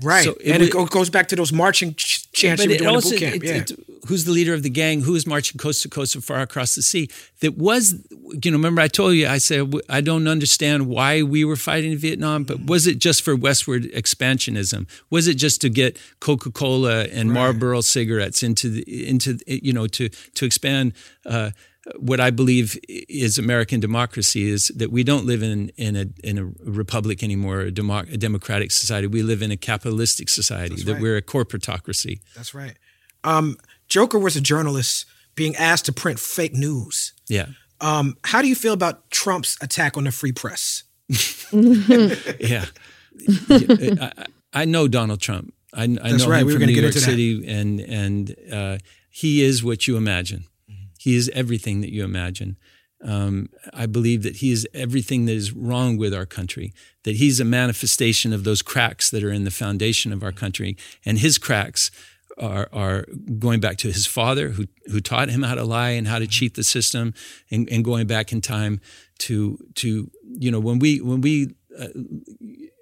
[0.00, 0.24] Right.
[0.24, 2.94] So it and it goes back to those marching ch- chants you were doing in
[2.94, 3.36] also- camp.
[3.36, 3.56] it- yeah.
[3.58, 3.72] it-
[4.08, 5.02] who's the leader of the gang?
[5.02, 7.08] Who is marching coast to coast and far across the sea?
[7.40, 7.94] That was,
[8.42, 11.92] you know, remember I told you, I said, I don't understand why we were fighting
[11.92, 14.86] in Vietnam, but was it just for westward expansionism?
[15.10, 19.86] Was it just to get Coca Cola and Marlboro cigarettes into the, into, you know,
[19.88, 20.94] to, to expand,
[21.26, 21.50] uh,
[21.96, 26.38] what I believe is American democracy is that we don't live in in a in
[26.38, 29.06] a republic anymore, a, demo, a democratic society.
[29.06, 30.82] We live in a capitalistic society.
[30.84, 31.02] that right.
[31.02, 32.20] we're a corporatocracy.
[32.36, 32.76] That's right.
[33.24, 33.56] Um,
[33.88, 37.12] Joker was a journalist being asked to print fake news.
[37.28, 37.46] Yeah.
[37.80, 40.84] Um, how do you feel about Trump's attack on the free press?
[41.52, 42.66] yeah.
[43.50, 44.12] I,
[44.52, 45.52] I- know Donald Trump.
[45.74, 46.40] I, I know right.
[46.40, 46.94] him We were from New get York.
[46.94, 48.78] City, and and uh,
[49.10, 50.44] he is what you imagine.
[51.02, 52.56] He is everything that you imagine.
[53.04, 56.72] Um, I believe that he is everything that is wrong with our country.
[57.02, 60.76] That he's a manifestation of those cracks that are in the foundation of our country,
[61.04, 61.90] and his cracks
[62.38, 63.06] are, are
[63.38, 66.28] going back to his father, who who taught him how to lie and how to
[66.28, 67.12] cheat the system,
[67.50, 68.80] and, and going back in time
[69.18, 71.88] to to you know when we when we uh,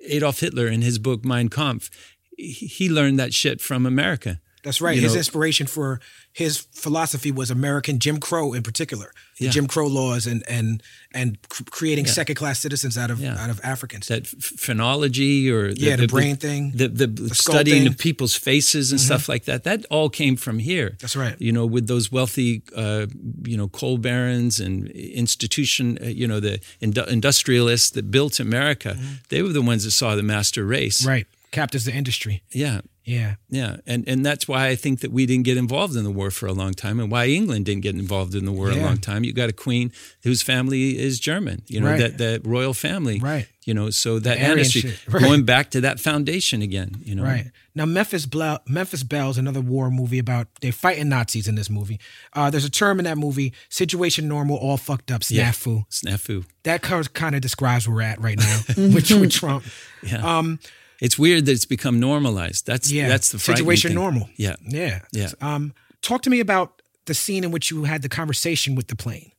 [0.07, 1.91] Adolf Hitler in his book Mein Kampf,
[2.37, 4.41] he, learned that shit from America.
[4.65, 4.97] That's right.
[4.97, 6.01] You his know- inspiration for
[6.33, 9.51] his philosophy was American Jim Crow in particular, the Yeah.
[9.51, 10.83] Jim Crow laws and and
[11.13, 13.43] and cr- creating second class citizens out of Yeah.
[13.43, 14.07] out of Africans.
[14.07, 18.93] That ph- phrenology or Yeah, the brain thing, the the, the studying of people's faces
[18.93, 19.65] and stuff like that.
[19.65, 20.97] That all came from here.
[21.01, 21.35] That's right.
[21.41, 23.07] You know, with those wealthy, uh,
[23.45, 28.97] you know, coal barons and institution, uh, you know, the indu- industrialists that built America.
[29.29, 31.01] They were the ones that saw the master race.
[31.01, 31.09] Mm-hmm.
[31.09, 31.27] right.
[31.51, 32.43] Captures the industry.
[32.53, 32.81] Yeah.
[33.03, 33.37] Yeah.
[33.49, 36.31] Yeah, and and that's why I think that we didn't get involved in the war
[36.31, 38.83] for a long time, and why England didn't get involved in the war Yeah.
[38.83, 39.25] a long time.
[39.25, 39.91] You got a queen
[40.23, 41.99] whose family is German, you know, Right.
[41.99, 43.49] that that royal family, Right.
[43.65, 45.23] You know, so that ancestry, right.
[45.23, 47.51] going back to that foundation again, you know, Right.
[47.75, 51.99] Now, Memphis Belle Memphis Belle's another war movie about they're fighting Nazis in this movie.
[52.35, 55.51] Uh, there's a term in that movie, situation normal, all fucked up, Yeah.
[55.51, 55.85] snafu.
[55.91, 56.45] snafu.
[56.63, 59.65] That kind of describes where we're at right now with, with Trump.
[60.03, 60.59] Yeah, Um,
[61.01, 62.67] it's weird that it's become normalized.
[62.67, 63.09] That's yeah.
[63.09, 63.97] that's the situation thing.
[63.97, 64.29] normal.
[64.37, 65.01] Yeah, Yeah.
[65.13, 65.31] Yeah.
[65.41, 65.73] Um,
[66.03, 69.33] talk to me about the scene in which you had the conversation with the plane.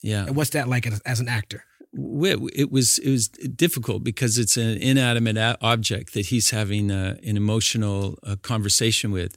[0.00, 0.26] yeah.
[0.26, 1.64] And what's that like as, as an actor?
[1.96, 7.36] it, was it was difficult because it's an inanimate object that he's having uh an
[7.36, 9.36] emotional uh, conversation with.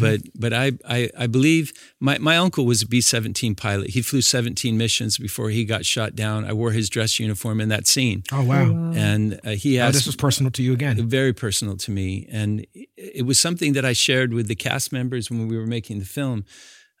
[0.00, 3.90] But but I, I I believe my my uncle was a B seventeen pilot.
[3.90, 6.46] He flew seventeen missions before he got shot down.
[6.46, 8.92] I wore his dress uniform in that scene, Oh, wow.
[8.94, 11.06] and uh, he Oh, this was personal to you again.
[11.08, 12.66] very personal to me, and
[12.96, 16.06] it was something that I shared with the cast members when we were making the
[16.06, 16.44] film.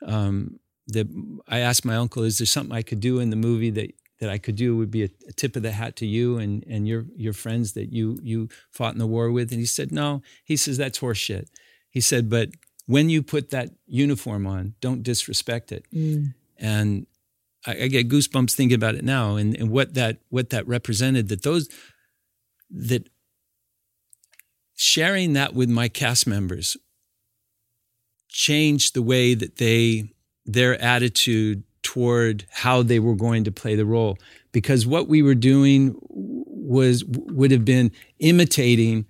[0.06, 1.06] Um, that
[1.48, 4.28] I asked my uncle, "Is there something I could do in the movie that that
[4.28, 6.86] I could do would be a, a tip of the hat to you and and
[6.86, 10.20] your your friends that you you fought in the war with?" And he said, "No."
[10.44, 11.46] He says, "That's horseshit."
[11.88, 12.50] He said, "But
[12.86, 16.34] when you put that uniform on, don't disrespect it." Mm.
[16.58, 17.06] And
[17.66, 21.28] I, I get goosebumps thinking about it now, and, and what that what that represented.
[21.28, 21.68] That those
[22.70, 23.08] that
[24.74, 26.76] sharing that with my cast members
[28.28, 30.12] changed the way that they
[30.44, 34.18] their attitude toward how they were going to play the role
[34.52, 39.06] because what we were doing was would have been imitating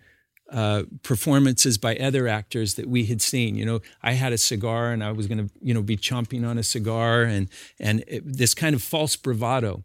[0.54, 3.56] uh, performances by other actors that we had seen.
[3.56, 6.48] You know, I had a cigar and I was going to, you know, be chomping
[6.48, 7.48] on a cigar and
[7.80, 9.82] and it, this kind of false bravado.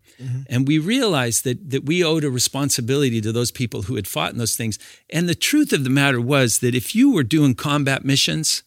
[0.47, 4.31] And we realized that that we owed a responsibility to those people who had fought
[4.31, 4.77] in those things.
[5.09, 8.61] And the truth of the matter was that if you were doing combat missions,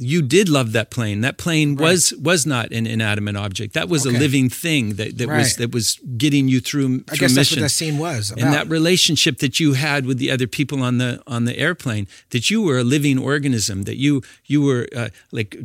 [0.00, 1.22] you did love that plane.
[1.22, 3.74] That plane was was not an inanimate object.
[3.74, 4.14] That was Okay.
[4.16, 7.50] a living thing that, that was that was getting you through, I through guess that's
[7.50, 8.44] what mission that scene was about.
[8.44, 12.06] and that relationship that you had with the other people on the on the airplane
[12.30, 15.56] that you were a living organism that you you were uh, like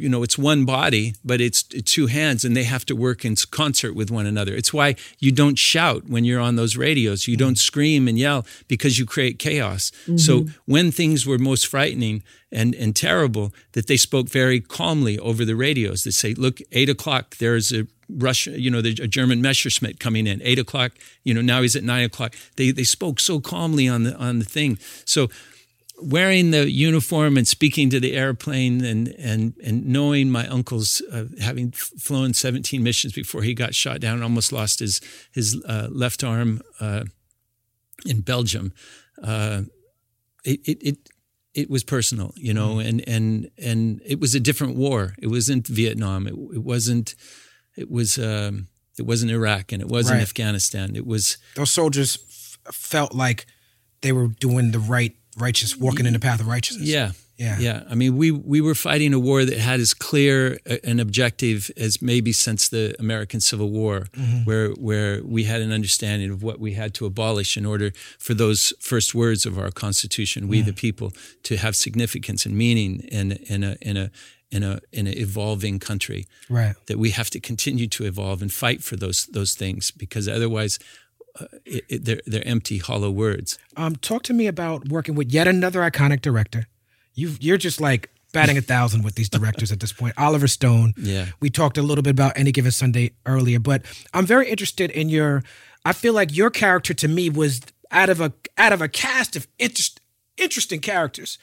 [0.00, 3.36] you know it's one body but it's two hands and they have to work in
[3.50, 7.36] concert with one another it's why you don't shout when you're on those radios you
[7.36, 12.74] don't scream and yell because you create chaos so when things were most frightening and
[12.74, 17.36] and terrible that they spoke very calmly over the radios they say look eight o'clock
[17.36, 20.92] there's a Russia, you know, a German Messerschmitt coming in eight o'clock.
[21.24, 22.34] You know, now he's at nine o'clock.
[22.56, 24.78] They they spoke so calmly on the on the thing.
[25.04, 25.28] So
[26.00, 31.24] wearing the uniform and speaking to the airplane and and and knowing my uncle's uh,
[31.40, 35.00] having flown 17 missions before he got shot down and almost lost his
[35.32, 37.04] his uh, left arm uh,
[38.06, 38.72] in Belgium.
[39.22, 39.62] Uh,
[40.44, 40.98] it, it it
[41.58, 45.14] it was personal, you know, and and and it was a different war.
[45.18, 46.26] It wasn't Vietnam.
[46.26, 47.14] It, it wasn't.
[47.76, 48.18] It was.
[48.18, 48.68] Um,
[48.98, 50.22] it wasn't Iraq, and it wasn't Right.
[50.22, 50.96] Afghanistan.
[50.96, 51.38] It was.
[51.54, 53.46] Those soldiers f- felt like
[54.02, 56.88] they were doing the right, righteous, walking in the path of righteousness.
[56.88, 57.12] Yeah.
[57.38, 57.58] Yeah.
[57.60, 57.84] Yeah.
[57.88, 62.02] I mean, we we were fighting a war that had as clear an objective as
[62.02, 64.06] maybe since the American Civil War,
[64.44, 68.34] where where we had an understanding of what we had to abolish in order for
[68.34, 71.12] those first words of our Constitution, "We the people,"
[71.44, 74.10] to have significance and meaning in in a in a
[74.50, 76.26] in a in an evolving country.
[76.50, 76.74] Right.
[76.86, 80.78] That we have to continue to evolve and fight for those those things because otherwise.
[81.40, 83.58] Uh, it, it, they're they're empty, hollow words.
[83.76, 86.66] Um, talk to me about working with yet another iconic director.
[87.18, 90.14] You you're just like batting a thousand with these directors at this point.
[90.16, 90.94] Oliver Stone.
[90.96, 91.26] Yeah.
[91.40, 93.82] We talked a little bit about Any Given Sunday earlier, but
[94.14, 95.42] I'm very interested in your.
[95.84, 99.36] I feel like your character to me was out of a out of a cast
[99.36, 100.00] of interest,
[100.36, 101.38] interesting characters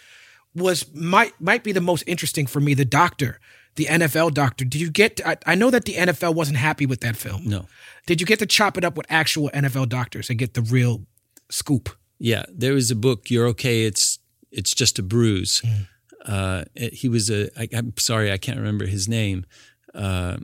[0.53, 2.73] was might might be the most interesting for me.
[2.73, 3.39] The Doctor,
[3.75, 4.65] the NFL Doctor.
[4.65, 5.19] Did you get?
[5.25, 7.43] I, I know that the NFL wasn't happy with that film.
[7.45, 7.65] No.
[8.05, 11.01] Did you get to chop it up with actual NFL doctors and get the real
[11.49, 11.89] scoop?
[12.19, 13.29] Yeah, there was a book.
[13.29, 13.83] You're okay.
[13.83, 14.19] It's
[14.59, 15.61] it's just a bruise.
[15.63, 15.87] Mm.
[16.25, 16.63] Uh,
[16.93, 17.49] he was a.
[17.59, 19.45] I, I'm sorry, I can't remember his name.
[19.93, 20.37] Uh,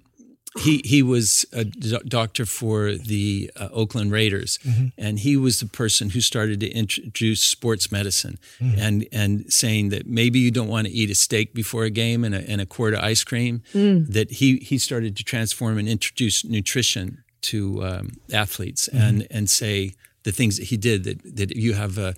[0.60, 4.88] he he was a do- doctor for the uh, Oakland Raiders, Mm-hmm.
[4.98, 8.78] and he was the person who started to introduce sports medicine Mm.
[8.78, 12.26] and and saying that maybe you don't want to eat a steak before a game
[12.26, 13.62] and a, and a quart of ice cream.
[13.74, 17.58] That he he started to transform and introduce nutrition to
[17.90, 19.06] um, athletes Mm-hmm.
[19.08, 22.14] and and say the things that he did that that you have a,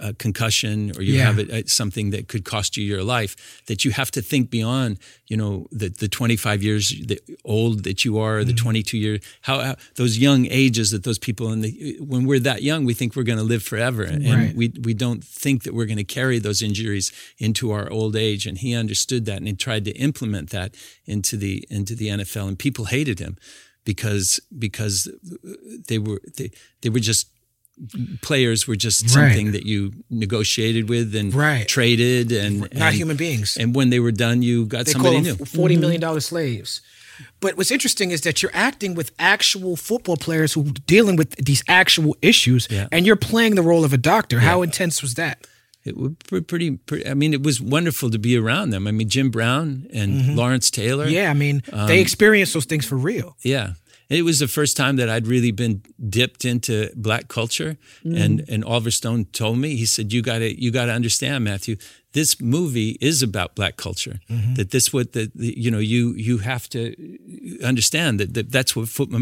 [0.00, 1.24] a, concussion or you Yeah.
[1.26, 4.50] have a, a- something that could cost you your life that you have to think
[4.50, 8.64] beyond you know the the 25 years that old that you are the Mm-hmm.
[8.64, 12.62] 22 years how, how those young ages that those people in the when we're that
[12.62, 14.54] young we think we're going to live forever and Right.
[14.56, 18.46] we we don't think that we're going to carry those injuries into our old age
[18.48, 20.74] and he understood that and he tried to implement that
[21.06, 23.36] into the into the NFL and people hated him
[23.84, 25.08] because because
[25.88, 26.50] they were they,
[26.82, 27.28] they were just
[28.22, 29.10] players were just Right.
[29.12, 31.68] something that you negotiated with and Right.
[31.68, 33.56] traded and Not and- human beings.
[33.58, 35.44] And when they were done, you got They somebody call new.
[35.44, 36.80] forty million dollar slaves.
[37.40, 41.34] But what's interesting is that you're acting with actual football players who are dealing with
[41.36, 42.88] these actual issues, Yeah.
[42.92, 44.40] and you're playing the role of a doctor.
[44.40, 45.46] How intense was that?
[45.84, 47.06] It was pre- pretty, pretty.
[47.06, 48.86] I mean, it was wonderful to be around them.
[48.86, 51.06] I mean, Jim Brown and Lawrence Taylor.
[51.06, 51.14] Mm-hmm.
[51.14, 53.36] Yeah, I mean, Um, they experienced those things for real.
[53.42, 53.74] Yeah.
[54.08, 58.20] It was the first time that I'd really been dipped into black culture, mm.
[58.20, 61.44] and and Oliver Stone told me he said you got to you got to understand
[61.44, 61.76] Matthew
[62.16, 64.54] this movie is about black culture mm-hmm.
[64.54, 66.96] that this what the, the you know you you have to
[67.62, 69.20] understand that, that that's what football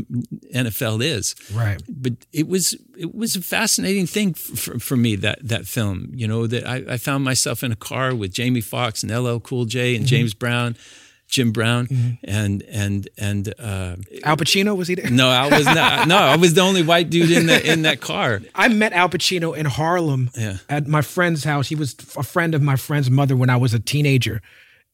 [0.55, 1.35] NFL is.
[1.52, 1.82] Right.
[1.89, 6.28] but it was it was a fascinating thing for, for me that that film you
[6.28, 9.65] know that I, I found myself in a car with Jamie Foxx and LL Cool
[9.65, 10.11] J and mm-hmm.
[10.11, 10.77] James Brown
[11.35, 11.89] Jim Brown
[12.23, 15.11] and and and uh, Al Pacino was he there?
[15.11, 16.06] no, I was not.
[16.15, 18.40] No, I was the only white dude in the in that car.
[18.55, 20.59] I met Al Pacino in Harlem Yeah.
[20.69, 21.69] at my friend's house.
[21.69, 24.40] He was a friend of my friend's mother when I was a teenager.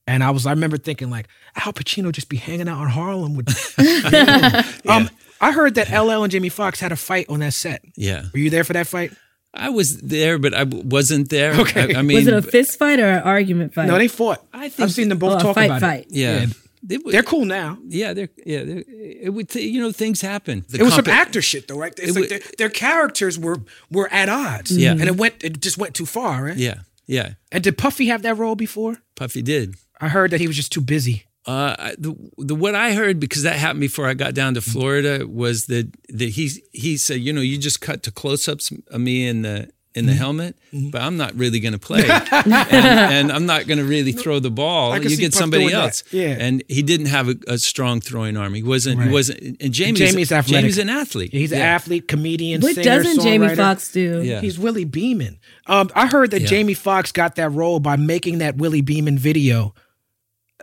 [0.06, 3.34] And I was I remember thinking like Al Pacino just be hanging out in Harlem
[3.36, 3.48] with
[4.88, 5.10] Um
[5.42, 7.82] I heard that LL and Jamie Foxx had a fight on that set.
[7.96, 9.12] Yeah, Were you there for that fight?
[9.52, 11.52] I was there, but I w- wasn't there.
[11.60, 11.94] Okay.
[11.94, 13.88] I, I mean, Was it a fist fight or an argument fight?
[13.88, 14.44] No, they fought.
[14.52, 16.06] I think- I've seen them both Oh, a talk fight, about fight.
[16.06, 16.12] it.
[16.12, 16.46] yeah, Yeah.
[16.82, 17.76] They were- They're cool now.
[17.88, 18.64] Yeah, they're yeah.
[18.64, 20.64] They're, it would you know things happen.
[20.68, 21.92] The It was some actor shit though, right?
[21.98, 23.58] It's It like wa- their, their characters were
[23.90, 24.70] were at odds.
[24.76, 24.92] Yeah.
[24.92, 26.56] And it went it just went too far, right?
[26.56, 27.34] Yeah, yeah.
[27.52, 28.96] And did Puffy have that role before?
[29.14, 29.74] Puffy did.
[30.00, 31.24] I heard that he was just too busy.
[31.46, 35.26] Uh, the the what I heard because that happened before I got down to Florida
[35.26, 39.00] was that that he he said you know you just cut to close ups of
[39.00, 40.06] me in the in Mm-hmm.
[40.06, 40.56] the helmet,
[40.92, 44.38] but I'm not really going to play, and, and I'm not going to really throw
[44.38, 44.96] the ball.
[44.96, 45.82] You get somebody doing that.
[45.82, 46.04] else.
[46.12, 46.36] Yeah.
[46.38, 48.54] and he didn't have a, a strong throwing arm.
[48.54, 48.98] He wasn't.
[48.98, 49.08] Right.
[49.08, 49.60] He wasn't.
[49.60, 50.60] And Jamie's Jamie's athletic.
[50.60, 51.32] Jamie's an athlete.
[51.32, 53.56] He's an athlete, comedian, What singer, doesn't Jamie songwriter.
[53.56, 54.22] Foxx do?
[54.22, 54.40] Yeah.
[54.40, 55.40] He's Willie Beamen.
[55.66, 56.46] Um, I heard that Yeah.
[56.46, 59.74] Jamie Foxx got that role by making that Willie Beamen video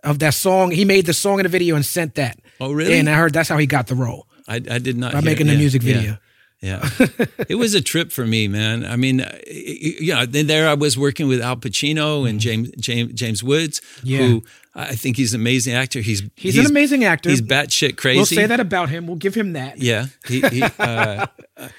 [0.10, 0.72] of that song.
[0.72, 2.40] He made the song and the video and sent that.
[2.60, 2.98] Oh, really?
[3.00, 5.48] And I heard that's how he got the role I, I did not by making
[5.48, 6.18] the yeah, music video.
[6.60, 6.90] Yeah,
[7.48, 8.84] it was a trip for me, man.
[8.84, 10.26] I mean, yeah.
[10.28, 14.08] Then there I was working with Al Pacino and James James James Woods, Mm-hmm.
[14.08, 14.18] Yeah.
[14.18, 14.44] who
[14.80, 16.02] I think he's an amazing actor.
[16.02, 17.30] He's He's, an amazing actor.
[17.32, 18.18] He's batshit crazy.
[18.20, 19.08] We'll say that about him.
[19.08, 19.80] We'll give him that.
[19.80, 21.26] Yeah, he, he, uh,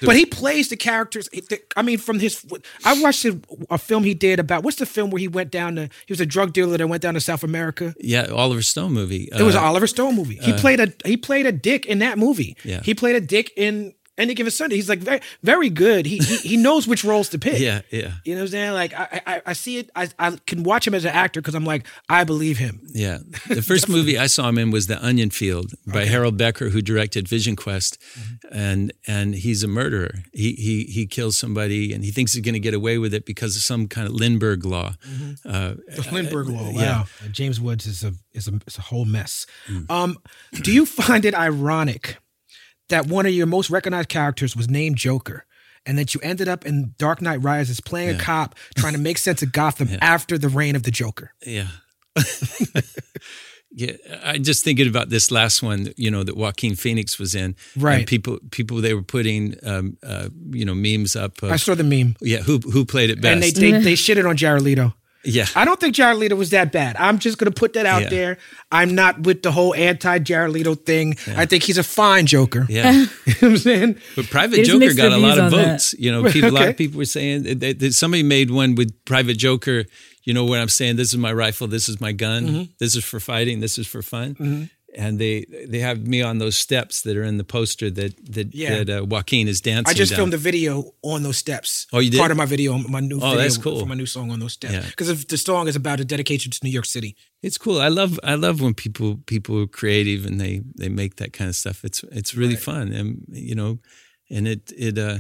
[0.03, 1.29] But he plays the characters.
[1.77, 2.45] I mean, from his,
[2.85, 5.77] I watched a, a film he did about what's the film where he went down
[5.77, 5.89] to.
[6.07, 7.95] He was a drug dealer that went down to South America.
[8.01, 9.29] yeah, Oliver Stone movie.
[9.33, 10.37] It was Uh, an Oliver Stone movie.
[10.43, 12.57] He played a he played a dick in that movie.
[12.65, 12.81] Yeah.
[12.83, 14.77] He played a dick in Any Given Sunday.
[14.77, 16.05] He's like very very good.
[16.05, 17.59] He he, he knows which roles to pick.
[17.61, 18.73] yeah, yeah, You know what I'm saying?
[18.73, 19.91] Like I I, I see it.
[19.97, 22.81] I, I can watch him as an actor because I'm like I believe him.
[22.93, 23.19] yeah.
[23.49, 26.83] The first movie I saw him in was The Onion Field by Harold Becker, who
[26.83, 28.59] directed Vision Quest, Mm-hmm.
[28.59, 30.11] and and he's a murderer.
[30.33, 33.25] He he he kills somebody, and he thinks he's going to get away with it
[33.25, 34.95] because of some kind of Lindbergh law.
[35.45, 36.71] Uh, The Lindbergh Law.
[36.73, 36.81] Wow.
[36.81, 37.05] yeah.
[37.31, 39.47] James Woods is a is a, is a whole mess.
[39.69, 39.91] Mm.
[39.91, 40.19] Um,
[40.63, 42.17] do you find it ironic
[42.89, 45.45] that one of your most recognized characters was named Joker?
[45.87, 49.17] And that you ended up in Dark Knight Rises playing a cop trying to make
[49.17, 51.33] sense of Gotham after the reign of the Joker.
[51.47, 51.69] Yeah.
[53.71, 53.93] yeah.
[54.23, 57.57] I just thinking about this last one, you know, that Joaquin Phoenix was in.
[57.75, 58.01] Right.
[58.01, 61.43] And people, people, they were putting, um, uh, you know, memes up.
[61.43, 62.17] Of, I saw the meme.
[62.21, 62.39] yeah.
[62.41, 63.33] Who, who played it best?
[63.33, 64.93] And they, they they shitted on Jared Leto.
[65.25, 65.47] Yeah.
[65.55, 66.97] I don't think Jared Leto was that bad.
[66.97, 68.09] I'm just gonna put that out Yeah.
[68.11, 68.39] there.
[68.71, 71.17] I'm not with the whole anti Jared Leto thing.
[71.37, 72.67] I think he's a fine Joker.
[72.69, 72.93] yeah.
[72.93, 73.97] you know what I'm saying?
[74.17, 75.67] But Private There's Joker got a lot of on that.
[75.73, 75.95] votes.
[75.99, 78.75] You know, people, a lot of people were saying that, that, that somebody made one
[78.75, 79.85] with Private Joker.
[80.25, 82.63] You know, what I'm saying this is my rifle, this is my gun, Mm-hmm.
[82.79, 84.69] this is for fighting, this is for fun.
[84.97, 88.55] And they they have me on those steps that are in the poster that that,
[88.55, 88.83] Yeah.
[88.85, 89.91] that uh, Joaquin is dancing.
[89.91, 90.17] I just down.
[90.19, 91.87] filmed a video on those steps.
[91.93, 92.19] Oh, you did?
[92.19, 93.81] Part of my video, on my new Oh, video that's cool.
[93.81, 94.73] for my new song on those steps.
[94.75, 94.87] Yeah.
[94.87, 97.17] Because the song is about a dedication to New York City.
[97.43, 97.79] It's cool.
[97.81, 101.49] I love I love when people people are creative and they they make that kind
[101.49, 101.85] of stuff.
[101.85, 103.79] It's it's really fun and you know,
[104.31, 105.19] and it it uh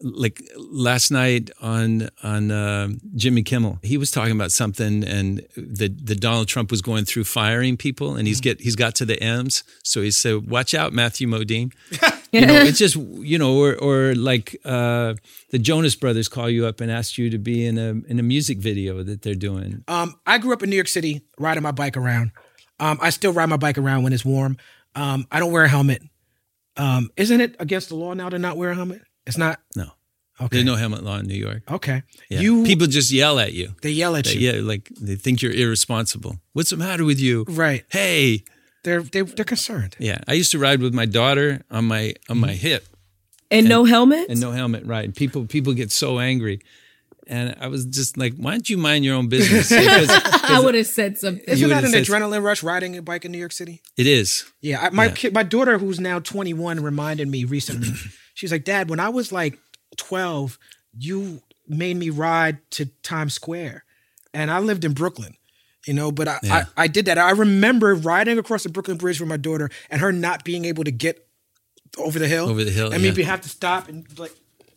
[0.00, 6.06] like last night on on uh, Jimmy Kimmel, he was talking about something, and that
[6.06, 9.20] the Donald Trump was going through firing people, and he's get he's got to the
[9.22, 11.72] M's, so he said, "Watch out, Matthew Modine."
[12.32, 15.14] you know, it's just you know, or or like uh,
[15.50, 18.22] the Jonas Brothers call you up and ask you to be in a in a
[18.22, 19.84] music video that they're doing.
[19.88, 22.32] Um, I grew up in New York City, riding my bike around.
[22.80, 24.56] Um, I still ride my bike around when it's warm.
[24.96, 26.02] Um, I don't wear a helmet.
[26.76, 29.02] Um, isn't it against the law now to not wear a helmet?
[29.26, 29.60] It's not.
[29.76, 29.90] No.
[30.40, 30.48] Okay.
[30.56, 31.62] There's no helmet law in New York.
[31.70, 32.02] Okay.
[32.28, 32.40] Yeah.
[32.40, 33.74] You people just yell at you.
[33.82, 34.50] they yell at They- you.
[34.52, 36.40] yeah, like they think you're irresponsible.
[36.54, 37.44] What's the matter with you?
[37.48, 37.84] Right.
[37.90, 38.42] Hey,
[38.82, 39.94] They're they, they're concerned.
[39.98, 40.18] yeah.
[40.26, 42.66] I used to ride with my daughter on my on my mm-hmm.
[42.66, 42.86] hip
[43.50, 44.26] And, no helmet?
[44.28, 45.04] and no helmet right.
[45.04, 46.60] And people people get so angry,
[47.26, 49.68] and I was just like, why don't you mind your own business?
[49.70, 51.42] Because I would have said something.
[51.46, 53.80] Isn't that would've an said- adrenaline rush riding a bike in New York City?
[53.96, 54.44] it is.
[54.60, 55.12] Yeah, I, my Yeah.
[55.12, 57.88] kid, my daughter, who's now 21, reminded me recently.
[58.34, 59.58] She's like, "Dad, when I was like
[59.96, 60.58] 12,
[60.98, 63.84] you made me ride to Times Square,
[64.34, 65.34] and I lived in Brooklyn,
[65.86, 66.12] you know.
[66.12, 66.64] But I, Yeah.
[66.76, 67.16] I, I did that.
[67.18, 70.84] I remember riding across the Brooklyn Bridge with my daughter, and her not being able
[70.84, 71.26] to get
[71.96, 73.14] over the hill, Over the hill, and me yeah.
[73.14, 74.32] be have to stop and like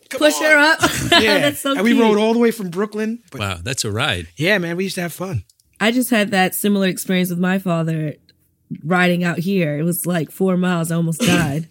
[0.08, 0.42] come Push on.
[0.44, 0.78] her up.
[1.22, 1.96] Yeah, That's so and cute.
[1.96, 3.20] we rode all the way from Brooklyn.
[3.30, 4.28] But Wow, that's a ride.
[4.36, 5.44] yeah, man, we used to have fun.
[5.80, 8.14] I just had that similar experience with my father
[8.84, 9.78] riding out here.
[9.78, 10.90] It was like four miles.
[10.90, 11.68] I almost died.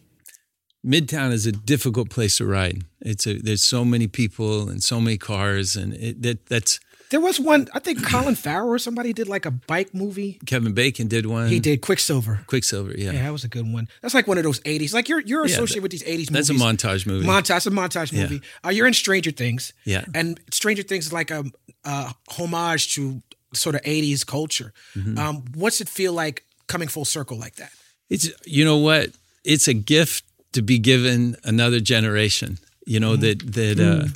[0.85, 2.83] Midtown is a difficult place to ride.
[3.01, 7.21] It's a there's so many people and so many cars, and it, that that's There
[7.21, 10.39] was one, I think Colin Farrell or somebody did like a bike movie.
[10.45, 11.47] Kevin Bacon did one.
[11.47, 12.41] He did Quicksilver.
[12.47, 12.91] Quicksilver.
[12.97, 13.87] Yeah, Yeah, that was a good one.
[14.01, 14.93] That's like one of those '80s.
[14.93, 16.61] Like you're you're Yeah, associated that- with these '80s that's movies.
[16.61, 17.25] a montage movie.
[17.25, 18.23] Montage, a montage Yeah.
[18.23, 18.41] movie.
[18.65, 19.71] Uh, you're in Stranger Things.
[19.85, 20.03] Yeah.
[20.13, 21.45] and Stranger Things is like a,
[21.85, 23.21] a homage to
[23.53, 24.73] sort of '80s culture.
[24.95, 25.17] Mm-hmm.
[25.17, 27.71] Um, what's it feel like coming full circle like that?
[28.09, 29.11] It's you know what?
[29.45, 32.57] It's a gift to be given another generation.
[32.85, 34.07] You know that that uh,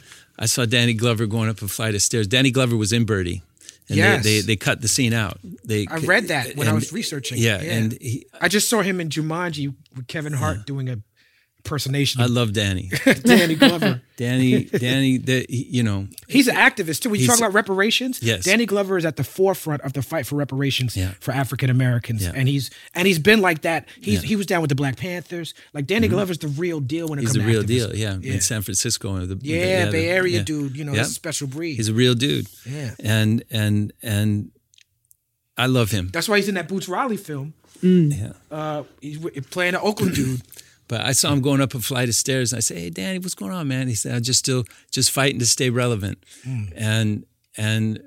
[0.41, 2.26] I saw Danny Glover going up a flight of stairs.
[2.27, 3.43] Danny Glover was in Birdy,
[3.88, 4.23] and Yes.
[4.23, 5.39] they, they they cut the scene out.
[5.63, 7.38] They I read that when I was researching.
[7.38, 10.97] Yeah, and he, I just saw him in Jumanji with Kevin Hart doing a
[11.65, 12.89] impersonation I love Danny.
[13.23, 14.01] Danny Glover.
[14.17, 17.09] Danny, Danny, the, you know, He's an activist too.
[17.09, 18.43] When you talk about reparations, Yes.
[18.43, 21.11] Danny Glover is at the forefront of the fight for reparations Yeah.
[21.19, 22.33] for African Americans, Yeah.
[22.35, 23.88] and he's and he's been like that.
[23.95, 24.19] He's Yeah.
[24.19, 24.27] Mm-hmm.
[24.27, 25.53] he was down with the Black Panthers.
[25.73, 27.91] Like Danny Glover's the real deal when it he's comes the to real activism.
[27.91, 27.99] deal.
[27.99, 28.33] Yeah, Yeah.
[28.33, 29.25] in San Francisco.
[29.25, 30.43] The, Yeah, the- Bay Area yeah.
[30.43, 30.75] dude.
[30.77, 30.97] You know, Yeah.
[30.99, 31.75] that's a special breed.
[31.75, 32.47] He's a real dude.
[32.65, 32.95] Yeah.
[32.99, 34.51] and and and
[35.57, 36.09] I love him.
[36.11, 37.53] that's why he's in that Boots Riley film.
[37.81, 38.33] Yeah.
[38.51, 39.17] Uh, he's
[39.49, 40.41] playing an Oakland dude.
[40.91, 43.18] But I saw him going up a flight of stairs, and I said, "Hey, Danny,
[43.19, 46.18] what's going on, man?" He said, "I'm just still just fighting to stay relevant."
[46.76, 48.03] And and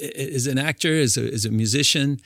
[0.00, 2.20] as an actor, as a as a musician,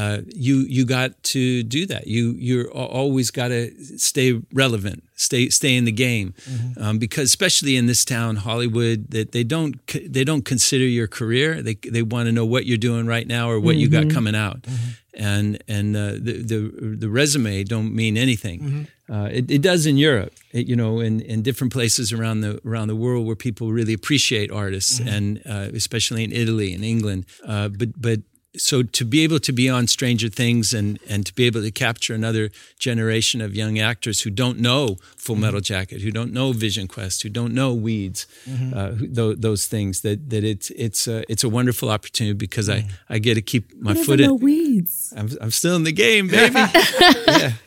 [0.00, 2.06] uh, you you got to do that.
[2.06, 6.34] You you're always got to stay relevant, stay stay in the game,
[6.76, 9.74] um, because especially in this town, Hollywood, that they don't
[10.12, 11.62] they don't consider your career.
[11.62, 14.34] They they want to know what you're doing right now or what you got coming
[14.34, 14.66] out,
[15.14, 18.88] and and uh, the the the resume don't mean anything.
[19.10, 22.60] Uh, it, it does in Europe, it, you know, in, in different places around the
[22.66, 27.24] around the world where people really appreciate artists, and uh, especially in Italy and England.
[27.46, 28.20] Uh, but but
[28.56, 31.70] so to be able to be on Stranger Things and and to be able to
[31.70, 36.52] capture another generation of young actors who don't know Full Metal Jacket, who don't know
[36.52, 38.26] Vision Quest, who don't know Weeds,
[38.74, 42.70] uh, who, tho- those things that that it's it's a, it's a wonderful opportunity because
[42.70, 44.40] I I get to keep my Never foot know in.
[44.40, 45.12] weeds.
[45.16, 46.58] I'm, I'm still in the game, baby.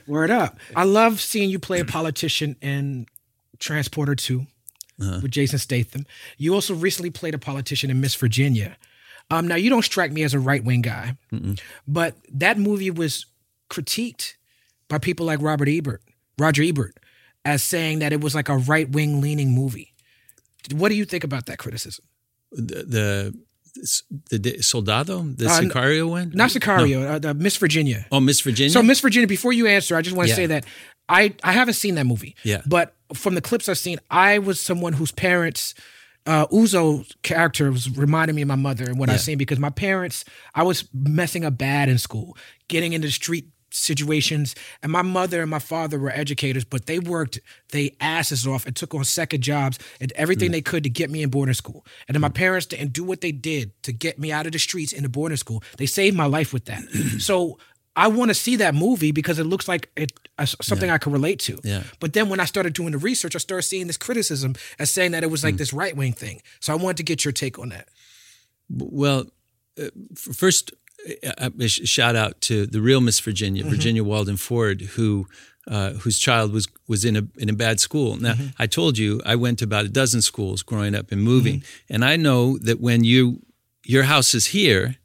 [0.08, 0.58] Word up.
[0.76, 3.06] I love seeing you play a politician in
[3.60, 4.48] Transporter 2
[5.00, 5.20] Uh-huh.
[5.22, 6.06] with Jason Statham.
[6.38, 8.78] You also recently played a politician in Miss Virginia.
[9.32, 11.16] Um, now, you don't strike me as a right wing guy,
[11.88, 13.26] but that movie was
[13.70, 14.34] critiqued
[14.90, 16.02] by people like Robert Ebert,
[16.38, 16.98] Roger Ebert,
[17.46, 19.94] as saying that it was like a right wing leaning movie.
[20.74, 22.06] What do you think about that criticism?
[22.52, 23.34] the the,
[24.30, 28.06] the, the Soldado, the Uh, Sicario one, Not Sicario, uh, the Miss Virginia.
[28.12, 28.72] Oh, Miss Virginia.
[28.72, 30.36] So Miss Virginia, before you answer, I just want to Yeah.
[30.36, 30.66] say that
[31.08, 32.36] I I haven't seen that movie.
[32.44, 32.62] Yeah.
[32.66, 35.74] But from the clips I've seen, I was someone whose parents
[36.26, 39.70] uh Uzo's character was reminding me of my mother and what I've seen because my
[39.72, 40.24] parents,
[40.54, 42.38] I was messing up bad in school,
[42.68, 44.54] getting into street situations
[44.84, 47.40] and my mother and my father were educators but they worked
[47.70, 50.52] they asses off and took on second jobs and everything Mm.
[50.52, 51.86] they could to get me in boarding school.
[52.08, 54.60] And then my parents didn't do what they did to get me out of the
[54.60, 55.64] streets into boarding school.
[55.78, 56.84] They saved my life with that.
[57.22, 57.60] So
[57.96, 61.12] I want to see that movie because it looks like it uh, something I can
[61.12, 61.60] relate to.
[61.64, 61.84] Yeah.
[62.00, 65.12] But then when I started doing the research, I started seeing this criticism as saying
[65.12, 66.42] that it was like this right wing thing.
[66.60, 67.90] So I wanted to get your take on that.
[68.70, 69.26] Well,
[69.80, 70.72] uh, first,
[71.26, 75.28] uh, a sh- shout out to the real Miss Virginia, Virginia Walden Ford, who
[75.68, 78.16] uh, whose child was was in a in a bad school.
[78.16, 81.64] Now, I told you I went to about a dozen schools growing up and moving,
[81.90, 83.42] and I know that when you
[83.84, 84.96] your house is here.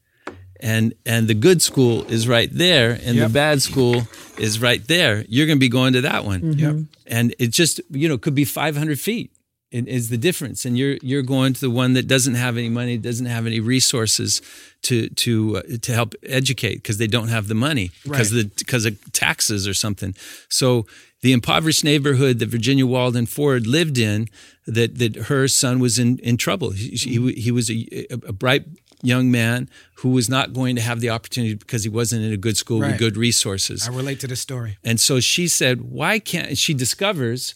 [0.60, 4.06] And and the good school is right there, and the bad school
[4.38, 5.24] is right there.
[5.28, 6.76] You're going to be going to that one Yep.
[7.06, 9.30] and it just you know could be 500 feet
[9.72, 12.68] it is the difference and you're you're going to the one that doesn't have any
[12.68, 14.40] money doesn't have any resources
[14.82, 18.44] to to uh, to help educate because they don't have the money because Right.
[18.44, 20.14] the because of taxes or something
[20.48, 20.86] so
[21.22, 24.28] the impoverished neighborhood that Virginia Walden Ford lived in
[24.66, 28.64] that that her son was in in trouble he, he, he was a, a bright
[29.02, 32.36] young man who was not going to have the opportunity because he wasn't in a
[32.36, 32.90] good school Right.
[32.92, 34.78] with good resources I relate to this story.
[34.84, 37.54] and so she said, "Why can't?" She discovers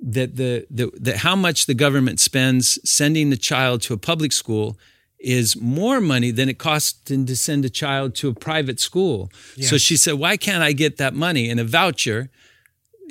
[0.00, 4.32] that the, the that how much the government spends sending the child to a public
[4.32, 4.76] school
[5.20, 9.30] is more money than it costs to send a child to a private school.
[9.60, 12.28] So she said, "Why can't I get that money in a voucher?"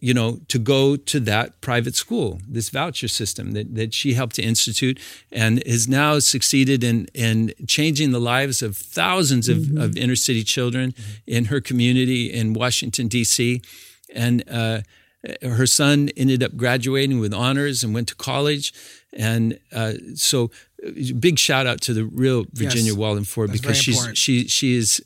[0.04, 4.36] You know, to go to that private school, this voucher system that, that she helped
[4.38, 5.00] to institute
[5.32, 10.44] and has now succeeded in, in changing the lives of 1000s of, of inner city
[10.44, 10.94] children
[11.28, 13.62] in her community in Washington, D.C.
[14.16, 14.82] And uh,
[15.44, 18.74] her son ended up graduating with honors and went to college.
[19.14, 20.50] And uh, so,
[20.84, 22.98] uh, big shout out to the real Virginia Yes.
[22.98, 24.18] Walden Ford because she's important.
[24.18, 25.00] she she is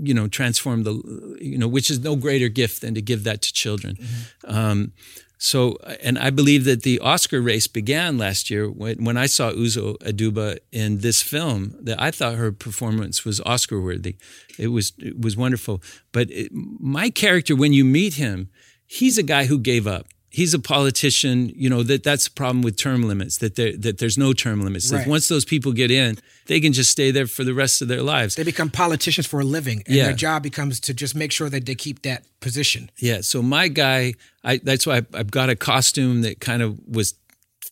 [0.00, 3.42] you know transform the you know which is no greater gift than to give that
[3.42, 3.96] to children.
[3.96, 4.56] Mm-hmm.
[4.56, 4.92] Um,
[5.38, 9.52] so, and I believe that the Oscar race began last year when, when I saw
[9.52, 11.76] Uzo Aduba in this film.
[11.80, 14.16] That I thought her performance was Oscar worthy.
[14.58, 15.80] It was it was wonderful.
[16.10, 18.50] But it, my character, when you meet him,
[18.84, 20.06] he's a guy who gave up.
[20.30, 21.50] He's a politician.
[21.56, 23.38] You know that that's the problem with term limits.
[23.38, 24.92] That there that there's no term limits.
[24.92, 25.06] Right.
[25.06, 28.02] once those people get in, they can just stay there for the rest of their
[28.02, 28.34] lives.
[28.34, 30.04] They become politicians for a living, and Yeah.
[30.04, 32.90] their job becomes to just make sure that they keep that position.
[32.98, 33.22] Yeah.
[33.22, 34.14] So my guy,
[34.44, 37.14] I, that's why I've got a costume that kind of was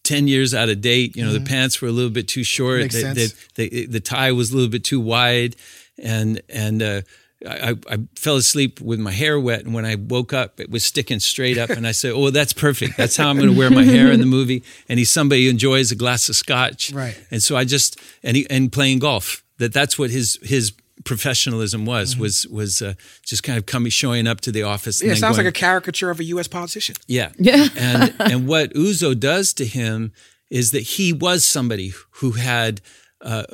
[0.04, 1.16] 10 years out of date.
[1.16, 2.80] You know, the pants were a little bit too short.
[2.80, 3.34] Makes the, sense.
[3.56, 5.56] The, the, the tie was a little bit too wide.
[5.98, 7.02] And, and, uh,
[7.46, 10.84] I, I fell asleep with my hair wet, and when I woke up, it was
[10.84, 11.68] sticking straight up.
[11.70, 12.96] And I said, "Oh, that's perfect.
[12.96, 15.50] That's how I'm going to wear my hair in the movie." And he's somebody who
[15.50, 17.18] enjoys a glass of scotch, Right.
[17.30, 19.42] And so I just and he, and playing golf.
[19.58, 20.72] That that's what his his
[21.04, 25.02] professionalism was was was uh, just kind of coming showing up to the office.
[25.02, 26.48] Yeah, it sounds going, like a caricature of a U.S.
[26.48, 26.96] politician.
[27.06, 27.32] yeah.
[27.38, 27.68] Yeah.
[27.76, 30.12] and and what Uzo does to him
[30.50, 32.80] is that he was somebody who had
[33.26, 33.44] uh,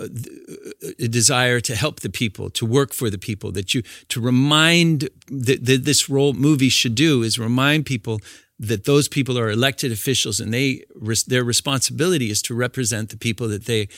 [0.99, 3.51] a desire to help the people, to work for the people.
[3.53, 8.20] That you to remind that, that this role movie should do is remind people
[8.59, 10.85] that those people are elected officials and they
[11.27, 13.89] their responsibility is to represent the people that they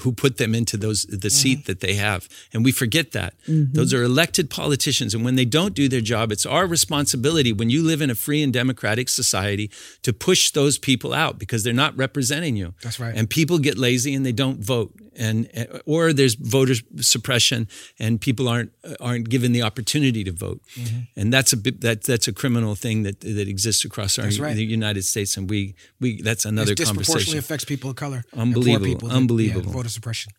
[0.00, 1.28] who put them into those the mm-hmm.
[1.28, 2.28] seat that they have.
[2.52, 3.34] And we forget that.
[3.46, 3.74] Mm-hmm.
[3.74, 5.14] Those are elected politicians.
[5.14, 8.14] And when they don't do their job it's our responsibility when you live in a
[8.14, 9.70] free and democratic society
[10.02, 12.74] to push those people out because they're not representing you.
[12.82, 13.14] That's right.
[13.14, 15.48] and people get lazy and they don't vote and
[15.86, 17.68] or there's voter suppression
[17.98, 21.00] and people aren't aren't given the opportunity to vote Mm-hmm.
[21.20, 24.56] and that's a bit that that's a criminal thing that that exists across our right.
[24.56, 26.96] the United States and we we that's another conversation.
[26.96, 28.24] It disproportionately affects people of color.
[28.36, 29.66] Unbelievable, people that- unbelievable.
[29.66, 30.32] Yeah, voter suppression.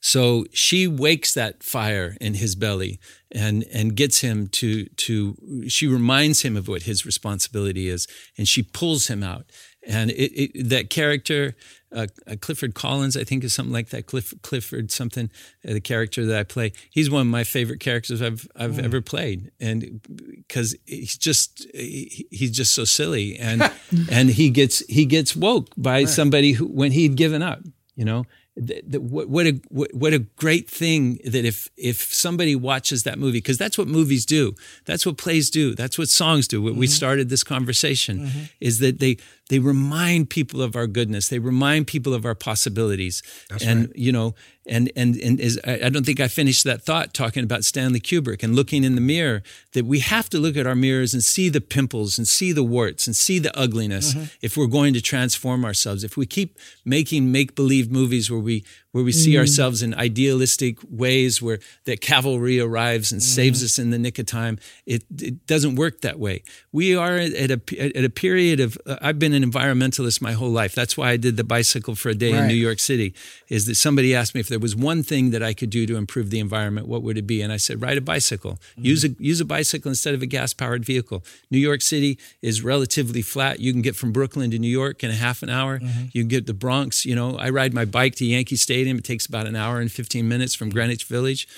[0.00, 3.00] So she wakes that fire in his belly
[3.32, 5.36] and and gets him to to
[5.68, 8.06] she reminds him of what his responsibility is
[8.38, 9.46] and she pulls him out
[9.86, 11.56] and it, it that character
[11.96, 14.06] uh, uh, Clifford Collins I think is something like that.
[14.06, 15.30] Cliff, Clifford something
[15.68, 16.72] uh, the character that I play.
[16.90, 19.50] He's one of my favorite characters I've I've ever played.
[19.58, 20.00] And
[20.46, 23.36] because he's just he, he's just so silly.
[23.38, 23.70] And
[24.10, 27.60] and he gets he gets woke by somebody who when he'd given up
[27.96, 28.24] you know
[28.56, 33.02] th- th- what, what a what, what a great thing that if if somebody watches
[33.02, 34.54] that movie because that's what movies do.
[34.84, 35.74] That's what plays do.
[35.74, 36.62] That's what songs do.
[36.62, 36.92] What we mm-hmm.
[36.92, 38.44] started this conversation mm-hmm.
[38.60, 39.18] is that they
[39.48, 41.28] they remind people of our goodness.
[41.28, 43.22] They remind people of our possibilities.
[43.64, 44.34] And you know
[44.68, 48.00] and and and is I I don't think I finished that thought talking about Stanley
[48.00, 51.22] Kubrick and looking in the mirror that we have to look at our mirrors and
[51.22, 54.24] see the pimples and see the warts and see the ugliness mm-hmm.
[54.42, 56.04] if we're going to transform ourselves.
[56.04, 58.64] If we keep making make believe movies where we
[58.96, 59.40] where we see mm.
[59.40, 63.64] ourselves in idealistic ways where that cavalry arrives and saves mm.
[63.66, 64.58] us in the nick of time.
[64.86, 66.42] It, it doesn't work that way.
[66.72, 67.60] We are at a,
[67.94, 70.74] at a period of, uh, I've been an environmentalist my whole life.
[70.74, 73.12] That's why I did the bicycle for a day in New York City,
[73.48, 75.96] is that somebody asked me if there was one thing that I could do to
[75.96, 77.42] improve the environment, what would it be?
[77.42, 78.52] And I said, ride a bicycle.
[78.78, 78.84] Mm.
[78.84, 81.22] Use a use a bicycle instead of a gas powered vehicle.
[81.50, 83.60] New York City is relatively flat.
[83.60, 85.78] You can get from Brooklyn to New York in a half an hour.
[85.78, 86.04] Mm-hmm.
[86.12, 87.04] You can get the Bronx.
[87.04, 88.85] You know, I ride my bike to Yankee Stadium.
[88.86, 91.48] It takes about an hour and 15 minutes from Greenwich Village.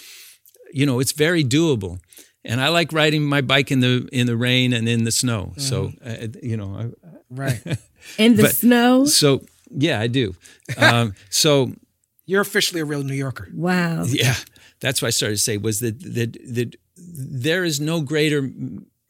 [0.73, 1.99] You know, it's very doable.
[2.45, 5.53] And I like riding my bike in the in the rain and in the snow.
[5.59, 7.61] So, uh, you know, I, Right.
[8.19, 9.05] In the But- snow.
[9.05, 10.35] so yeah, I do.
[10.79, 11.73] Um, so
[12.25, 13.49] You're officially a real New Yorker.
[13.53, 14.05] Wow.
[14.09, 14.37] yeah,
[14.81, 18.51] that's what I started to say was that that that there is no greater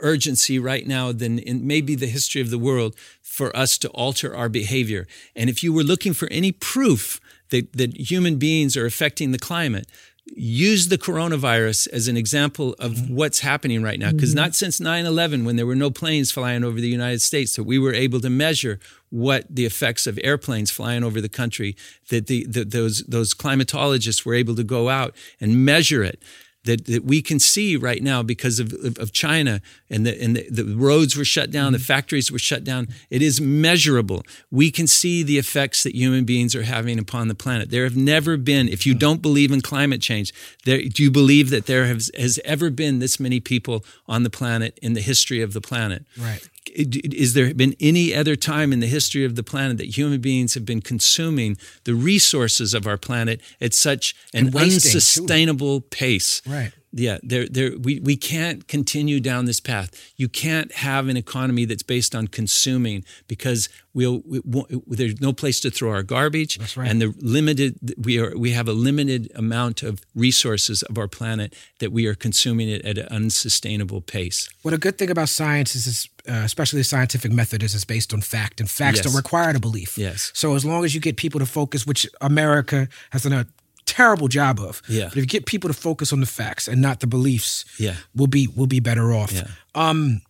[0.00, 4.34] urgency right now than in maybe the history of the world for us to alter
[4.34, 5.06] our behavior.
[5.36, 7.20] And if you were looking for any proof
[7.50, 9.86] that that human beings are affecting the climate.
[10.36, 13.14] Use the coronavirus as an example of mm-hmm.
[13.14, 14.12] what's happening right now.
[14.12, 14.44] Because mm-hmm.
[14.44, 17.64] not since 9 11, when there were no planes flying over the United States, that
[17.64, 21.74] we were able to measure what the effects of airplanes flying over the country,
[22.10, 26.22] that the, the, those, those climatologists were able to go out and measure it.
[26.68, 30.36] That, that we can see right now because of, of, of China and, the, and
[30.36, 31.94] the, the roads were shut down, the mm-hmm.
[31.94, 32.88] factories were shut down.
[33.08, 34.22] It is measurable.
[34.50, 37.70] We can see the effects that human beings are having upon the planet.
[37.70, 38.98] There have never been, if you mm.
[38.98, 40.32] don't believe in climate change,
[40.66, 44.30] there, do you believe that there has, has ever been this many people on the
[44.30, 46.04] planet in the history of the planet?
[46.18, 46.46] Right.
[46.74, 50.54] Is there been any other time in the history of the planet that human beings
[50.54, 54.96] have been consuming the resources of our planet at such an wasting, too.
[54.96, 56.42] unsustainable pace?
[56.46, 56.72] Right.
[56.90, 59.90] Yeah, there, there, we, we can't continue down this path.
[60.16, 65.34] You can't have an economy that's based on consuming because we'll, we won't, there's no
[65.34, 66.56] place to throw our garbage.
[66.58, 66.88] That's right.
[66.90, 71.54] And the limited, we are, we have a limited amount of resources of our planet
[71.80, 74.48] that we are consuming it at an unsustainable pace.
[74.62, 77.84] What a good thing about science is, is uh, especially the scientific method, is it's
[77.84, 79.04] based on fact, and facts Yes.
[79.06, 79.96] don't require a belief.
[79.98, 80.30] Yes.
[80.34, 83.46] So as long as you get people to focus, which America has done a
[83.88, 85.08] terrible job of, Yeah.
[85.08, 87.96] But if you get people to focus on the facts and not the beliefs, Yeah.
[88.14, 89.32] we'll be we'll be better off.
[89.32, 89.46] Yeah.
[89.74, 90.20] Um,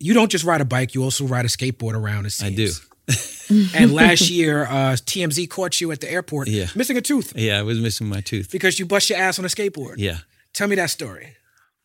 [0.00, 2.26] you don't just ride a bike; you also ride a skateboard around.
[2.26, 2.70] It I do.
[3.74, 6.66] and last year, uh, TMZ caught you at the airport, Yeah.
[6.74, 8.50] missing a tooth Yeah, I was missing my tooth.
[8.50, 9.94] because you bust your ass on a skateboard.
[9.96, 10.18] Yeah.
[10.52, 11.36] Tell me that story.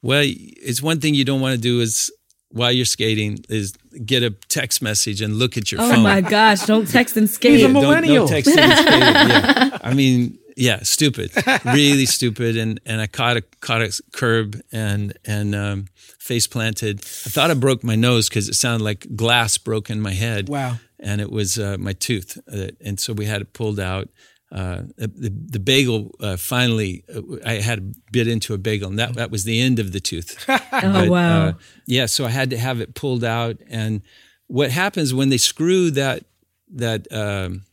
[0.01, 2.11] Well, it's one thing you don't want to do is
[2.49, 3.73] while you're skating is
[4.05, 5.99] get a text message and look at your Oh phone.
[5.99, 6.65] Oh my gosh!
[6.65, 7.53] Don't text and skate.
[7.53, 8.25] He's a Don't- millennial.
[8.27, 8.99] Don't, text and skate.
[8.99, 9.77] Yeah.
[9.89, 11.31] I mean, yeah, stupid,
[11.65, 12.57] really stupid.
[12.57, 15.85] And and I caught a caught a curb and and um,
[16.19, 16.99] face planted.
[16.99, 20.49] I thought I broke my nose because it sounded like glass broke in my head.
[20.49, 20.77] Wow.
[20.99, 24.07] And it was uh, my tooth, uh, and so we had it pulled out.
[24.51, 29.15] Uh, the, the bagel uh, finally, uh, I had bit into a bagel, and that,
[29.15, 30.45] that was the end of the tooth.
[30.49, 31.47] Oh But, wow!
[31.47, 31.53] uh,
[31.87, 33.57] yeah, so I had to have it pulled out.
[33.67, 34.01] And
[34.47, 36.25] what happens when they screw that
[36.75, 37.63] that um,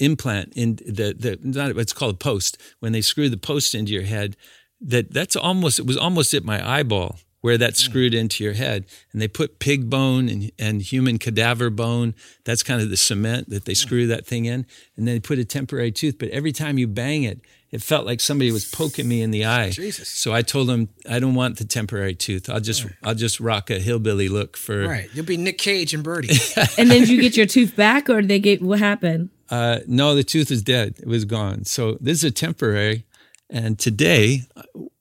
[0.00, 2.58] implant in the the not it's called a post.
[2.80, 4.36] When they screw the post into your head
[4.80, 8.84] that that's almost it was almost at my eyeball where that's screwed into your head
[9.12, 12.14] and they put pig bone and, and human cadaver bone
[12.44, 15.38] that's kind of the cement that they screw that thing in and then they put
[15.38, 17.40] a temporary tooth but every time you bang it
[17.70, 20.08] it felt like somebody was poking me in the eye Jesus.
[20.08, 23.70] so i told them i don't want the temporary tooth i'll just i'll just rock
[23.70, 25.08] a hillbilly look for Right.
[25.14, 26.28] You'll be Nick Cage and Birdy.
[26.78, 29.30] and then did you get your tooth back, or did they get what happened?
[29.48, 30.96] Uh, no, the tooth is dead.
[30.98, 31.64] It was gone.
[31.64, 33.04] So this is a temporary.
[33.48, 34.42] And today,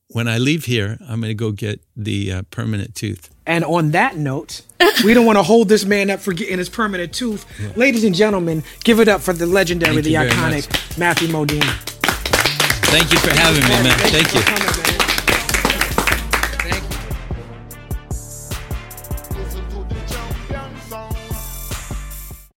[0.10, 3.30] when I leave here, I'm going to go get the uh, permanent tooth.
[3.46, 4.62] And on that note,
[5.04, 7.46] we don't want to hold this man up for getting his permanent tooth.
[7.78, 11.64] Ladies and gentlemen, give it up for the legendary, Thank the you iconic Matthew Modine.
[12.90, 13.98] Thank you for having me, man.
[14.10, 14.42] Thank you.
[14.42, 14.79] coming, man.